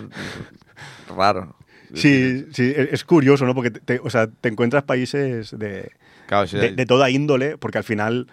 raro. 1.16 1.56
Sí, 1.94 2.48
sí, 2.54 2.74
e- 2.76 2.90
es 2.92 3.04
curioso, 3.04 3.46
¿no? 3.46 3.54
Porque 3.54 3.70
te, 3.70 3.80
te- 3.82 4.00
o 4.04 4.10
sea, 4.10 4.26
te 4.26 4.50
encuentras 4.50 4.82
países 4.84 5.52
de, 5.56 5.92
Claro, 6.26 6.48
sí, 6.48 6.58
de, 6.58 6.72
de 6.72 6.86
toda 6.88 7.12
índole, 7.12 7.60
porque 7.60 7.78
al 7.78 7.84
final 7.84 8.26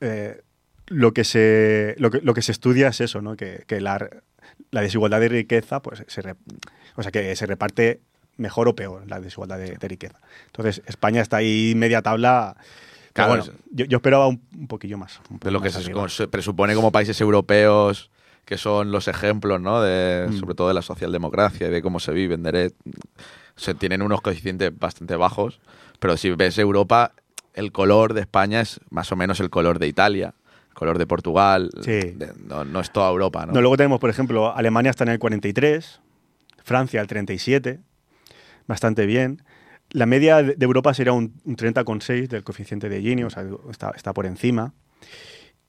eh, 0.00 0.40
lo, 0.86 1.12
que 1.12 1.24
se, 1.24 1.96
lo, 1.98 2.12
que, 2.12 2.20
lo 2.20 2.32
que 2.32 2.42
se 2.42 2.52
estudia 2.52 2.86
es 2.88 3.00
eso, 3.00 3.20
¿no? 3.22 3.34
Que, 3.36 3.64
que 3.66 3.80
la, 3.80 4.08
la 4.70 4.82
desigualdad 4.82 5.18
de 5.18 5.30
riqueza, 5.30 5.82
pues, 5.82 6.04
se, 6.06 6.22
re- 6.22 6.36
o 6.94 7.02
sea, 7.02 7.10
que 7.10 7.34
se 7.34 7.46
reparte 7.46 8.00
mejor 8.42 8.68
o 8.68 8.74
peor 8.74 9.04
la 9.08 9.20
desigualdad 9.20 9.58
de, 9.58 9.76
de 9.76 9.88
riqueza. 9.88 10.18
Entonces, 10.46 10.82
España 10.86 11.22
está 11.22 11.38
ahí 11.38 11.72
media 11.76 12.02
tabla. 12.02 12.54
pero 12.56 13.12
Claro, 13.14 13.28
bueno, 13.30 13.44
es- 13.44 13.52
yo, 13.70 13.84
yo 13.86 13.96
esperaba 13.98 14.26
un, 14.28 14.42
un 14.58 14.66
poquillo 14.68 14.98
más. 14.98 15.20
un 15.30 15.38
de 15.38 15.50
lo 15.50 15.60
que 15.62 15.70
se, 15.70 15.78
arriba. 15.78 15.94
como 15.94 16.08
se 16.08 16.28
presupone 16.28 16.74
como 16.74 16.92
países 16.92 17.18
europeos 17.20 18.10
que 18.44 18.58
son 18.58 18.90
los 18.90 19.06
ejemplos, 19.08 19.60
¿no? 19.60 19.80
De, 19.80 20.26
Mm. 20.28 20.38
Sobre 20.40 20.54
todo 20.54 20.68
de 20.68 20.74
la 20.74 20.82
socialdemocracia 20.82 21.68
y 21.68 21.70
de 21.70 21.80
cómo 21.80 22.00
se 22.00 22.12
vive 22.12 22.34
en 22.34 22.42
derecho. 22.42 22.74
Se 23.56 23.74
tienen 23.74 24.02
unos 24.02 24.20
coeficientes 24.20 24.76
bastante 24.76 25.14
bajos, 25.14 25.60
pero 26.00 26.16
si 26.16 26.30
ves 26.32 26.58
Europa, 26.58 27.12
el 27.54 27.70
color 27.70 28.14
de 28.14 28.22
España 28.22 28.60
es 28.60 28.80
más 28.90 29.12
o 29.12 29.16
menos 29.16 29.38
el 29.40 29.48
color 29.50 29.78
de 29.78 29.86
Italia, 29.86 30.34
el 30.70 30.74
color 30.74 30.98
de 30.98 31.06
Portugal. 31.06 31.70
Sí. 31.82 31.92
de- 31.92 32.32
no, 32.48 32.64
no 32.64 32.80
es 32.80 32.90
toda 32.92 33.08
Europa, 33.10 33.46
¿no? 33.46 33.52
No, 33.52 33.60
luego 33.60 33.76
tenemos, 33.76 34.00
por 34.00 34.10
ejemplo, 34.10 34.56
Alemania 34.56 34.90
está 34.90 35.04
en 35.04 35.10
el 35.10 35.18
43, 35.20 36.00
Francia 36.64 37.00
el 37.00 37.06
37, 37.06 37.78
bastante 38.72 39.04
bien. 39.06 39.42
La 39.90 40.06
media 40.06 40.42
de 40.42 40.56
Europa 40.64 40.94
sería 40.94 41.12
un, 41.12 41.34
un 41.44 41.56
30,6 41.56 42.28
del 42.28 42.42
coeficiente 42.42 42.88
de 42.88 43.00
Gini, 43.02 43.24
o 43.24 43.30
sea, 43.30 43.44
está, 43.70 43.92
está 43.94 44.14
por 44.14 44.24
encima. 44.26 44.72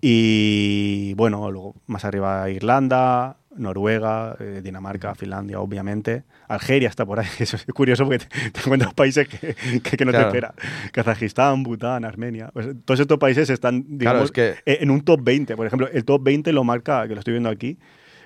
Y 0.06 1.14
bueno, 1.16 1.50
luego 1.52 1.76
más 1.88 2.04
arriba 2.06 2.50
Irlanda, 2.50 3.38
Noruega, 3.56 4.36
eh, 4.40 4.62
Dinamarca, 4.64 5.16
Finlandia, 5.16 5.60
obviamente. 5.60 6.24
Algeria 6.50 6.90
está 6.90 7.06
por 7.06 7.20
ahí, 7.20 7.28
eso 7.40 7.56
es 7.56 7.66
curioso 7.74 8.04
porque 8.06 8.20
te, 8.20 8.52
te 8.52 8.60
encuentras 8.62 8.94
países 8.94 9.28
que, 9.28 9.56
que- 9.82 9.98
que 9.98 10.06
no 10.06 10.12
Claro. 10.12 10.30
te 10.32 10.38
espera. 10.38 10.54
Kazajistán, 10.92 11.64
Bután, 11.64 12.04
Armenia. 12.06 12.50
Pues, 12.54 12.68
todos 12.86 13.00
estos 13.00 13.18
países 13.18 13.50
están, 13.50 13.86
digamos, 13.98 14.32
Claro, 14.32 14.52
es 14.54 14.62
que- 14.64 14.72
eh, 14.72 14.78
en 14.82 14.92
un 14.92 15.02
top 15.02 15.22
20. 15.24 15.56
Por 15.56 15.68
ejemplo, 15.68 15.88
el 15.90 16.04
top 16.06 16.22
20 16.24 16.52
lo 16.52 16.64
marca, 16.64 17.08
que 17.08 17.14
lo 17.16 17.20
estoy 17.20 17.34
viendo 17.34 17.50
aquí. 17.50 17.78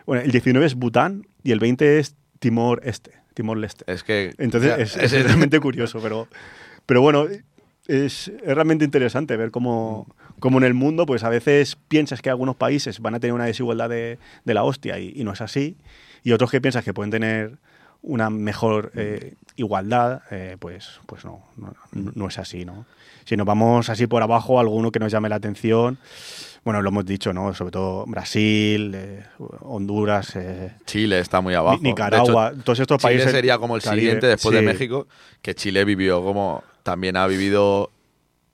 Bueno, 0.06 0.24
el 0.24 0.32
19 0.32 0.66
es 0.66 0.76
Bután 0.76 1.28
y 1.44 1.52
el 1.52 1.60
20 1.60 2.00
es 2.00 2.16
Timor 2.40 2.82
Este, 2.84 3.12
Timor 3.38 3.60
Leste. 3.60 3.84
Es 3.92 4.04
que. 4.04 4.34
Entonces 4.40 4.72
o 4.72 4.76
sea, 4.76 5.04
es, 5.04 5.14
es 5.14 5.24
realmente 5.24 5.60
curioso, 5.60 6.00
pero, 6.02 6.28
pero 6.88 7.02
bueno, 7.02 7.28
es, 7.88 8.28
es 8.28 8.56
realmente 8.56 8.84
interesante 8.84 9.38
ver 9.38 9.52
cómo, 9.52 10.08
cómo 10.40 10.58
en 10.58 10.64
el 10.64 10.74
mundo, 10.74 11.06
pues 11.06 11.24
a 11.24 11.30
veces 11.30 11.78
piensas 11.88 12.24
que 12.24 12.32
algunos 12.32 12.56
países 12.56 13.00
van 13.00 13.14
a 13.14 13.20
tener 13.20 13.34
una 13.34 13.46
desigualdad 13.46 13.90
de, 13.90 14.18
de 14.44 14.54
la 14.56 14.64
hostia 14.64 14.98
y, 14.98 15.14
y 15.16 15.24
no 15.24 15.34
es 15.34 15.42
así, 15.42 15.78
y 16.24 16.32
otros 16.32 16.50
que 16.50 16.60
piensas 16.60 16.84
que 16.84 16.96
pueden 16.96 17.12
tener 17.12 17.60
una 18.02 18.30
mejor 18.30 18.92
eh, 18.96 19.36
igualdad, 19.56 20.22
eh, 20.32 20.58
pues, 20.60 21.00
pues 21.06 21.26
no, 21.26 21.44
no, 21.58 21.74
no 21.92 22.28
es 22.28 22.40
así, 22.40 22.66
¿no? 22.66 22.86
Si 23.26 23.36
nos 23.36 23.46
vamos 23.46 23.90
así 23.90 24.08
por 24.08 24.24
abajo, 24.24 24.60
alguno 24.60 24.92
que 24.92 25.00
nos 25.00 25.12
llame 25.12 25.30
la 25.30 25.36
atención, 25.36 25.98
bueno, 26.68 26.82
lo 26.82 26.90
hemos 26.90 27.06
dicho, 27.06 27.32
¿no? 27.32 27.54
Sobre 27.54 27.72
todo 27.72 28.06
Brasil, 28.08 28.92
eh, 28.94 29.24
Honduras, 29.62 30.36
eh, 30.36 30.74
Chile 30.86 31.20
está 31.20 31.40
muy 31.40 31.54
abajo. 31.54 31.78
Ni- 31.82 31.92
Nicaragua, 31.92 32.52
hecho, 32.54 32.64
todos 32.64 32.80
estos 32.82 32.98
Chile 33.02 33.14
países 33.14 33.32
sería 33.32 33.58
como 33.58 33.78
el 33.78 33.82
Caribe, 33.82 34.02
siguiente 34.02 34.28
después 34.28 34.54
de. 34.54 34.62
México, 34.62 35.08
que 35.42 35.56
Chile 35.56 35.86
vivió 35.86 36.22
como 36.22 36.64
también 36.84 37.16
ha 37.16 37.26
vivido 37.26 37.90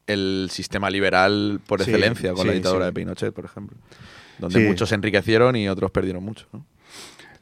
el 0.05 0.49
sistema 0.51 0.91
liberal 0.91 1.59
por 1.65 1.81
Sí, 1.83 1.89
excelencia 1.89 2.33
con 2.33 2.45
la 2.45 2.53
dictadura 2.53 2.85
de 2.85 2.93
Pinochet, 2.93 3.33
por 3.33 3.45
ejemplo, 3.45 3.75
donde 4.37 4.59
muchos 4.59 4.89
se 4.89 4.95
enriquecieron 4.95 5.55
y 5.55 5.67
otros 5.67 5.89
perdieron 5.89 6.23
mucho. 6.23 6.45
¿no? 6.53 6.65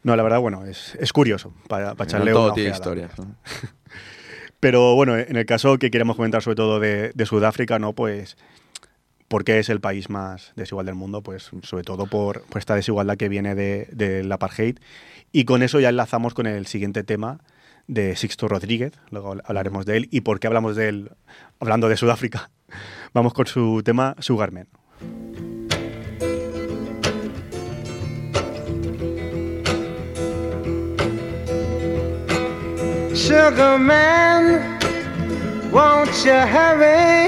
No, 0.03 0.15
la 0.15 0.23
verdad, 0.23 0.39
bueno, 0.39 0.63
es, 0.65 0.95
es 1.01 1.11
curioso 1.11 1.53
para, 1.67 1.95
para 1.95 2.05
No 2.07 2.09
echarle 2.17 2.31
todo 2.31 2.45
una 2.45 2.53
tiene 2.53 2.69
ojeada. 2.71 2.77
historia. 2.95 3.09
¿no? 3.17 3.35
Pero 4.59 4.95
bueno, 4.95 5.17
en 5.17 5.35
el 5.35 5.45
caso 5.45 5.77
que 5.79 5.89
queremos 5.89 6.15
comentar 6.15 6.41
sobre 6.43 6.55
todo 6.55 6.79
de, 6.79 7.11
de 7.15 7.25
Sudáfrica, 7.25 7.79
¿no? 7.79 7.93
Pues, 7.93 8.37
¿por 9.31 9.45
qué 9.45 9.59
es 9.59 9.69
el 9.69 9.79
país 9.79 10.09
más 10.09 10.51
desigual 10.57 10.85
del 10.85 10.95
mundo? 10.95 11.23
Pues 11.23 11.51
sobre 11.63 11.83
todo 11.85 12.05
por, 12.05 12.43
esta 12.55 12.75
desigualdad 12.75 13.15
que 13.15 13.29
viene 13.29 13.55
de- 13.55 13.87
del 13.93 14.29
apartheid. 14.29 14.77
Y 15.31 15.45
con 15.45 15.63
eso 15.63 15.79
ya 15.79 15.87
enlazamos 15.87 16.33
con 16.33 16.47
el 16.47 16.67
siguiente 16.67 17.05
tema 17.05 17.39
de 17.87 18.17
Sixto 18.17 18.49
Rodríguez, 18.49 18.91
luego 19.09 19.37
hablaremos 19.45 19.85
de 19.85 19.95
él. 19.97 20.07
¿Y 20.11 20.21
por 20.21 20.41
qué 20.41 20.47
hablamos 20.47 20.75
de 20.75 20.89
él 20.89 21.11
hablando 21.61 21.87
de 21.87 21.95
Sudáfrica? 21.95 22.51
Vamos 23.13 23.33
con 23.33 23.47
su 23.47 23.81
tema 23.83 24.15
Sugarman. 24.19 24.67
Sugar 33.13 33.77
man, 33.77 34.79
won't 35.71 36.09
you 36.25 36.31
hurry? 36.31 37.27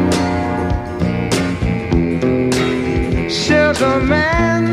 sugar 3.73 4.01
man 4.01 4.67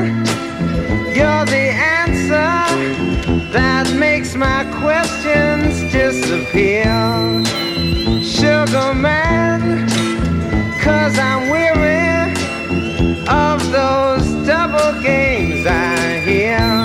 you're 1.14 1.44
the 1.46 1.66
answer 2.00 2.50
that 3.52 3.88
makes 3.96 4.34
my 4.34 4.64
questions 4.80 5.80
disappear 5.92 6.84
sugar 8.24 8.92
man 8.94 9.88
cause 10.80 11.16
i'm 11.16 11.48
weary 11.48 12.32
of 13.28 13.60
those 13.70 14.26
double 14.46 15.00
games 15.02 15.64
I 15.66 16.20
hear. 16.20 16.77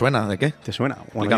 Suena? 0.00 0.26
¿De 0.28 0.38
qué? 0.38 0.52
¿Te 0.64 0.72
suena? 0.72 0.98
Hi- 1.26 1.28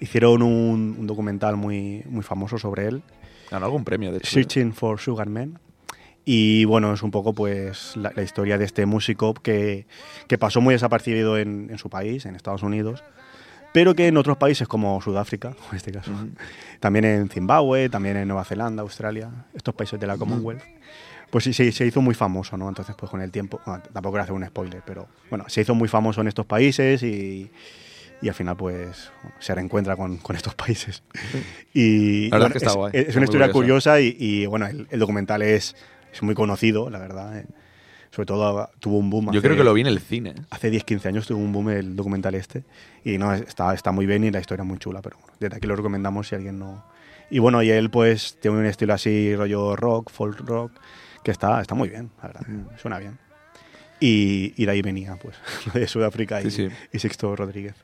Hicieron 0.00 0.42
un, 0.42 0.96
un 0.98 1.06
documental 1.06 1.56
muy, 1.56 2.02
muy 2.06 2.22
famoso 2.22 2.58
sobre 2.58 2.86
él, 2.88 3.02
Ganó 3.50 3.64
algún 3.66 3.84
premio, 3.84 4.10
de 4.10 4.18
hecho. 4.18 4.26
Searching 4.30 4.72
for 4.74 4.98
Sugar 5.00 5.28
Man. 5.28 5.58
Y 6.24 6.66
bueno, 6.66 6.92
es 6.92 7.02
un 7.02 7.10
poco 7.10 7.32
pues 7.32 7.96
la, 7.96 8.12
la 8.14 8.22
historia 8.22 8.58
de 8.58 8.66
este 8.66 8.84
músico 8.84 9.32
que, 9.32 9.86
que 10.26 10.36
pasó 10.36 10.60
muy 10.60 10.74
desapercibido 10.74 11.38
en, 11.38 11.68
en 11.70 11.78
su 11.78 11.88
país, 11.88 12.26
en 12.26 12.36
Estados 12.36 12.62
Unidos, 12.62 13.02
pero 13.72 13.94
que 13.94 14.06
en 14.08 14.16
otros 14.18 14.36
países 14.36 14.68
como 14.68 15.00
Sudáfrica, 15.00 15.54
en 15.70 15.76
este 15.76 15.92
caso, 15.92 16.10
también 16.80 17.06
en 17.06 17.28
Zimbabue, 17.30 17.88
también 17.88 18.18
en 18.18 18.28
Nueva 18.28 18.44
Zelanda, 18.44 18.82
Australia, 18.82 19.30
estos 19.54 19.74
países 19.74 19.98
de 19.98 20.06
la 20.06 20.18
Commonwealth, 20.18 20.62
pues 21.30 21.44
sí, 21.44 21.52
se 21.72 21.86
hizo 21.86 22.00
muy 22.02 22.14
famoso, 22.14 22.56
¿no? 22.58 22.68
Entonces, 22.68 22.94
pues 22.98 23.10
con 23.10 23.20
el 23.22 23.30
tiempo, 23.30 23.60
bueno, 23.64 23.82
tampoco 23.92 24.12
quiero 24.12 24.22
hacer 24.24 24.34
un 24.34 24.44
spoiler, 24.46 24.82
pero 24.84 25.06
bueno, 25.30 25.44
se 25.48 25.62
hizo 25.62 25.74
muy 25.74 25.88
famoso 25.88 26.20
en 26.20 26.28
estos 26.28 26.44
países 26.44 27.02
y, 27.02 27.50
y 28.20 28.28
al 28.28 28.34
final 28.34 28.56
pues 28.56 29.10
se 29.38 29.54
reencuentra 29.54 29.96
con, 29.96 30.16
con 30.18 30.34
estos 30.36 30.54
países. 30.54 31.02
Y 31.74 32.28
La 32.30 32.38
verdad 32.38 32.38
bueno, 32.38 32.46
es 32.46 32.52
que 32.52 32.58
está 32.58 32.70
es, 32.70 32.76
guay, 32.76 32.92
es 32.94 33.16
una 33.16 33.24
historia 33.24 33.52
curiosa. 33.52 33.92
curiosa 33.92 34.00
y, 34.00 34.16
y, 34.18 34.46
bueno, 34.46 34.66
el, 34.66 34.86
el 34.90 34.98
documental 34.98 35.42
es, 35.42 35.76
es 36.12 36.22
muy 36.22 36.34
conocido, 36.34 36.90
la 36.90 36.98
verdad. 36.98 37.38
eh. 37.38 37.46
Sobre 38.10 38.26
todo 38.26 38.70
tuvo 38.80 38.96
un 38.98 39.10
boom. 39.10 39.26
Yo 39.26 39.30
hace- 39.38 39.40
creo 39.42 39.56
que 39.56 39.62
lo 39.64 39.74
vi 39.74 39.82
en 39.82 39.86
el 39.86 40.00
cine. 40.00 40.34
Hace 40.50 40.72
10-15 40.72 41.06
años 41.06 41.26
tuvo 41.26 41.38
un 41.38 41.52
boom 41.52 41.68
el 41.70 41.94
documental 41.94 42.34
este. 42.34 42.64
Y 43.04 43.18
no, 43.18 43.32
está, 43.34 43.72
está 43.74 43.92
muy 43.92 44.06
bien 44.06 44.24
y 44.24 44.30
la 44.30 44.40
historia 44.40 44.62
es 44.62 44.68
muy 44.68 44.78
chula, 44.78 45.02
pero 45.02 45.18
bueno, 45.20 45.34
desde 45.38 45.56
aquí 45.56 45.66
lo 45.66 45.76
recomendamos 45.76 46.26
si 46.28 46.34
alguien 46.34 46.58
no. 46.58 46.84
Y 47.30 47.38
bueno, 47.38 47.62
y 47.62 47.70
él 47.70 47.90
pues 47.90 48.38
tiene 48.40 48.56
un 48.56 48.64
estilo 48.66 48.94
así, 48.94 49.36
rollo 49.36 49.76
rock, 49.76 50.10
folk 50.10 50.40
rock, 50.40 50.72
que 51.22 51.30
está, 51.30 51.60
está 51.60 51.74
muy 51.74 51.90
bien, 51.90 52.10
la 52.22 52.28
verdad, 52.28 52.46
Mm. 52.48 52.78
suena 52.78 52.98
bien. 52.98 53.18
Y, 54.00 54.54
y 54.56 54.64
de 54.66 54.70
ahí 54.72 54.82
venía, 54.82 55.16
pues, 55.16 55.36
de 55.74 55.86
Sudáfrica 55.88 56.40
y, 56.40 56.50
Sí, 56.50 56.68
sí. 56.68 56.74
y 56.92 56.98
Sixto 56.98 57.34
Rodríguez. 57.34 57.74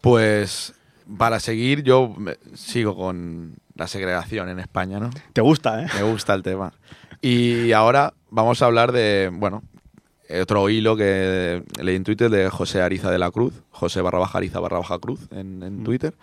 Pues 0.00 0.74
para 1.18 1.40
seguir, 1.40 1.82
yo 1.82 2.14
me- 2.16 2.36
sigo 2.54 2.96
con 2.96 3.56
la 3.74 3.86
segregación 3.86 4.48
en 4.48 4.58
España, 4.58 4.98
¿no? 5.00 5.10
¿Te 5.32 5.40
gusta, 5.40 5.82
eh? 5.82 5.86
Me 5.94 6.02
gusta 6.02 6.34
el 6.34 6.42
tema. 6.42 6.72
Y 7.20 7.72
ahora 7.72 8.14
vamos 8.30 8.62
a 8.62 8.66
hablar 8.66 8.92
de, 8.92 9.30
bueno, 9.32 9.62
otro 10.40 10.68
hilo 10.70 10.96
que 10.96 11.62
leí 11.80 11.96
en 11.96 12.04
Twitter 12.04 12.30
de 12.30 12.48
José 12.50 12.80
Ariza 12.82 13.10
de 13.10 13.18
la 13.18 13.30
Cruz, 13.30 13.54
José 13.70 14.00
barra 14.00 14.18
baja 14.18 14.38
Ariza 14.38 14.60
barra 14.60 14.78
baja 14.78 14.98
Cruz 14.98 15.20
en, 15.30 15.62
en 15.62 15.80
Mm. 15.80 15.84
Twitter, 15.84 16.14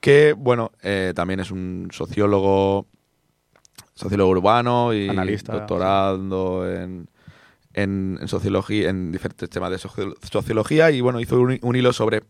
que, 0.00 0.32
bueno, 0.32 0.72
eh, 0.82 1.12
también 1.14 1.40
es 1.40 1.50
un 1.50 1.88
sociólogo, 1.92 2.86
sociólogo 3.94 4.30
urbano 4.30 4.94
y 4.94 5.08
Analista, 5.08 5.52
doctorando 5.52 6.66
en, 6.70 7.08
en, 7.74 8.18
en 8.20 8.28
sociología, 8.28 8.90
en 8.90 9.12
diferentes 9.12 9.48
temas 9.50 9.70
de 9.70 9.78
socio- 9.78 10.14
sociología 10.30 10.90
y, 10.90 11.00
bueno, 11.00 11.20
hizo 11.20 11.38
un, 11.40 11.58
un 11.62 11.76
hilo 11.76 11.92
sobre 11.92 12.22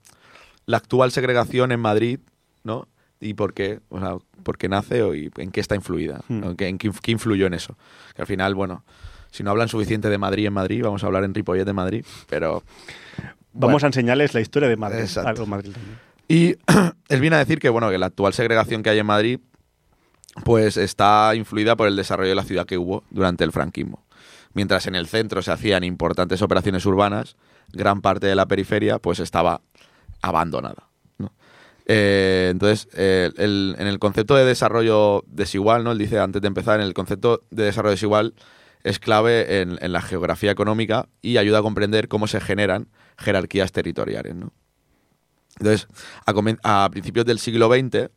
la 0.66 0.76
actual 0.78 1.10
segregación 1.12 1.72
en 1.72 1.80
Madrid, 1.80 2.20
¿no? 2.64 2.88
Y 3.20 3.34
por 3.34 3.52
qué, 3.54 3.80
o 3.90 3.98
sea, 4.00 4.16
por 4.42 4.56
qué 4.58 4.68
nace 4.68 5.02
o 5.02 5.14
y 5.14 5.30
en 5.36 5.50
qué 5.50 5.60
está 5.60 5.74
influida, 5.74 6.20
Hmm. 6.28 6.40
¿no? 6.40 6.56
¿Qué- 6.56 6.68
en 6.68 6.78
qué, 6.78 6.90
qué 7.02 7.12
influyó 7.12 7.46
en 7.46 7.54
eso. 7.54 7.76
Que 8.14 8.22
al 8.22 8.26
final, 8.28 8.54
bueno, 8.54 8.84
si 9.30 9.42
no 9.42 9.50
hablan 9.50 9.68
suficiente 9.68 10.08
de 10.08 10.18
Madrid 10.18 10.46
en 10.46 10.52
Madrid, 10.52 10.82
vamos 10.82 11.02
a 11.04 11.06
hablar 11.06 11.24
en 11.24 11.34
Ripollet 11.34 11.64
de 11.64 11.72
Madrid, 11.72 12.04
pero... 12.28 12.62
Vamos 13.52 13.72
bueno. 13.82 13.84
a 13.84 13.86
enseñarles 13.88 14.32
la 14.32 14.40
historia 14.40 14.68
de 14.68 14.76
Madrid. 14.76 15.00
Exacto. 15.00 15.44
madrileños. 15.46 15.84
Y 16.28 16.54
él 17.08 17.20
viene 17.20 17.36
a 17.36 17.40
decir 17.40 17.58
que, 17.58 17.68
bueno, 17.68 17.90
que 17.90 17.98
la 17.98 18.06
actual 18.06 18.32
segregación 18.32 18.82
que 18.82 18.90
hay 18.90 18.98
en 19.00 19.06
Madrid, 19.06 19.40
pues 20.44 20.76
está 20.76 21.34
influida 21.34 21.74
por 21.76 21.88
el 21.88 21.96
desarrollo 21.96 22.28
de 22.28 22.34
la 22.36 22.44
ciudad 22.44 22.64
que 22.66 22.78
hubo 22.78 23.02
durante 23.10 23.42
el 23.44 23.50
franquismo. 23.52 24.04
Mientras 24.52 24.86
en 24.86 24.94
el 24.94 25.06
centro 25.06 25.42
se 25.42 25.52
hacían 25.52 25.84
importantes 25.84 26.42
operaciones 26.42 26.84
urbanas, 26.86 27.36
gran 27.72 28.00
parte 28.00 28.26
de 28.26 28.34
la 28.34 28.46
periferia 28.46 28.98
pues 28.98 29.20
estaba 29.20 29.60
abandonada. 30.22 30.88
Eh, 31.86 32.48
entonces, 32.52 32.88
eh, 32.94 33.30
el- 33.36 33.74
en 33.78 33.88
el 33.88 33.98
concepto 33.98 34.36
de 34.36 34.44
desarrollo 34.44 35.24
desigual, 35.26 35.82
¿no? 35.82 35.90
Él 35.90 35.98
dice 35.98 36.20
antes 36.20 36.40
de 36.40 36.46
empezar, 36.46 36.78
en 36.78 36.86
el 36.86 36.94
concepto 36.94 37.42
de 37.50 37.64
desarrollo 37.64 37.92
desigual 37.92 38.34
es 38.84 38.98
clave 38.98 39.60
en, 39.60 39.78
la 39.92 40.00
geografía 40.00 40.50
económica 40.50 41.08
y 41.20 41.36
ayuda 41.36 41.58
a 41.58 41.62
comprender 41.62 42.08
cómo 42.08 42.26
se 42.26 42.40
generan 42.40 42.88
jerarquías 43.18 43.72
territoriales. 43.72 44.34
¿no? 44.36 44.52
Entonces, 45.58 45.88
a, 46.26 46.84
a 46.84 46.90
principios 46.90 47.26
del 47.26 47.38
siglo 47.38 47.68
XX, 47.68 48.10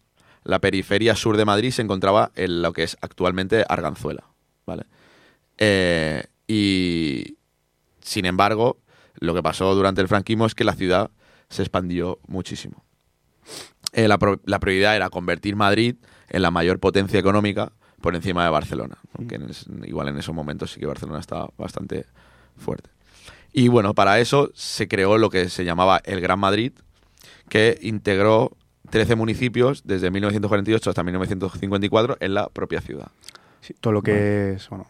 la 0.43 0.59
periferia 0.59 1.15
sur 1.15 1.35
de 1.37 1.45
Madrid 1.45 1.71
se 1.71 1.81
encontraba 1.81 2.31
en 2.35 2.61
lo 2.61 2.73
que 2.73 2.83
es 2.83 2.97
actualmente 3.01 3.65
Arganzuela. 3.67 4.23
¿vale? 4.65 4.83
Eh, 5.57 6.23
y, 6.47 7.37
sin 8.01 8.25
embargo, 8.25 8.77
lo 9.15 9.33
que 9.33 9.43
pasó 9.43 9.73
durante 9.75 10.01
el 10.01 10.07
franquismo 10.07 10.45
es 10.45 10.55
que 10.55 10.63
la 10.63 10.73
ciudad 10.73 11.11
se 11.49 11.61
expandió 11.61 12.19
muchísimo. 12.27 12.83
Eh, 13.93 14.07
la, 14.07 14.17
pro- 14.17 14.41
la 14.45 14.59
prioridad 14.59 14.95
era 14.95 15.09
convertir 15.09 15.55
Madrid 15.55 15.95
en 16.29 16.41
la 16.41 16.51
mayor 16.51 16.79
potencia 16.79 17.19
económica 17.19 17.71
por 18.01 18.15
encima 18.15 18.43
de 18.43 18.49
Barcelona. 18.49 18.97
Aunque 19.17 19.35
en 19.35 19.49
es- 19.49 19.67
igual 19.85 20.07
en 20.07 20.17
esos 20.17 20.33
momentos 20.33 20.71
sí 20.71 20.79
que 20.79 20.85
Barcelona 20.87 21.19
estaba 21.19 21.49
bastante 21.57 22.05
fuerte. 22.57 22.89
Y 23.51 23.67
bueno, 23.67 23.93
para 23.93 24.19
eso 24.19 24.49
se 24.55 24.87
creó 24.87 25.17
lo 25.19 25.29
que 25.29 25.47
se 25.49 25.63
llamaba 25.63 26.01
el 26.05 26.19
Gran 26.21 26.39
Madrid, 26.39 26.73
que 27.49 27.77
integró 27.83 28.57
13 28.89 29.15
municipios 29.15 29.83
desde 29.85 30.09
1948 30.09 30.89
hasta 30.89 31.03
1954 31.03 32.17
en 32.19 32.33
la 32.33 32.49
propia 32.49 32.81
ciudad. 32.81 33.11
Sí, 33.61 33.75
todo 33.79 33.93
lo 33.93 34.01
que 34.01 34.53
es, 34.53 34.67
bueno, 34.69 34.87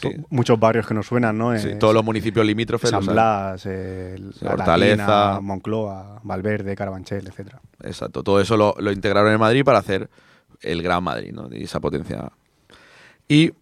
Sí. 0.00 0.10
muchos 0.30 0.58
barrios 0.60 0.86
que 0.86 0.94
nos 0.94 1.06
suenan, 1.06 1.36
¿no? 1.36 1.58
Sí, 1.58 1.68
Eh, 1.70 1.74
todos 1.76 1.92
los 1.94 2.04
municipios 2.04 2.46
limítrofes. 2.46 2.90
San. 2.90 3.04
Blas, 3.04 3.64
eh, 3.66 4.16
La 4.40 4.52
Hortaleza. 4.52 5.06
Latina, 5.06 5.40
Moncloa, 5.40 6.20
Valverde, 6.22 6.76
Carabanchel, 6.76 7.26
etcétera. 7.26 7.60
Exacto, 7.82 8.22
todo 8.22 8.40
eso 8.40 8.56
lo, 8.56 8.74
lo 8.78 8.92
integraron 8.92 9.32
en 9.32 9.40
Madrid 9.40 9.64
para 9.64 9.78
hacer 9.78 10.08
el 10.60 10.82
Gran 10.82 11.02
Madrid, 11.02 11.32
¿no? 11.32 11.48
Y 11.52 11.64
esa 11.64 11.80
potencia. 11.80 12.30
Y, 13.26 13.52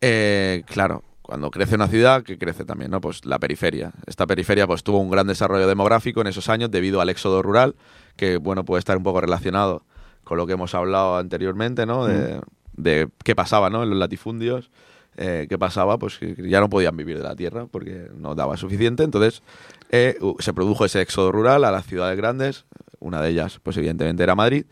eh, 0.00 0.62
claro, 0.66 1.02
cuando 1.22 1.50
crece 1.50 1.74
una 1.74 1.88
ciudad, 1.88 2.22
que 2.22 2.38
crece 2.38 2.64
también, 2.64 2.90
¿no? 2.90 3.00
Pues 3.00 3.24
la 3.24 3.38
periferia. 3.38 3.92
Esta 4.06 4.26
periferia 4.26 4.66
pues 4.66 4.82
tuvo 4.84 4.98
un 4.98 5.10
gran 5.10 5.26
desarrollo 5.26 5.66
demográfico 5.66 6.20
en 6.20 6.26
esos 6.28 6.48
años 6.48 6.70
debido 6.70 7.00
al 7.00 7.08
éxodo 7.08 7.42
rural, 7.42 7.74
que, 8.16 8.36
bueno, 8.36 8.64
puede 8.64 8.78
estar 8.80 8.96
un 8.96 9.02
poco 9.02 9.20
relacionado 9.20 9.82
con 10.24 10.36
lo 10.36 10.46
que 10.46 10.52
hemos 10.54 10.74
hablado 10.74 11.16
anteriormente, 11.18 11.86
¿no? 11.86 12.06
De, 12.06 12.40
de 12.74 13.08
qué 13.24 13.34
pasaba, 13.34 13.70
¿no? 13.70 13.82
En 13.82 13.90
los 13.90 13.98
latifundios. 13.98 14.70
Eh, 15.16 15.46
qué 15.48 15.58
pasaba, 15.58 15.98
pues 15.98 16.18
que 16.18 16.34
ya 16.48 16.60
no 16.60 16.68
podían 16.70 16.96
vivir 16.96 17.16
de 17.18 17.24
la 17.24 17.34
tierra 17.36 17.66
porque 17.66 18.08
no 18.16 18.34
daba 18.34 18.56
suficiente. 18.56 19.02
Entonces 19.02 19.42
eh, 19.90 20.18
se 20.38 20.52
produjo 20.52 20.84
ese 20.84 21.00
éxodo 21.00 21.32
rural 21.32 21.64
a 21.64 21.70
las 21.70 21.86
ciudades 21.86 22.16
grandes. 22.16 22.64
Una 22.98 23.20
de 23.22 23.30
ellas, 23.30 23.60
pues 23.62 23.76
evidentemente 23.76 24.22
era 24.22 24.34
Madrid, 24.34 24.64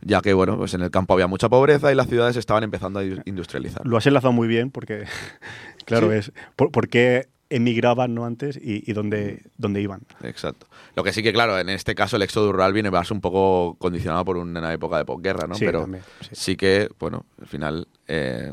ya 0.00 0.20
que 0.22 0.32
bueno, 0.34 0.56
pues 0.56 0.74
en 0.74 0.80
el 0.82 0.90
campo 0.90 1.12
había 1.14 1.26
mucha 1.26 1.48
pobreza 1.48 1.92
y 1.92 1.94
las 1.94 2.08
ciudades 2.08 2.36
estaban 2.36 2.64
empezando 2.64 2.98
a 3.00 3.04
in- 3.04 3.22
industrializar. 3.26 3.86
Lo 3.86 3.96
has 3.96 4.06
enlazado 4.06 4.32
muy 4.32 4.48
bien 4.48 4.70
porque, 4.70 5.04
claro, 5.84 6.10
Sí. 6.10 6.16
es 6.18 6.32
por, 6.56 6.70
por 6.70 6.88
qué 6.88 7.28
emigraban 7.48 8.12
no 8.12 8.24
antes 8.26 8.56
y, 8.56 8.82
y 8.90 8.92
dónde, 8.92 9.44
dónde 9.56 9.80
iban. 9.80 10.00
Exacto. 10.24 10.66
Lo 10.96 11.04
que 11.04 11.12
sí 11.12 11.22
que, 11.22 11.32
claro, 11.32 11.56
en 11.60 11.68
este 11.68 11.94
caso 11.94 12.16
el 12.16 12.22
éxodo 12.22 12.50
rural 12.50 12.72
viene 12.72 12.90
más 12.90 13.12
un 13.12 13.20
poco 13.20 13.76
condicionado 13.78 14.24
por 14.24 14.36
una 14.36 14.72
época 14.72 14.98
de 14.98 15.04
posguerra, 15.04 15.46
¿no? 15.46 15.54
Sí, 15.54 15.64
Pero 15.64 15.82
también, 15.82 16.02
sí. 16.22 16.28
sí 16.32 16.56
que, 16.56 16.88
bueno, 16.98 17.24
al 17.40 17.46
final 17.46 17.86
eh, 18.08 18.52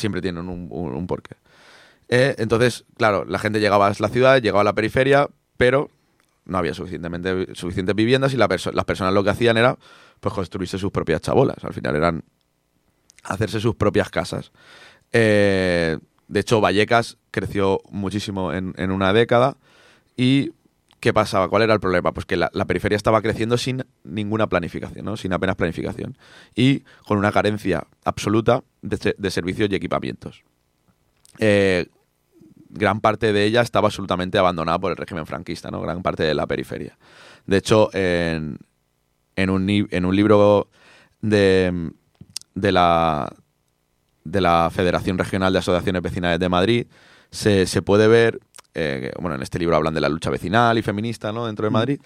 siempre 0.00 0.20
tienen 0.20 0.48
un, 0.48 0.66
un- 0.70 1.06
porqué. 1.06 1.36
Eh, 2.08 2.34
entonces, 2.38 2.84
claro, 2.96 3.24
la 3.24 3.38
gente 3.38 3.60
llegaba 3.60 3.86
a 3.86 3.92
la 3.98 4.08
ciudad, 4.08 4.42
llegaba 4.42 4.62
a 4.62 4.64
la 4.64 4.72
periferia, 4.74 5.28
pero 5.56 5.90
no 6.44 6.58
había 6.58 6.74
suficientemente, 6.74 7.54
suficientes 7.54 7.94
viviendas 7.94 8.34
y 8.34 8.36
las 8.36 8.48
personas 8.84 9.14
lo 9.14 9.22
que 9.22 9.30
hacían 9.30 9.56
era 9.56 9.78
pues 10.18 10.34
construirse 10.34 10.78
sus 10.78 10.90
propias 10.90 11.20
chabolas. 11.20 11.62
Al 11.64 11.72
final 11.72 11.94
eran 11.94 12.24
hacerse 13.24 13.60
sus 13.60 13.76
propias 13.76 14.10
casas. 14.10 14.50
Eh, 15.12 15.98
de 16.28 16.40
hecho, 16.40 16.60
Vallecas 16.60 17.18
creció 17.30 17.80
muchísimo 17.90 18.52
en, 18.52 18.74
en 18.76 18.90
una 18.90 19.12
década 19.12 19.56
y 20.16 20.52
¿qué 21.00 21.12
pasaba? 21.12 21.48
¿Cuál 21.48 21.62
era 21.62 21.74
el 21.74 21.80
problema? 21.80 22.12
Pues 22.12 22.26
que 22.26 22.36
la, 22.36 22.50
periferia 22.66 22.96
estaba 22.96 23.20
creciendo 23.22 23.56
sin 23.58 23.84
ninguna 24.04 24.46
planificación, 24.48 25.04
¿no? 25.04 25.16
sin 25.16 25.32
apenas 25.32 25.56
planificación 25.56 26.16
y 26.54 26.80
con 27.06 27.18
una 27.18 27.32
carencia 27.32 27.86
absoluta 28.04 28.62
de, 28.82 28.96
se- 28.98 29.14
de 29.18 29.30
servicios 29.30 29.68
y 29.70 29.74
equipamientos. 29.74 30.42
Eh, 31.38 31.86
gran 32.68 33.00
parte 33.00 33.32
de 33.32 33.44
ella 33.44 33.62
estaba 33.62 33.88
absolutamente 33.88 34.38
abandonada 34.38 34.78
por 34.78 34.90
el 34.92 34.96
régimen 34.96 35.26
franquista, 35.26 35.70
¿no? 35.70 35.80
gran 35.80 36.02
parte 36.02 36.22
de 36.22 36.34
la 36.34 36.46
periferia. 36.46 36.96
De 37.46 37.56
hecho, 37.56 37.90
en, 37.94 38.58
en, 39.36 39.50
un, 39.50 39.68
en 39.68 40.04
un 40.04 40.14
libro 40.14 40.68
de, 41.20 41.90
de 42.54 42.72
la, 42.72 43.32
de 44.24 44.40
la 44.40 44.70
Federación 44.72 45.18
Regional 45.18 45.52
de 45.52 45.58
Asociaciones 45.60 46.02
Vecinales 46.02 46.38
de 46.38 46.48
Madrid, 46.48 46.86
se, 47.30 47.66
se 47.66 47.80
puede 47.82 48.06
ver, 48.08 48.40
eh, 48.74 49.12
bueno, 49.20 49.36
en 49.36 49.42
este 49.42 49.58
libro 49.58 49.76
hablan 49.76 49.94
de 49.94 50.00
la 50.00 50.08
lucha 50.08 50.30
vecinal 50.30 50.78
y 50.78 50.82
feminista 50.82 51.32
¿no? 51.32 51.46
dentro 51.46 51.64
de 51.66 51.70
Madrid, 51.70 52.00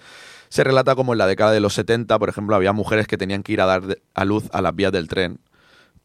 se 0.49 0.63
relata 0.63 0.95
como 0.95 1.13
en 1.13 1.17
la 1.19 1.27
década 1.27 1.51
de 1.51 1.59
los 1.59 1.73
70, 1.73 2.17
por 2.19 2.29
ejemplo, 2.29 2.55
había 2.55 2.71
mujeres 2.73 3.07
que 3.07 3.17
tenían 3.17 3.43
que 3.43 3.53
ir 3.53 3.61
a 3.61 3.65
dar 3.65 3.97
a 4.13 4.25
luz 4.25 4.45
a 4.53 4.61
las 4.61 4.75
vías 4.75 4.91
del 4.91 5.07
tren 5.07 5.39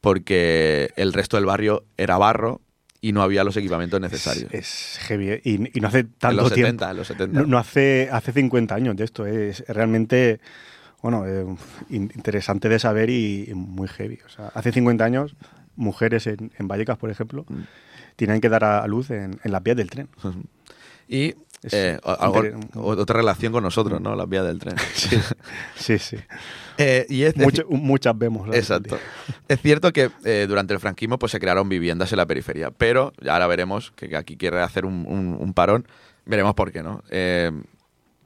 porque 0.00 0.90
el 0.96 1.12
resto 1.12 1.36
del 1.36 1.46
barrio 1.46 1.84
era 1.96 2.16
barro 2.18 2.60
y 3.02 3.12
no 3.12 3.22
había 3.22 3.44
los 3.44 3.56
equipamientos 3.56 4.00
necesarios. 4.00 4.52
Es, 4.52 4.96
es 4.96 4.98
heavy 5.06 5.30
¿eh? 5.30 5.40
y, 5.44 5.78
y 5.78 5.80
no 5.80 5.88
hace 5.88 6.04
tanto 6.04 6.30
en 6.30 6.36
los 6.36 6.52
tiempo. 6.52 6.66
70, 6.84 6.90
en 6.90 6.96
los 6.96 7.06
70. 7.06 7.40
No, 7.40 7.46
no 7.46 7.58
hace, 7.58 8.08
hace 8.12 8.32
50 8.32 8.74
años 8.74 8.96
de 8.96 9.04
esto. 9.04 9.26
¿eh? 9.26 9.50
Es 9.50 9.64
realmente 9.68 10.40
bueno, 11.02 11.24
eh, 11.26 11.46
in- 11.88 12.12
interesante 12.14 12.68
de 12.68 12.78
saber 12.78 13.08
y, 13.08 13.46
y 13.48 13.54
muy 13.54 13.88
heavy. 13.88 14.18
O 14.26 14.28
sea, 14.28 14.48
hace 14.54 14.70
50 14.72 15.02
años, 15.02 15.34
mujeres 15.76 16.26
en, 16.26 16.52
en 16.58 16.68
Vallecas, 16.68 16.98
por 16.98 17.10
ejemplo, 17.10 17.46
Mm. 17.48 17.60
Tenían 18.26 18.40
que 18.40 18.48
dar 18.48 18.64
a 18.64 18.86
luz 18.86 19.10
en, 19.10 19.38
en 19.42 19.52
las 19.52 19.62
vías 19.62 19.76
del 19.76 19.90
tren. 19.90 20.08
Y 21.12 21.34
eh, 21.72 21.98
algo- 22.04 22.40
otra 22.76 23.16
relación 23.16 23.52
con 23.52 23.64
nosotros, 23.64 24.00
¿no? 24.00 24.14
Las 24.14 24.28
vías 24.28 24.46
del 24.46 24.60
tren. 24.60 24.76
Sí, 25.76 25.98
sí. 25.98 26.16
Eh, 26.82 27.04
y 27.10 27.24
es, 27.24 27.36
Mucho- 27.36 27.66
muchas 27.68 28.16
vemos. 28.16 28.48
Exacto. 28.56 28.98
Es 29.48 29.60
cierto 29.60 29.92
que 29.92 30.10
eh, 30.24 30.46
durante 30.48 30.72
el 30.72 30.80
franquismo 30.80 31.18
pues, 31.18 31.30
se 31.32 31.38
crearon 31.38 31.68
viviendas 31.68 32.10
en 32.12 32.16
la 32.16 32.24
periferia, 32.24 32.70
pero 32.70 33.12
ya 33.20 33.34
ahora 33.34 33.46
veremos 33.48 33.90
que 33.90 34.16
aquí 34.16 34.38
quiere 34.38 34.60
hacer 34.62 34.86
un, 34.86 35.04
un- 35.06 35.36
un 35.38 35.52
parón, 35.52 35.86
veremos 36.24 36.54
por 36.54 36.72
qué 36.72 36.82
no. 36.82 37.02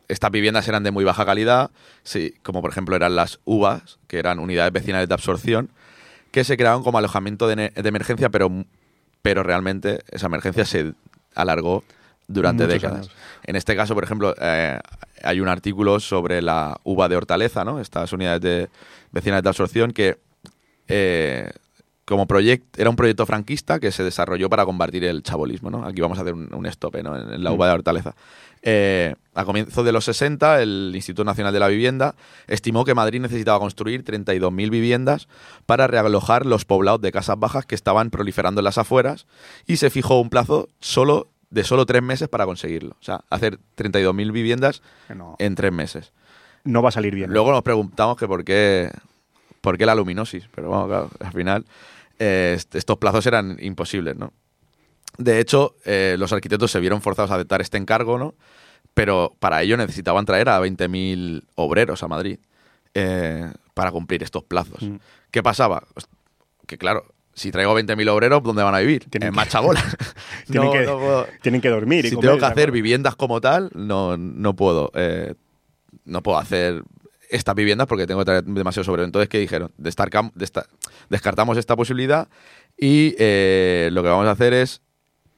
Estas 0.06 0.30
viviendas 0.30 0.68
eran 0.68 0.84
de 0.84 0.92
muy 0.92 1.02
baja 1.02 1.24
calidad, 1.26 1.70
sí, 2.04 2.34
como 2.44 2.60
por 2.60 2.70
ejemplo 2.70 2.94
eran 2.94 3.16
las 3.16 3.40
UVAs, 3.44 3.98
que 4.06 4.18
eran 4.20 4.38
unidades 4.38 4.72
vecinales 4.72 5.08
de 5.08 5.14
absorción, 5.14 5.70
que 6.30 6.44
se 6.44 6.56
crearon 6.56 6.84
como 6.84 6.98
alojamiento 6.98 7.48
de 7.48 7.72
emergencia, 7.74 8.28
pero, 8.28 8.50
pero 9.24 9.42
realmente 9.42 10.00
esa 10.10 10.26
emergencia 10.26 10.66
se 10.66 10.92
alargó 11.34 11.82
durante 12.28 12.64
Muchos 12.64 12.74
décadas. 12.74 12.98
años. 13.06 13.10
En 13.44 13.56
este 13.56 13.74
caso, 13.74 13.94
por 13.94 14.04
ejemplo, 14.04 14.34
eh, 14.38 14.78
hay 15.22 15.40
un 15.40 15.48
artículo 15.48 15.98
sobre 15.98 16.42
la 16.42 16.78
uva 16.84 17.08
de 17.08 17.16
Hortaleza, 17.16 17.64
¿no? 17.64 17.80
Estas 17.80 18.12
unidades 18.12 18.42
de 18.42 18.68
vecinales 19.12 19.42
de 19.42 19.48
absorción 19.48 19.92
que 19.92 20.18
eh, 20.88 21.50
como 22.04 22.26
proyecto 22.26 22.80
era 22.80 22.90
un 22.90 22.96
proyecto 22.96 23.26
franquista 23.26 23.80
que 23.80 23.92
se 23.92 24.02
desarrolló 24.02 24.50
para 24.50 24.64
combatir 24.64 25.04
el 25.04 25.22
chabolismo, 25.22 25.70
¿no? 25.70 25.84
Aquí 25.84 26.00
vamos 26.00 26.18
a 26.18 26.22
hacer 26.22 26.34
un, 26.34 26.52
un 26.52 26.66
stop 26.66 26.96
¿no? 27.02 27.18
en, 27.18 27.32
en 27.32 27.44
la 27.44 27.52
uva 27.52 27.68
de 27.68 27.74
Hortaleza. 27.74 28.14
Eh, 28.66 29.14
a 29.34 29.44
comienzos 29.44 29.84
de 29.84 29.92
los 29.92 30.06
60, 30.06 30.62
el 30.62 30.92
Instituto 30.94 31.22
Nacional 31.22 31.52
de 31.52 31.60
la 31.60 31.68
Vivienda 31.68 32.14
estimó 32.46 32.86
que 32.86 32.94
Madrid 32.94 33.20
necesitaba 33.20 33.58
construir 33.58 34.04
32.000 34.04 34.70
viviendas 34.70 35.28
para 35.66 35.86
realojar 35.86 36.46
los 36.46 36.64
poblados 36.64 37.02
de 37.02 37.12
casas 37.12 37.38
bajas 37.38 37.66
que 37.66 37.74
estaban 37.74 38.08
proliferando 38.08 38.62
en 38.62 38.64
las 38.64 38.78
afueras 38.78 39.26
y 39.66 39.76
se 39.76 39.90
fijó 39.90 40.18
un 40.18 40.30
plazo 40.30 40.68
solo 40.80 41.28
de 41.50 41.62
solo 41.62 41.84
tres 41.84 42.02
meses 42.02 42.28
para 42.28 42.46
conseguirlo. 42.46 42.96
O 42.98 43.04
sea, 43.04 43.20
hacer 43.28 43.58
32.000 43.76 44.32
viviendas 44.32 44.82
no, 45.14 45.36
en 45.38 45.54
tres 45.56 45.70
meses. 45.70 46.12
no 46.64 46.80
va 46.80 46.88
a 46.88 46.92
salir 46.92 47.14
bien. 47.14 47.30
Luego 47.30 47.52
nos 47.52 47.62
preguntamos 47.62 48.16
que 48.16 48.26
por 48.26 48.44
qué, 48.44 48.90
por 49.60 49.76
qué 49.76 49.84
la 49.84 49.94
luminosis, 49.94 50.48
pero 50.54 50.70
bueno, 50.70 50.86
claro, 50.86 51.10
al 51.20 51.32
final 51.32 51.66
eh, 52.18 52.54
est- 52.56 52.74
estos 52.74 52.98
plazos 52.98 53.26
eran 53.26 53.56
imposibles, 53.60 54.16
¿no? 54.16 54.32
De 55.18 55.38
hecho, 55.40 55.76
eh, 55.84 56.16
los 56.18 56.32
arquitectos 56.32 56.70
se 56.70 56.80
vieron 56.80 57.00
forzados 57.00 57.30
a 57.30 57.34
aceptar 57.36 57.60
este 57.60 57.78
encargo, 57.78 58.18
¿no? 58.18 58.34
Pero 58.94 59.34
para 59.38 59.62
ello 59.62 59.76
necesitaban 59.76 60.24
traer 60.24 60.48
a 60.48 60.60
20.000 60.60 61.44
obreros 61.56 62.02
a 62.02 62.08
Madrid 62.08 62.38
eh, 62.94 63.50
para 63.74 63.90
cumplir 63.92 64.22
estos 64.22 64.44
plazos. 64.44 64.82
Mm. 64.82 64.96
¿Qué 65.30 65.42
pasaba? 65.42 65.84
Que 66.66 66.78
claro, 66.78 67.04
si 67.32 67.50
traigo 67.50 67.74
20.000 67.78 68.08
obreros, 68.08 68.42
¿dónde 68.42 68.62
van 68.62 68.74
a 68.74 68.78
vivir? 68.78 69.04
Tienen 69.10 69.28
en 69.30 69.34
Machabola. 69.34 69.82
tienen, 70.50 70.66
No, 70.68 70.72
que, 70.72 70.82
no 70.84 70.98
puedo- 70.98 71.26
tienen 71.42 71.60
que 71.60 71.68
dormir. 71.68 72.04
y 72.06 72.08
si 72.10 72.14
comer, 72.14 72.30
tengo 72.30 72.38
que 72.40 72.46
¿de 72.46 72.52
hacer 72.52 72.70
viviendas 72.72 73.16
como 73.16 73.40
tal, 73.40 73.70
no, 73.74 74.16
no 74.16 74.54
puedo. 74.56 74.90
eh, 74.94 75.34
no 76.04 76.22
puedo 76.22 76.38
hacer 76.38 76.82
estas 77.34 77.54
viviendas 77.54 77.86
porque 77.86 78.06
tengo 78.06 78.20
que 78.20 78.24
traer 78.26 78.44
demasiado 78.44 78.84
sobre. 78.84 79.04
Entonces, 79.04 79.28
¿qué 79.28 79.38
dijeron? 79.38 79.70
Descartamos 81.08 81.56
esta 81.58 81.76
posibilidad 81.76 82.28
y 82.78 83.14
eh, 83.18 83.88
lo 83.92 84.02
que 84.02 84.08
vamos 84.08 84.26
a 84.26 84.32
hacer 84.32 84.52
es, 84.52 84.82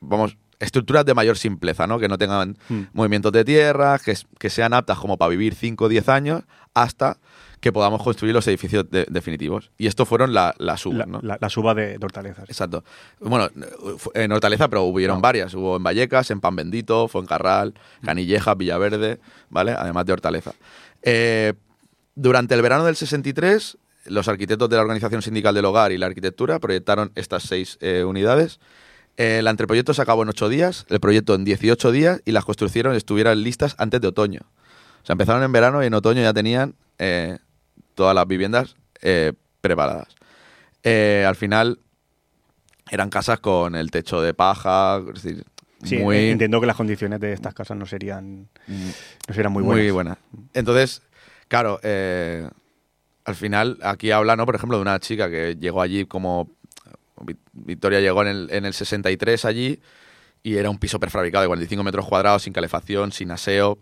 vamos, 0.00 0.36
estructuras 0.58 1.04
de 1.04 1.14
mayor 1.14 1.36
simpleza, 1.36 1.86
¿no? 1.86 1.98
Que 1.98 2.08
no 2.08 2.16
tengan 2.18 2.56
Mm. 2.68 2.82
movimientos 2.92 3.32
de 3.32 3.44
tierra, 3.44 3.98
que, 4.02 4.14
que 4.38 4.50
sean 4.50 4.72
aptas 4.72 4.98
como 4.98 5.16
para 5.18 5.28
vivir 5.28 5.54
5 5.54 5.84
o 5.84 5.88
10 5.88 6.08
años 6.08 6.42
hasta 6.74 7.18
que 7.60 7.72
podamos 7.72 8.02
construir 8.02 8.34
los 8.34 8.46
edificios 8.48 8.88
de- 8.90 9.06
definitivos. 9.08 9.70
Y 9.78 9.86
esto 9.86 10.04
fueron 10.06 10.32
la- 10.34 10.54
las 10.58 10.84
La, 10.86 11.06
¿no? 11.06 11.20
la- 11.22 11.38
la 11.40 11.48
suba 11.50 11.74
de, 11.74 11.98
de 11.98 12.04
hortalezas. 12.04 12.44
Exacto. 12.48 12.84
Bueno, 13.20 13.48
en 14.14 14.32
Hortaleza, 14.32 14.68
pero 14.68 14.82
hubieron 14.84 15.16
No. 15.16 15.22
varias. 15.22 15.52
Hubo 15.54 15.76
en 15.76 15.82
Vallecas, 15.82 16.30
en 16.30 16.40
Pan 16.40 16.54
Bendito, 16.56 17.08
Fuencarral, 17.08 17.74
Canilleja, 18.04 18.54
Villaverde, 18.54 19.18
¿vale? 19.50 19.72
Además 19.72 20.04
de 20.06 20.12
Hortaleza. 20.12 20.52
Eh, 21.02 21.54
durante 22.16 22.54
el 22.54 22.62
verano 22.62 22.84
del 22.84 22.96
63, 22.96 23.78
los 24.06 24.26
arquitectos 24.26 24.68
de 24.68 24.76
la 24.76 24.82
Organización 24.82 25.22
Sindical 25.22 25.54
del 25.54 25.64
Hogar 25.66 25.92
y 25.92 25.98
la 25.98 26.06
Arquitectura 26.06 26.58
proyectaron 26.58 27.12
estas 27.14 27.44
seis 27.44 27.78
eh, 27.80 28.04
unidades. 28.04 28.58
Eh, 29.16 29.38
el 29.38 29.46
anteproyecto 29.46 29.94
se 29.94 30.02
acabó 30.02 30.22
en 30.22 30.30
ocho 30.30 30.48
días, 30.48 30.86
el 30.88 30.98
proyecto 30.98 31.34
en 31.34 31.44
18 31.44 31.92
días 31.92 32.22
y 32.24 32.32
las 32.32 32.44
construcciones 32.44 32.96
estuvieran 32.96 33.42
listas 33.42 33.74
antes 33.78 34.00
de 34.00 34.08
otoño. 34.08 34.40
O 35.02 35.06
sea, 35.06 35.12
empezaron 35.12 35.42
en 35.42 35.52
verano 35.52 35.82
y 35.82 35.86
en 35.86 35.94
otoño 35.94 36.22
ya 36.22 36.32
tenían 36.32 36.74
eh, 36.98 37.38
todas 37.94 38.14
las 38.14 38.26
viviendas 38.26 38.76
eh, 39.02 39.32
preparadas. 39.60 40.08
Al 40.84 41.34
final 41.34 41.80
eran 42.90 43.10
casas 43.10 43.40
con 43.40 43.74
el 43.74 43.90
techo 43.90 44.20
de 44.22 44.34
paja, 44.34 45.02
es 45.14 45.22
decir, 45.22 45.44
Sí, 45.82 45.98
muy, 45.98 46.30
entiendo 46.30 46.60
que 46.60 46.66
las 46.66 46.76
condiciones 46.76 47.20
de 47.20 47.32
estas 47.32 47.52
casas 47.52 47.76
no 47.76 47.84
serían, 47.84 48.48
no 48.66 49.34
serían 49.34 49.52
muy 49.52 49.62
muy 49.62 49.90
buenas. 49.90 50.18
buena. 50.32 50.48
Entonces, 50.54 51.02
claro, 51.48 51.78
eh, 51.82 52.48
al 53.24 53.34
final 53.34 53.78
aquí 53.82 54.10
habla, 54.10 54.36
¿no? 54.36 54.46
Por 54.46 54.54
ejemplo, 54.54 54.76
de 54.78 54.82
una 54.82 54.98
chica 55.00 55.28
que 55.30 55.56
llegó 55.58 55.82
allí 55.82 56.04
como... 56.06 56.50
Vi- 57.22 57.36
Victoria 57.52 58.00
llegó 58.00 58.22
en 58.22 58.28
el, 58.28 58.48
en 58.52 58.64
el 58.66 58.74
63 58.74 59.44
allí 59.46 59.80
y 60.42 60.56
era 60.56 60.68
un 60.70 60.78
piso 60.78 61.00
prefabricado 61.00 61.42
de 61.42 61.48
45 61.48 61.82
metros 61.82 62.06
cuadrados, 62.06 62.42
sin 62.42 62.52
calefacción, 62.52 63.10
sin 63.10 63.30
aseo, 63.30 63.78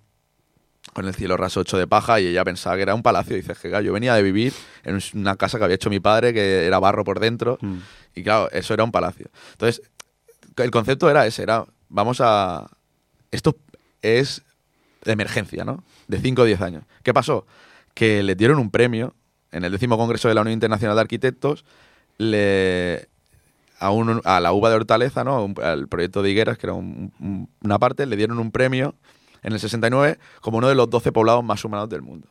con 0.92 1.06
el 1.06 1.14
cielo 1.14 1.36
raso 1.36 1.60
hecho 1.62 1.76
de 1.76 1.86
paja 1.86 2.20
y 2.20 2.26
ella 2.28 2.44
pensaba 2.44 2.76
que 2.76 2.82
era 2.82 2.94
un 2.94 3.02
palacio. 3.02 3.36
Y 3.36 3.40
dice, 3.40 3.54
que 3.60 3.68
claro, 3.68 3.84
yo 3.84 3.92
venía 3.92 4.14
de 4.14 4.22
vivir 4.22 4.52
en 4.84 4.98
una 5.14 5.36
casa 5.36 5.58
que 5.58 5.64
había 5.64 5.74
hecho 5.74 5.90
mi 5.90 6.00
padre, 6.00 6.32
que 6.32 6.64
era 6.66 6.78
barro 6.78 7.04
por 7.04 7.18
dentro, 7.20 7.58
Mm. 7.60 7.78
y 8.14 8.22
claro, 8.22 8.48
eso 8.52 8.72
era 8.72 8.84
un 8.84 8.92
palacio. 8.92 9.28
Entonces, 9.52 9.82
el 10.56 10.70
concepto 10.70 11.10
era 11.10 11.26
ese, 11.26 11.42
era, 11.42 11.66
vamos 11.88 12.20
a... 12.22 12.70
Esto 13.32 13.56
es 14.00 14.42
de 15.04 15.12
emergencia, 15.12 15.64
¿no? 15.64 15.82
De 16.08 16.18
5 16.20 16.42
o 16.42 16.44
10 16.44 16.60
años. 16.60 16.84
¿Qué 17.02 17.14
pasó? 17.14 17.46
Que 17.94 18.22
le 18.22 18.34
dieron 18.34 18.58
un 18.58 18.70
premio 18.70 19.14
en 19.52 19.64
el 19.64 19.72
décimo 19.72 19.96
Congreso 19.96 20.28
de 20.28 20.34
la 20.34 20.40
Unión 20.42 20.54
Internacional 20.54 20.96
de 20.96 21.00
Arquitectos, 21.02 21.64
le, 22.18 23.08
a, 23.78 23.90
un- 23.90 24.20
a 24.24 24.40
la 24.40 24.52
uva 24.52 24.70
de 24.70 24.76
Hortaleza, 24.76 25.24
¿no? 25.24 25.44
Un- 25.44 25.54
al 25.62 25.88
proyecto 25.88 26.22
de 26.22 26.30
Higueras, 26.30 26.58
que 26.58 26.66
era 26.66 26.74
un- 26.74 27.12
un- 27.20 27.48
una 27.62 27.78
parte, 27.78 28.06
le 28.06 28.16
dieron 28.16 28.38
un 28.38 28.50
premio 28.50 28.94
en 29.42 29.52
el 29.52 29.60
69 29.60 30.18
como 30.40 30.58
uno 30.58 30.68
de 30.68 30.74
los 30.74 30.88
12 30.90 31.12
poblados 31.12 31.44
más 31.44 31.64
humanos 31.64 31.88
del 31.88 32.02
mundo. 32.02 32.28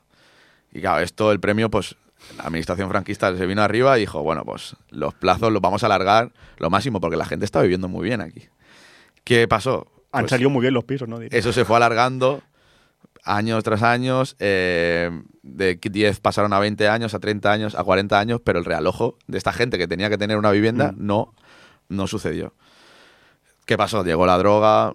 Y 0.71 0.81
claro, 0.81 1.01
esto, 1.01 1.31
el 1.31 1.39
premio, 1.39 1.69
pues 1.69 1.95
la 2.37 2.43
administración 2.45 2.89
franquista 2.89 3.35
se 3.35 3.45
vino 3.45 3.61
arriba 3.61 3.97
y 3.97 4.01
dijo, 4.01 4.23
bueno, 4.23 4.43
pues 4.43 4.75
los 4.89 5.13
plazos 5.13 5.51
los 5.51 5.61
vamos 5.61 5.83
a 5.83 5.85
alargar 5.87 6.31
lo 6.57 6.69
máximo 6.69 6.99
porque 6.99 7.17
la 7.17 7.25
gente 7.25 7.45
está 7.45 7.61
viviendo 7.61 7.87
muy 7.87 8.03
bien 8.05 8.21
aquí. 8.21 8.43
¿Qué 9.23 9.47
pasó? 9.47 9.87
Han 10.11 10.23
Pues 10.23 10.31
salido 10.31 10.49
muy 10.49 10.61
bien 10.61 10.73
los 10.73 10.83
pisos, 10.83 11.07
¿no? 11.07 11.19
Eso 11.21 11.53
se 11.53 11.65
fue 11.65 11.75
alargando 11.77 12.41
años 13.23 13.63
tras 13.63 13.83
años. 13.83 14.35
eh, 14.39 15.09
de 15.41 15.75
10 15.75 16.19
pasaron 16.21 16.53
a 16.53 16.59
20 16.59 16.87
años, 16.87 17.13
a 17.13 17.19
30 17.19 17.51
años, 17.51 17.75
a 17.75 17.83
40 17.83 18.19
años, 18.19 18.41
pero 18.43 18.59
el 18.59 18.65
realojo 18.65 19.17
de 19.27 19.37
esta 19.37 19.51
gente 19.53 19.77
que 19.77 19.87
tenía 19.87 20.09
que 20.09 20.17
tener 20.17 20.37
una 20.37 20.51
vivienda 20.51 20.91
Mm. 20.91 21.05
no, 21.05 21.33
no 21.89 22.07
sucedió. 22.07 22.53
¿Qué 23.65 23.77
pasó? 23.77 24.03
Llegó 24.03 24.25
la 24.25 24.37
droga 24.37 24.93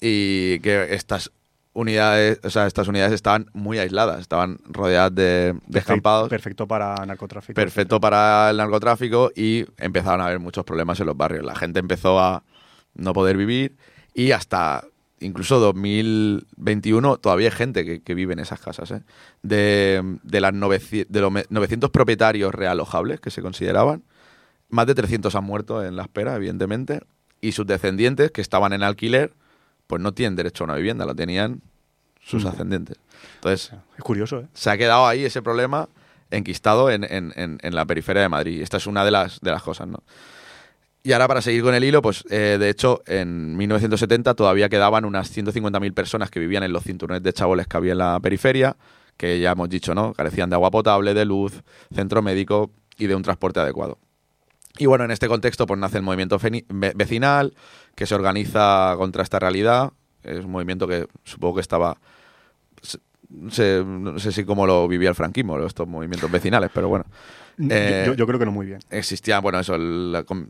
y 0.00 0.58
que 0.60 0.94
estas 0.94 1.30
unidades, 1.72 2.38
o 2.44 2.50
sea, 2.50 2.66
estas 2.66 2.86
unidades 2.88 3.12
estaban 3.12 3.46
muy 3.52 3.78
aisladas, 3.78 4.20
estaban 4.20 4.58
rodeadas 4.64 5.14
de, 5.14 5.22
de 5.22 5.52
Perfecto, 5.54 5.70
descampados 5.72 6.28
perfecto 6.28 6.68
para 6.68 6.94
narcotráfico. 7.04 7.54
perfecto 7.54 8.00
para 8.00 8.50
el 8.50 8.56
narcotráfico 8.58 9.32
y 9.34 9.64
empezaron 9.78 10.20
a 10.20 10.26
haber 10.26 10.38
muchos 10.38 10.64
problemas 10.64 11.00
en 11.00 11.06
los 11.06 11.16
barrios. 11.16 11.44
La 11.44 11.56
gente 11.56 11.80
empezó 11.80 12.20
a 12.20 12.44
no 12.94 13.12
poder 13.12 13.36
vivir 13.36 13.76
y 14.14 14.30
hasta 14.32 14.84
incluso 15.24 15.58
2021 15.60 17.16
todavía 17.18 17.48
hay 17.48 17.54
gente 17.54 17.84
que, 17.84 18.02
que 18.02 18.14
vive 18.14 18.32
en 18.32 18.38
esas 18.38 18.60
casas. 18.60 18.90
¿eh? 18.90 19.02
De, 19.42 20.18
de, 20.22 20.40
las 20.40 20.52
900, 20.54 21.12
de 21.12 21.20
los 21.20 21.32
me- 21.32 21.44
900 21.48 21.90
propietarios 21.90 22.54
realojables 22.54 23.20
que 23.20 23.30
se 23.30 23.42
consideraban, 23.42 24.02
más 24.68 24.86
de 24.86 24.94
300 24.94 25.34
han 25.34 25.44
muerto 25.44 25.84
en 25.84 25.96
la 25.96 26.02
espera, 26.02 26.34
evidentemente, 26.36 27.00
y 27.40 27.52
sus 27.52 27.66
descendientes 27.66 28.30
que 28.30 28.40
estaban 28.40 28.72
en 28.72 28.82
alquiler, 28.82 29.32
pues 29.86 30.00
no 30.00 30.12
tienen 30.12 30.36
derecho 30.36 30.64
a 30.64 30.66
una 30.66 30.76
vivienda, 30.76 31.04
lo 31.04 31.14
tenían 31.14 31.60
sus 32.20 32.44
Mm. 32.44 32.48
ascendientes. 32.48 32.96
Entonces, 33.36 33.72
Es 33.98 34.04
curioso, 34.04 34.40
¿eh? 34.40 34.46
se 34.54 34.70
ha 34.70 34.76
quedado 34.78 35.06
ahí 35.06 35.24
ese 35.24 35.42
problema 35.42 35.88
enquistado 36.30 36.90
en, 36.90 37.04
en- 37.04 37.32
en- 37.36 37.58
en 37.62 37.74
la 37.74 37.84
periferia 37.84 38.22
de 38.22 38.28
Madrid. 38.28 38.62
Esta 38.62 38.78
es 38.78 38.86
una 38.86 39.04
de 39.04 39.10
las, 39.10 39.40
de 39.40 39.50
las 39.50 39.62
cosas, 39.62 39.86
¿no? 39.86 40.02
Y 41.06 41.12
ahora 41.12 41.28
para 41.28 41.42
seguir 41.42 41.62
con 41.62 41.74
el 41.74 41.84
hilo, 41.84 42.00
pues 42.00 42.24
eh, 42.30 42.56
de 42.58 42.70
hecho 42.70 43.02
en 43.06 43.56
1970 43.58 44.32
todavía 44.34 44.70
quedaban 44.70 45.04
unas 45.04 45.28
150.000 45.36 45.92
personas 45.92 46.30
que 46.30 46.40
vivían 46.40 46.62
en 46.62 46.72
los 46.72 46.82
cinturones 46.82 47.22
de 47.22 47.32
chaboles 47.34 47.66
que 47.66 47.76
había 47.76 47.92
en 47.92 47.98
la 47.98 48.18
periferia, 48.20 48.74
que 49.18 49.38
ya 49.38 49.52
hemos 49.52 49.68
dicho, 49.68 49.94
¿no? 49.94 50.14
Carecían 50.14 50.48
de 50.48 50.56
agua 50.56 50.70
potable, 50.70 51.12
de 51.12 51.26
luz, 51.26 51.62
centro 51.94 52.22
médico 52.22 52.70
y 52.96 53.06
de 53.06 53.14
un 53.14 53.22
transporte 53.22 53.60
adecuado. 53.60 53.98
Y 54.78 54.86
bueno, 54.86 55.04
en 55.04 55.10
este 55.10 55.28
contexto 55.28 55.66
pues 55.66 55.78
nace 55.78 55.98
el 55.98 56.02
movimiento 56.04 56.38
vecinal, 56.94 57.54
que 57.94 58.06
se 58.06 58.14
organiza 58.14 58.94
contra 58.96 59.22
esta 59.22 59.38
realidad. 59.38 59.92
Es 60.22 60.42
un 60.44 60.50
movimiento 60.52 60.88
que 60.88 61.06
supongo 61.22 61.56
que 61.56 61.60
estaba 61.60 61.98
se- 63.50 63.82
no 63.84 64.18
sé 64.18 64.32
si 64.32 64.44
cómo 64.44 64.66
lo 64.66 64.86
vivía 64.88 65.08
el 65.10 65.14
franquismo, 65.14 65.58
estos 65.64 65.86
movimientos 65.88 66.30
vecinales, 66.30 66.70
pero 66.72 66.88
bueno. 66.88 67.04
Eh, 67.70 68.04
yo, 68.06 68.14
yo 68.14 68.26
creo 68.26 68.38
que 68.38 68.46
no 68.46 68.52
muy 68.52 68.66
bien. 68.66 68.80
Existía, 68.90 69.38
bueno, 69.40 69.60
eso, 69.60 69.74
com- 70.26 70.48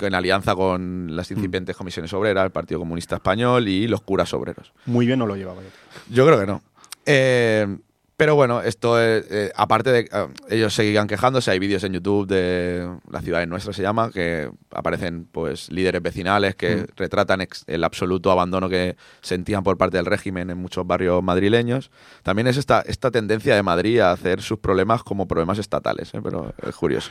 en 0.00 0.14
alianza 0.14 0.54
con 0.54 1.14
las 1.16 1.30
incipientes 1.30 1.76
comisiones 1.76 2.12
obreras, 2.12 2.44
el 2.44 2.50
Partido 2.52 2.80
Comunista 2.80 3.16
Español 3.16 3.68
y 3.68 3.86
los 3.88 4.00
curas 4.02 4.32
obreros. 4.34 4.72
Muy 4.86 5.06
bien 5.06 5.18
no 5.18 5.26
lo 5.26 5.36
llevaba 5.36 5.62
yo. 5.62 5.68
Yo 6.14 6.26
creo 6.26 6.40
que 6.40 6.46
no. 6.46 6.62
Eh, 7.06 7.78
Pero 8.18 8.34
bueno, 8.34 8.62
esto 8.62 8.98
es, 8.98 9.26
eh, 9.30 9.52
aparte 9.56 9.92
de 9.92 10.00
eh, 10.10 10.26
ellos 10.48 10.72
seguían 10.72 11.06
quejándose, 11.06 11.50
hay 11.50 11.58
vídeos 11.58 11.84
en 11.84 11.92
YouTube 11.92 12.26
de 12.26 12.90
La 13.10 13.20
ciudad 13.20 13.42
es 13.42 13.48
nuestra 13.48 13.74
se 13.74 13.82
llama, 13.82 14.10
que 14.10 14.48
aparecen 14.70 15.26
pues 15.30 15.70
líderes 15.70 16.00
vecinales 16.00 16.54
que 16.56 16.76
Mm. 16.76 16.84
retratan 16.96 17.42
ex- 17.42 17.64
el 17.66 17.84
absoluto 17.84 18.30
abandono 18.30 18.70
que 18.70 18.96
sentían 19.20 19.62
por 19.62 19.76
parte 19.76 19.98
del 19.98 20.06
régimen 20.06 20.48
en 20.48 20.56
muchos 20.56 20.86
barrios 20.86 21.22
madrileños. 21.22 21.90
También 22.22 22.46
es 22.46 22.56
esta, 22.56 22.80
esta 22.86 23.10
tendencia 23.10 23.54
de 23.54 23.62
Madrid 23.62 24.00
a 24.00 24.12
hacer 24.12 24.40
sus 24.40 24.60
problemas 24.60 25.02
como 25.02 25.28
problemas 25.28 25.58
estatales, 25.58 26.14
¿eh? 26.14 26.20
pero 26.22 26.54
es 26.66 26.74
curioso. 26.74 27.10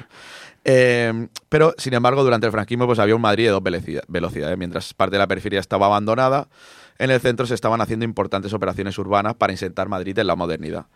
Eh, 0.67 1.27
pero, 1.47 1.75
sin 1.77 1.93
embargo, 1.93 2.23
durante 2.23 2.47
el 2.47 2.51
franquismo 2.51 2.87
pues, 2.87 2.97
había 2.99 3.15
un 3.15 3.21
Madrid 3.21 3.45
de 3.45 3.51
dos 3.51 3.61
velocidad- 3.63 4.03
velocidades. 4.07 4.57
Mientras 4.57 4.93
parte 4.93 5.15
de 5.15 5.19
la 5.19 5.27
periferia 5.27 5.59
estaba 5.59 5.85
abandonada, 5.85 6.49
en 6.97 7.11
el 7.11 7.19
centro 7.21 7.45
se 7.45 7.53
estaban 7.53 7.81
haciendo 7.81 8.03
importantes 8.03 8.51
operaciones 8.51 8.97
urbanas 8.97 9.35
para 9.35 9.53
insertar 9.53 9.87
Madrid 9.87 10.17
en 10.17 10.27
la 10.27 10.35
modernidad. 10.35 10.87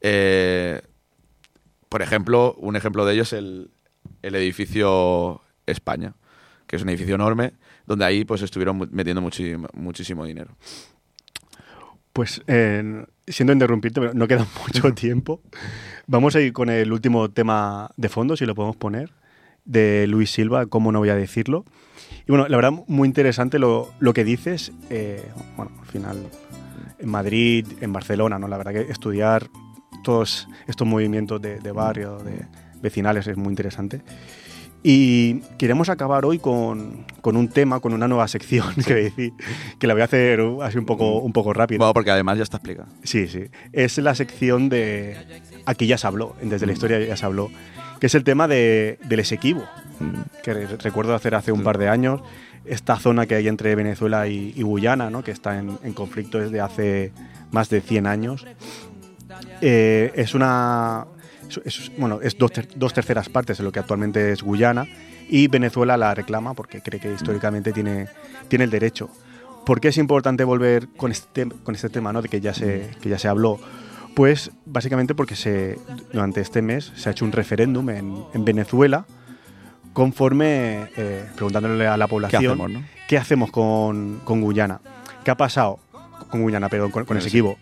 Eh, 0.00 0.82
por 1.88 2.02
ejemplo, 2.02 2.54
un 2.58 2.74
ejemplo 2.76 3.06
de 3.06 3.12
ello 3.14 3.22
es 3.22 3.32
el, 3.32 3.70
el 4.22 4.34
edificio 4.34 5.42
España, 5.66 6.14
que 6.66 6.76
es 6.76 6.82
un 6.82 6.88
edificio 6.88 7.14
enorme, 7.14 7.52
donde 7.86 8.04
ahí 8.04 8.24
pues 8.24 8.42
estuvieron 8.42 8.88
metiendo 8.90 9.22
muchísimo 9.74 10.24
dinero. 10.24 10.56
Pues 12.14 12.42
eh, 12.46 13.04
siento 13.26 13.52
interrumpirte, 13.52 14.00
pero 14.00 14.14
no 14.14 14.28
queda 14.28 14.46
mucho 14.62 14.94
tiempo. 14.94 15.42
Vamos 16.06 16.36
a 16.36 16.40
ir 16.40 16.52
con 16.52 16.70
el 16.70 16.92
último 16.92 17.28
tema 17.30 17.90
de 17.96 18.08
fondo, 18.08 18.36
si 18.36 18.46
lo 18.46 18.54
podemos 18.54 18.76
poner, 18.76 19.10
de 19.64 20.06
Luis 20.06 20.30
Silva, 20.30 20.66
cómo 20.66 20.92
no 20.92 21.00
voy 21.00 21.08
a 21.08 21.16
decirlo. 21.16 21.64
Y 22.26 22.30
bueno, 22.30 22.46
la 22.48 22.56
verdad, 22.56 22.72
muy 22.86 23.08
interesante 23.08 23.58
lo, 23.58 23.92
lo 23.98 24.14
que 24.14 24.22
dices. 24.22 24.70
eh, 24.90 25.28
bueno, 25.56 25.72
al 25.80 25.86
final, 25.86 26.18
en 27.00 27.08
Madrid, 27.08 27.66
en 27.80 27.92
Barcelona, 27.92 28.38
¿no? 28.38 28.46
La 28.46 28.58
verdad 28.58 28.72
que 28.72 28.92
estudiar 28.92 29.48
todos 30.04 30.46
estos 30.68 30.86
movimientos 30.86 31.42
de, 31.42 31.58
de 31.58 31.72
barrio, 31.72 32.18
de 32.18 32.46
vecinales, 32.80 33.26
es 33.26 33.36
muy 33.36 33.50
interesante. 33.50 34.02
Y 34.86 35.40
queremos 35.56 35.88
acabar 35.88 36.26
hoy 36.26 36.38
con, 36.38 37.06
con 37.22 37.38
un 37.38 37.48
tema, 37.48 37.80
con 37.80 37.94
una 37.94 38.06
nueva 38.06 38.28
sección, 38.28 38.74
que, 38.86 38.94
decir, 38.94 39.32
que 39.78 39.86
la 39.86 39.94
voy 39.94 40.02
a 40.02 40.04
hacer 40.04 40.40
así 40.62 40.76
un 40.76 40.84
poco, 40.84 41.20
un 41.20 41.32
poco 41.32 41.54
rápido. 41.54 41.78
Bueno, 41.78 41.94
porque 41.94 42.10
además 42.10 42.36
ya 42.36 42.42
está 42.42 42.58
explicado. 42.58 42.88
Sí, 43.02 43.26
sí. 43.26 43.44
Es 43.72 43.96
la 43.96 44.14
sección 44.14 44.68
de. 44.68 45.16
Aquí 45.64 45.86
ya 45.86 45.96
se 45.96 46.06
habló, 46.06 46.36
desde 46.42 46.66
la 46.66 46.72
historia 46.74 47.00
ya 47.00 47.16
se 47.16 47.24
habló, 47.24 47.50
que 47.98 48.08
es 48.08 48.14
el 48.14 48.24
tema 48.24 48.46
de, 48.46 48.98
del 49.08 49.20
Esequibo, 49.20 49.64
que 50.42 50.52
re- 50.52 50.66
recuerdo 50.76 51.14
hacer 51.14 51.34
hace 51.34 51.50
un 51.50 51.62
par 51.62 51.78
de 51.78 51.88
años. 51.88 52.20
Esta 52.66 52.96
zona 52.98 53.24
que 53.26 53.34
hay 53.36 53.48
entre 53.48 53.74
Venezuela 53.74 54.28
y, 54.28 54.52
y 54.54 54.62
Guyana, 54.62 55.08
¿no? 55.10 55.22
que 55.24 55.30
está 55.30 55.58
en, 55.58 55.78
en 55.82 55.92
conflicto 55.94 56.38
desde 56.38 56.60
hace 56.60 57.12
más 57.52 57.68
de 57.70 57.80
100 57.80 58.06
años. 58.06 58.46
Eh, 59.62 60.12
es 60.14 60.34
una. 60.34 61.06
Es- 61.48 61.60
es- 61.64 61.92
bueno, 61.98 62.20
es 62.22 62.36
dos, 62.38 62.52
ter- 62.52 62.68
dos 62.76 62.92
terceras 62.94 63.28
partes 63.28 63.58
de 63.58 63.64
lo 63.64 63.72
que 63.72 63.78
actualmente 63.80 64.32
es 64.32 64.42
Guyana 64.42 64.86
y 65.28 65.48
Venezuela 65.48 65.96
la 65.96 66.14
reclama 66.14 66.54
porque 66.54 66.80
cree 66.82 67.00
que 67.00 67.12
históricamente 67.12 67.72
tiene, 67.72 68.08
tiene 68.48 68.64
el 68.64 68.70
derecho. 68.70 69.08
¿Por 69.66 69.80
qué 69.80 69.88
es 69.88 69.98
importante 69.98 70.44
volver 70.44 70.88
con 70.96 71.10
este, 71.10 71.46
con 71.48 71.74
este 71.74 71.88
tema 71.88 72.12
¿no? 72.12 72.20
de 72.22 72.28
que 72.28 72.40
ya, 72.40 72.52
se, 72.52 72.90
que 73.00 73.08
ya 73.08 73.18
se 73.18 73.28
habló? 73.28 73.58
Pues 74.14 74.50
básicamente 74.66 75.14
porque 75.14 75.34
se, 75.36 75.78
durante 76.12 76.40
este 76.40 76.60
mes 76.62 76.92
se 76.94 77.08
ha 77.08 77.12
hecho 77.12 77.24
un 77.24 77.32
referéndum 77.32 77.88
en, 77.90 78.14
en 78.34 78.44
Venezuela 78.44 79.06
conforme 79.92 80.88
eh, 80.96 81.24
preguntándole 81.34 81.86
a 81.86 81.96
la 81.96 82.06
¿Qué 82.06 82.10
población 82.10 82.44
hacemos, 82.44 82.70
no? 82.70 82.82
¿qué 83.08 83.16
hacemos 83.18 83.50
con, 83.50 84.20
con 84.24 84.40
Guyana? 84.40 84.80
¿Qué 85.24 85.30
ha 85.30 85.36
pasado? 85.36 85.78
Con 86.30 86.42
Guyana, 86.42 86.68
perdón, 86.68 86.90
con, 86.90 87.02
con 87.02 87.06
Con 87.06 87.16
Esequibo. 87.18 87.56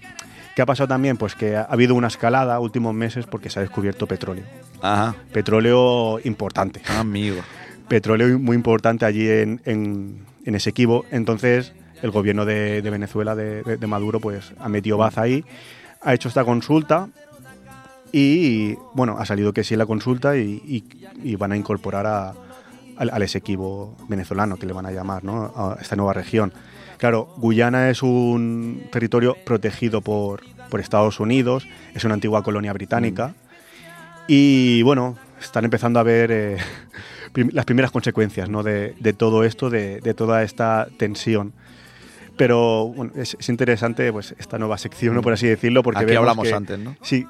¿Qué 0.54 0.62
ha 0.62 0.66
pasado 0.66 0.88
también? 0.88 1.16
Pues 1.16 1.34
que 1.34 1.56
ha 1.56 1.62
habido 1.62 1.94
una 1.94 2.08
escalada 2.08 2.58
últimos 2.60 2.94
meses 2.94 3.26
porque 3.26 3.48
se 3.50 3.58
ha 3.58 3.62
descubierto 3.62 4.06
petróleo. 4.06 4.44
Ajá, 4.82 5.14
Petróleo 5.32 6.18
importante. 6.24 6.82
amigo. 6.88 7.40
Petróleo 7.88 8.38
muy 8.38 8.56
importante 8.56 9.04
allí 9.04 9.28
en, 9.28 9.60
en, 9.64 10.24
en 10.44 10.54
Esequibo. 10.54 11.04
Entonces, 11.10 11.72
el 12.02 12.10
gobierno 12.10 12.44
de, 12.44 12.82
de 12.82 12.90
Venezuela, 12.90 13.34
de, 13.34 13.62
de- 13.62 13.76
de 13.76 13.86
Maduro, 13.86 14.20
pues 14.20 14.52
ha 14.58 14.68
metido 14.68 14.98
baza 14.98 15.22
ahí, 15.22 15.44
ha 16.02 16.12
hecho 16.14 16.28
esta 16.28 16.44
consulta 16.44 17.08
y, 18.12 18.74
bueno, 18.94 19.16
ha 19.18 19.24
salido 19.24 19.52
que 19.52 19.64
sí 19.64 19.76
la 19.76 19.86
consulta 19.86 20.36
y, 20.36 20.62
y- 20.66 20.84
y 21.22 21.36
van 21.36 21.52
a 21.52 21.56
incorporar 21.56 22.06
a- 22.06 22.34
al, 22.98 23.10
al 23.10 23.22
Esequibo 23.22 23.96
venezolano, 24.08 24.56
que 24.58 24.66
le 24.66 24.72
van 24.74 24.86
a 24.86 24.90
llamar, 24.92 25.24
¿no? 25.24 25.52
A 25.56 25.78
esta 25.80 25.96
nueva 25.96 26.12
región. 26.12 26.52
Claro, 27.02 27.26
Guyana 27.36 27.90
es 27.90 28.00
un 28.04 28.84
territorio 28.92 29.36
protegido 29.44 30.02
por, 30.02 30.42
por 30.70 30.78
Estados 30.78 31.18
Unidos, 31.18 31.66
es 31.96 32.04
una 32.04 32.14
antigua 32.14 32.44
colonia 32.44 32.72
británica 32.72 33.34
y, 34.28 34.82
bueno, 34.82 35.18
están 35.40 35.64
empezando 35.64 35.98
a 35.98 36.04
ver 36.04 36.30
eh, 36.30 36.58
prim- 37.32 37.50
las 37.52 37.64
primeras 37.64 37.90
consecuencias 37.90 38.48
¿no? 38.48 38.62
de, 38.62 38.94
de 39.00 39.12
todo 39.14 39.42
esto, 39.42 39.68
de, 39.68 40.00
de 40.00 40.14
toda 40.14 40.44
esta 40.44 40.86
tensión. 40.96 41.52
Pero 42.36 42.86
bueno, 42.94 43.10
es, 43.16 43.36
es 43.36 43.48
interesante 43.48 44.12
pues, 44.12 44.36
esta 44.38 44.56
nueva 44.60 44.78
sección, 44.78 45.16
¿no? 45.16 45.22
por 45.22 45.32
así 45.32 45.48
decirlo, 45.48 45.82
porque 45.82 45.98
Aquí 46.04 46.06
vemos 46.06 46.20
hablamos 46.20 46.46
que- 46.46 46.54
antes, 46.54 46.78
¿no? 46.78 46.94
Sí, 47.02 47.26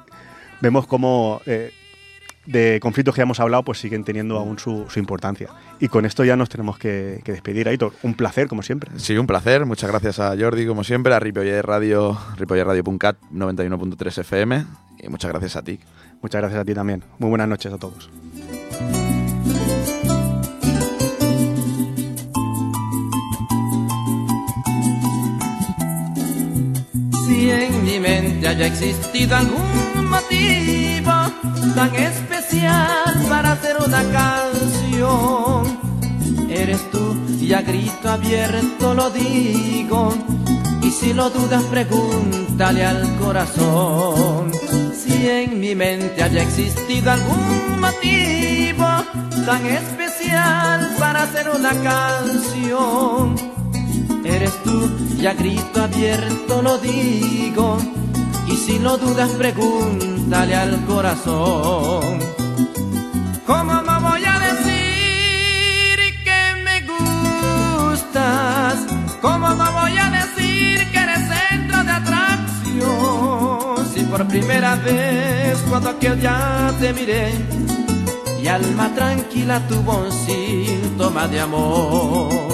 vemos 0.61 0.85
cómo 0.85 1.41
eh, 1.47 1.71
de 2.45 2.79
conflictos 2.81 3.15
que 3.15 3.21
hemos 3.21 3.39
hablado 3.39 3.63
pues 3.63 3.79
siguen 3.79 4.03
teniendo 4.03 4.37
aún 4.37 4.59
su, 4.59 4.85
su 4.89 4.99
importancia. 4.99 5.49
Y 5.79 5.87
con 5.87 6.05
esto 6.05 6.23
ya 6.23 6.35
nos 6.35 6.49
tenemos 6.49 6.77
que, 6.77 7.21
que 7.23 7.31
despedir, 7.31 7.67
Aitor. 7.67 7.93
Un 8.03 8.13
placer, 8.13 8.47
como 8.47 8.63
siempre. 8.63 8.91
Sí, 8.97 9.17
un 9.17 9.27
placer. 9.27 9.65
Muchas 9.65 9.89
gracias 9.89 10.19
a 10.19 10.35
Jordi, 10.37 10.65
como 10.65 10.83
siempre, 10.83 11.13
a 11.13 11.19
Ripollet 11.19 11.61
Radio, 11.61 12.17
ripolletradio.cat 12.37 13.17
91.3 13.33 14.17
FM. 14.19 14.65
Y 14.99 15.09
muchas 15.09 15.31
gracias 15.31 15.55
a 15.55 15.61
ti. 15.61 15.79
Muchas 16.21 16.41
gracias 16.41 16.61
a 16.61 16.65
ti 16.65 16.73
también. 16.73 17.03
Muy 17.19 17.29
buenas 17.29 17.47
noches 17.47 17.73
a 17.73 17.77
todos. 17.77 18.09
Si 27.43 27.51
en 27.51 27.83
mi 27.83 27.99
mente 27.99 28.47
haya 28.47 28.67
existido 28.67 29.35
algún 29.35 30.07
motivo 30.09 31.11
tan 31.75 31.93
especial 31.93 33.25
para 33.27 33.51
hacer 33.51 33.75
una 33.85 34.01
canción, 34.13 35.77
eres 36.49 36.89
tú 36.89 37.17
y 37.41 37.51
a 37.51 37.61
grito 37.61 38.09
abierto 38.09 38.93
lo 38.93 39.09
digo. 39.09 40.13
Y 40.81 40.89
si 40.89 41.11
lo 41.13 41.29
dudas, 41.31 41.61
pregúntale 41.63 42.85
al 42.85 43.13
corazón. 43.17 44.49
Si 44.95 45.27
en 45.27 45.59
mi 45.59 45.75
mente 45.75 46.23
haya 46.23 46.43
existido 46.43 47.11
algún 47.11 47.81
motivo 47.81 48.87
tan 49.45 49.65
especial 49.65 50.95
para 50.97 51.23
hacer 51.23 51.49
una 51.49 51.71
canción, 51.83 53.35
y 55.17 55.25
a 55.25 55.33
grito 55.33 55.81
abierto 55.81 56.61
lo 56.61 56.77
digo. 56.77 57.77
Y 58.47 58.55
si 58.57 58.77
lo 58.77 58.97
dudas, 58.97 59.29
pregúntale 59.31 60.55
al 60.55 60.85
corazón. 60.85 62.19
¿Cómo 63.47 63.81
no 63.81 64.01
voy 64.01 64.23
a 64.25 64.39
decir 64.39 65.97
que 66.25 66.55
me 66.65 66.81
gustas? 67.91 68.75
¿Cómo 69.21 69.49
no 69.49 69.71
voy 69.79 69.97
a 69.97 70.11
decir 70.11 70.91
que 70.91 70.97
eres 70.97 71.29
centro 71.29 71.83
de 71.85 71.91
atracción? 71.91 73.87
Si 73.93 74.03
por 74.03 74.27
primera 74.27 74.75
vez 74.75 75.57
cuando 75.69 75.91
aquel 75.91 76.19
día 76.19 76.73
te 76.81 76.91
miré, 76.93 77.31
mi 78.41 78.47
alma 78.47 78.93
tranquila 78.93 79.65
tuvo 79.69 79.99
un 79.99 80.11
síntoma 80.11 81.29
de 81.29 81.39
amor. 81.39 82.53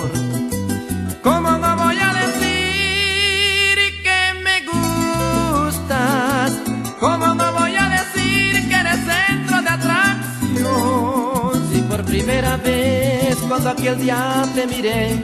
¿Cómo 1.61 1.75
voy 1.75 1.97
a 1.99 2.13
decir 2.13 3.77
que 4.01 4.33
me 4.45 4.61
gustas? 4.71 6.53
¿Cómo 7.01 7.35
no 7.35 7.53
voy 7.53 7.75
a 7.75 7.89
decir 7.89 8.69
que 8.69 8.75
eres 8.75 9.01
centro 9.05 9.61
de 9.61 9.69
atracción? 9.69 11.69
Si 11.69 11.81
por 11.81 12.05
primera 12.05 12.55
vez 12.55 13.35
cuando 13.45 13.71
aquel 13.71 13.99
día 13.99 14.45
te 14.55 14.67
miré, 14.67 15.21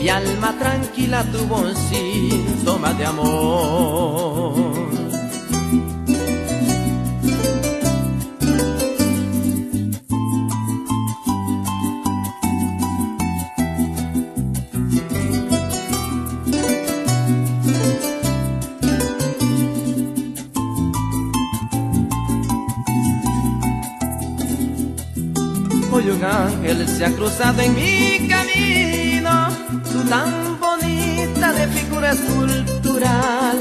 mi 0.00 0.08
alma 0.08 0.52
tranquila 0.58 1.22
tuvo 1.30 1.58
un 1.58 1.76
síntoma 1.76 2.92
de 2.94 3.06
amor. 3.06 5.05
Un 26.16 26.24
ángel 26.24 26.88
se 26.88 27.04
ha 27.04 27.12
cruzado 27.12 27.60
en 27.60 27.74
mi 27.74 28.28
camino, 28.28 29.48
tú 29.92 30.02
tan 30.08 30.58
bonita 30.58 31.52
de 31.52 31.68
figura 31.68 32.12
escultural, 32.12 33.58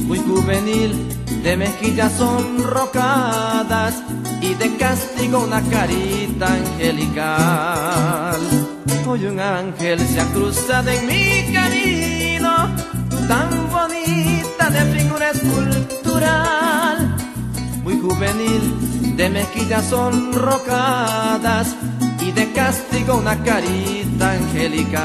muy 0.00 0.18
juvenil 0.18 1.08
de 1.42 1.56
mejillas 1.56 2.12
sonrocadas 2.12 3.94
y 4.40 4.54
de 4.54 4.76
castigo 4.76 5.40
una 5.40 5.62
carita 5.62 6.54
angelical. 6.54 8.40
Hoy 9.06 9.26
un 9.26 9.38
ángel 9.38 10.00
se 10.00 10.20
ha 10.20 10.26
cruzado 10.32 10.90
en 10.90 11.06
mi 11.06 11.52
camino, 11.52 12.74
tan 13.28 13.70
bonita 13.70 14.70
de 14.70 14.98
figura 14.98 15.30
escultural, 15.30 17.11
muy 17.82 17.98
juvenil, 17.98 19.16
de 19.16 19.28
mejillas 19.28 19.86
sonrocadas 19.86 21.74
y 22.20 22.30
de 22.32 22.52
castigo 22.52 23.16
una 23.16 23.42
carita 23.42 24.32
angelical. 24.32 25.02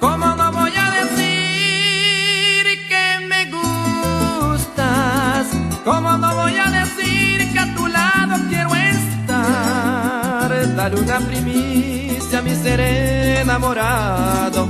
¿Cómo 0.00 0.34
no 0.36 0.52
voy 0.52 0.72
a 0.76 0.90
decir 1.00 2.64
que 2.88 3.26
me 3.26 3.46
gustas? 3.50 5.46
¿Cómo 5.84 6.16
no 6.16 6.34
voy 6.36 6.56
a 6.56 6.70
decir 6.70 7.52
que 7.52 7.58
a 7.58 7.74
tu 7.74 7.86
lado 7.88 8.36
quiero 8.48 8.74
estar? 8.74 10.48
Dale 10.76 11.00
una 11.00 11.18
primicia 11.20 12.38
a 12.38 12.42
mi 12.42 12.54
ser 12.54 12.80
enamorado. 12.80 14.68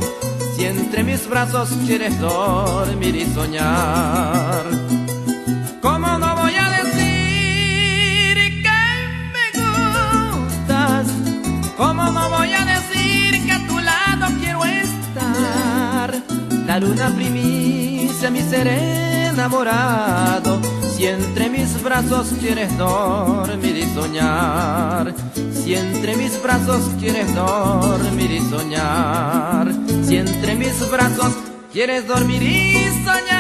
Si 0.57 0.64
entre 0.64 1.05
mis 1.05 1.29
brazos 1.29 1.68
quieres 1.87 2.18
dormir 2.18 3.14
y 3.14 3.27
soñar. 3.27 4.86
Estar? 16.66 16.80
Dar 16.80 16.84
una 16.84 17.14
primicia 17.14 18.30
mi 18.30 18.40
ser 18.40 18.66
enamorado. 18.66 20.60
Si 20.96 21.06
entre 21.06 21.48
mis 21.50 21.82
brazos 21.82 22.28
quieres 22.40 22.76
dormir 22.78 23.76
y 23.76 23.94
soñar. 23.94 25.14
Si 25.52 25.74
entre 25.74 26.16
mis 26.16 26.42
brazos 26.42 26.90
quieres 26.98 27.34
dormir 27.34 28.30
y 28.30 28.40
soñar. 28.40 29.72
Si 30.06 30.16
entre 30.16 30.54
mis 30.54 30.90
brazos 30.90 31.32
quieres 31.72 32.06
dormir 32.06 32.42
y 32.42 33.04
soñar. 33.04 33.36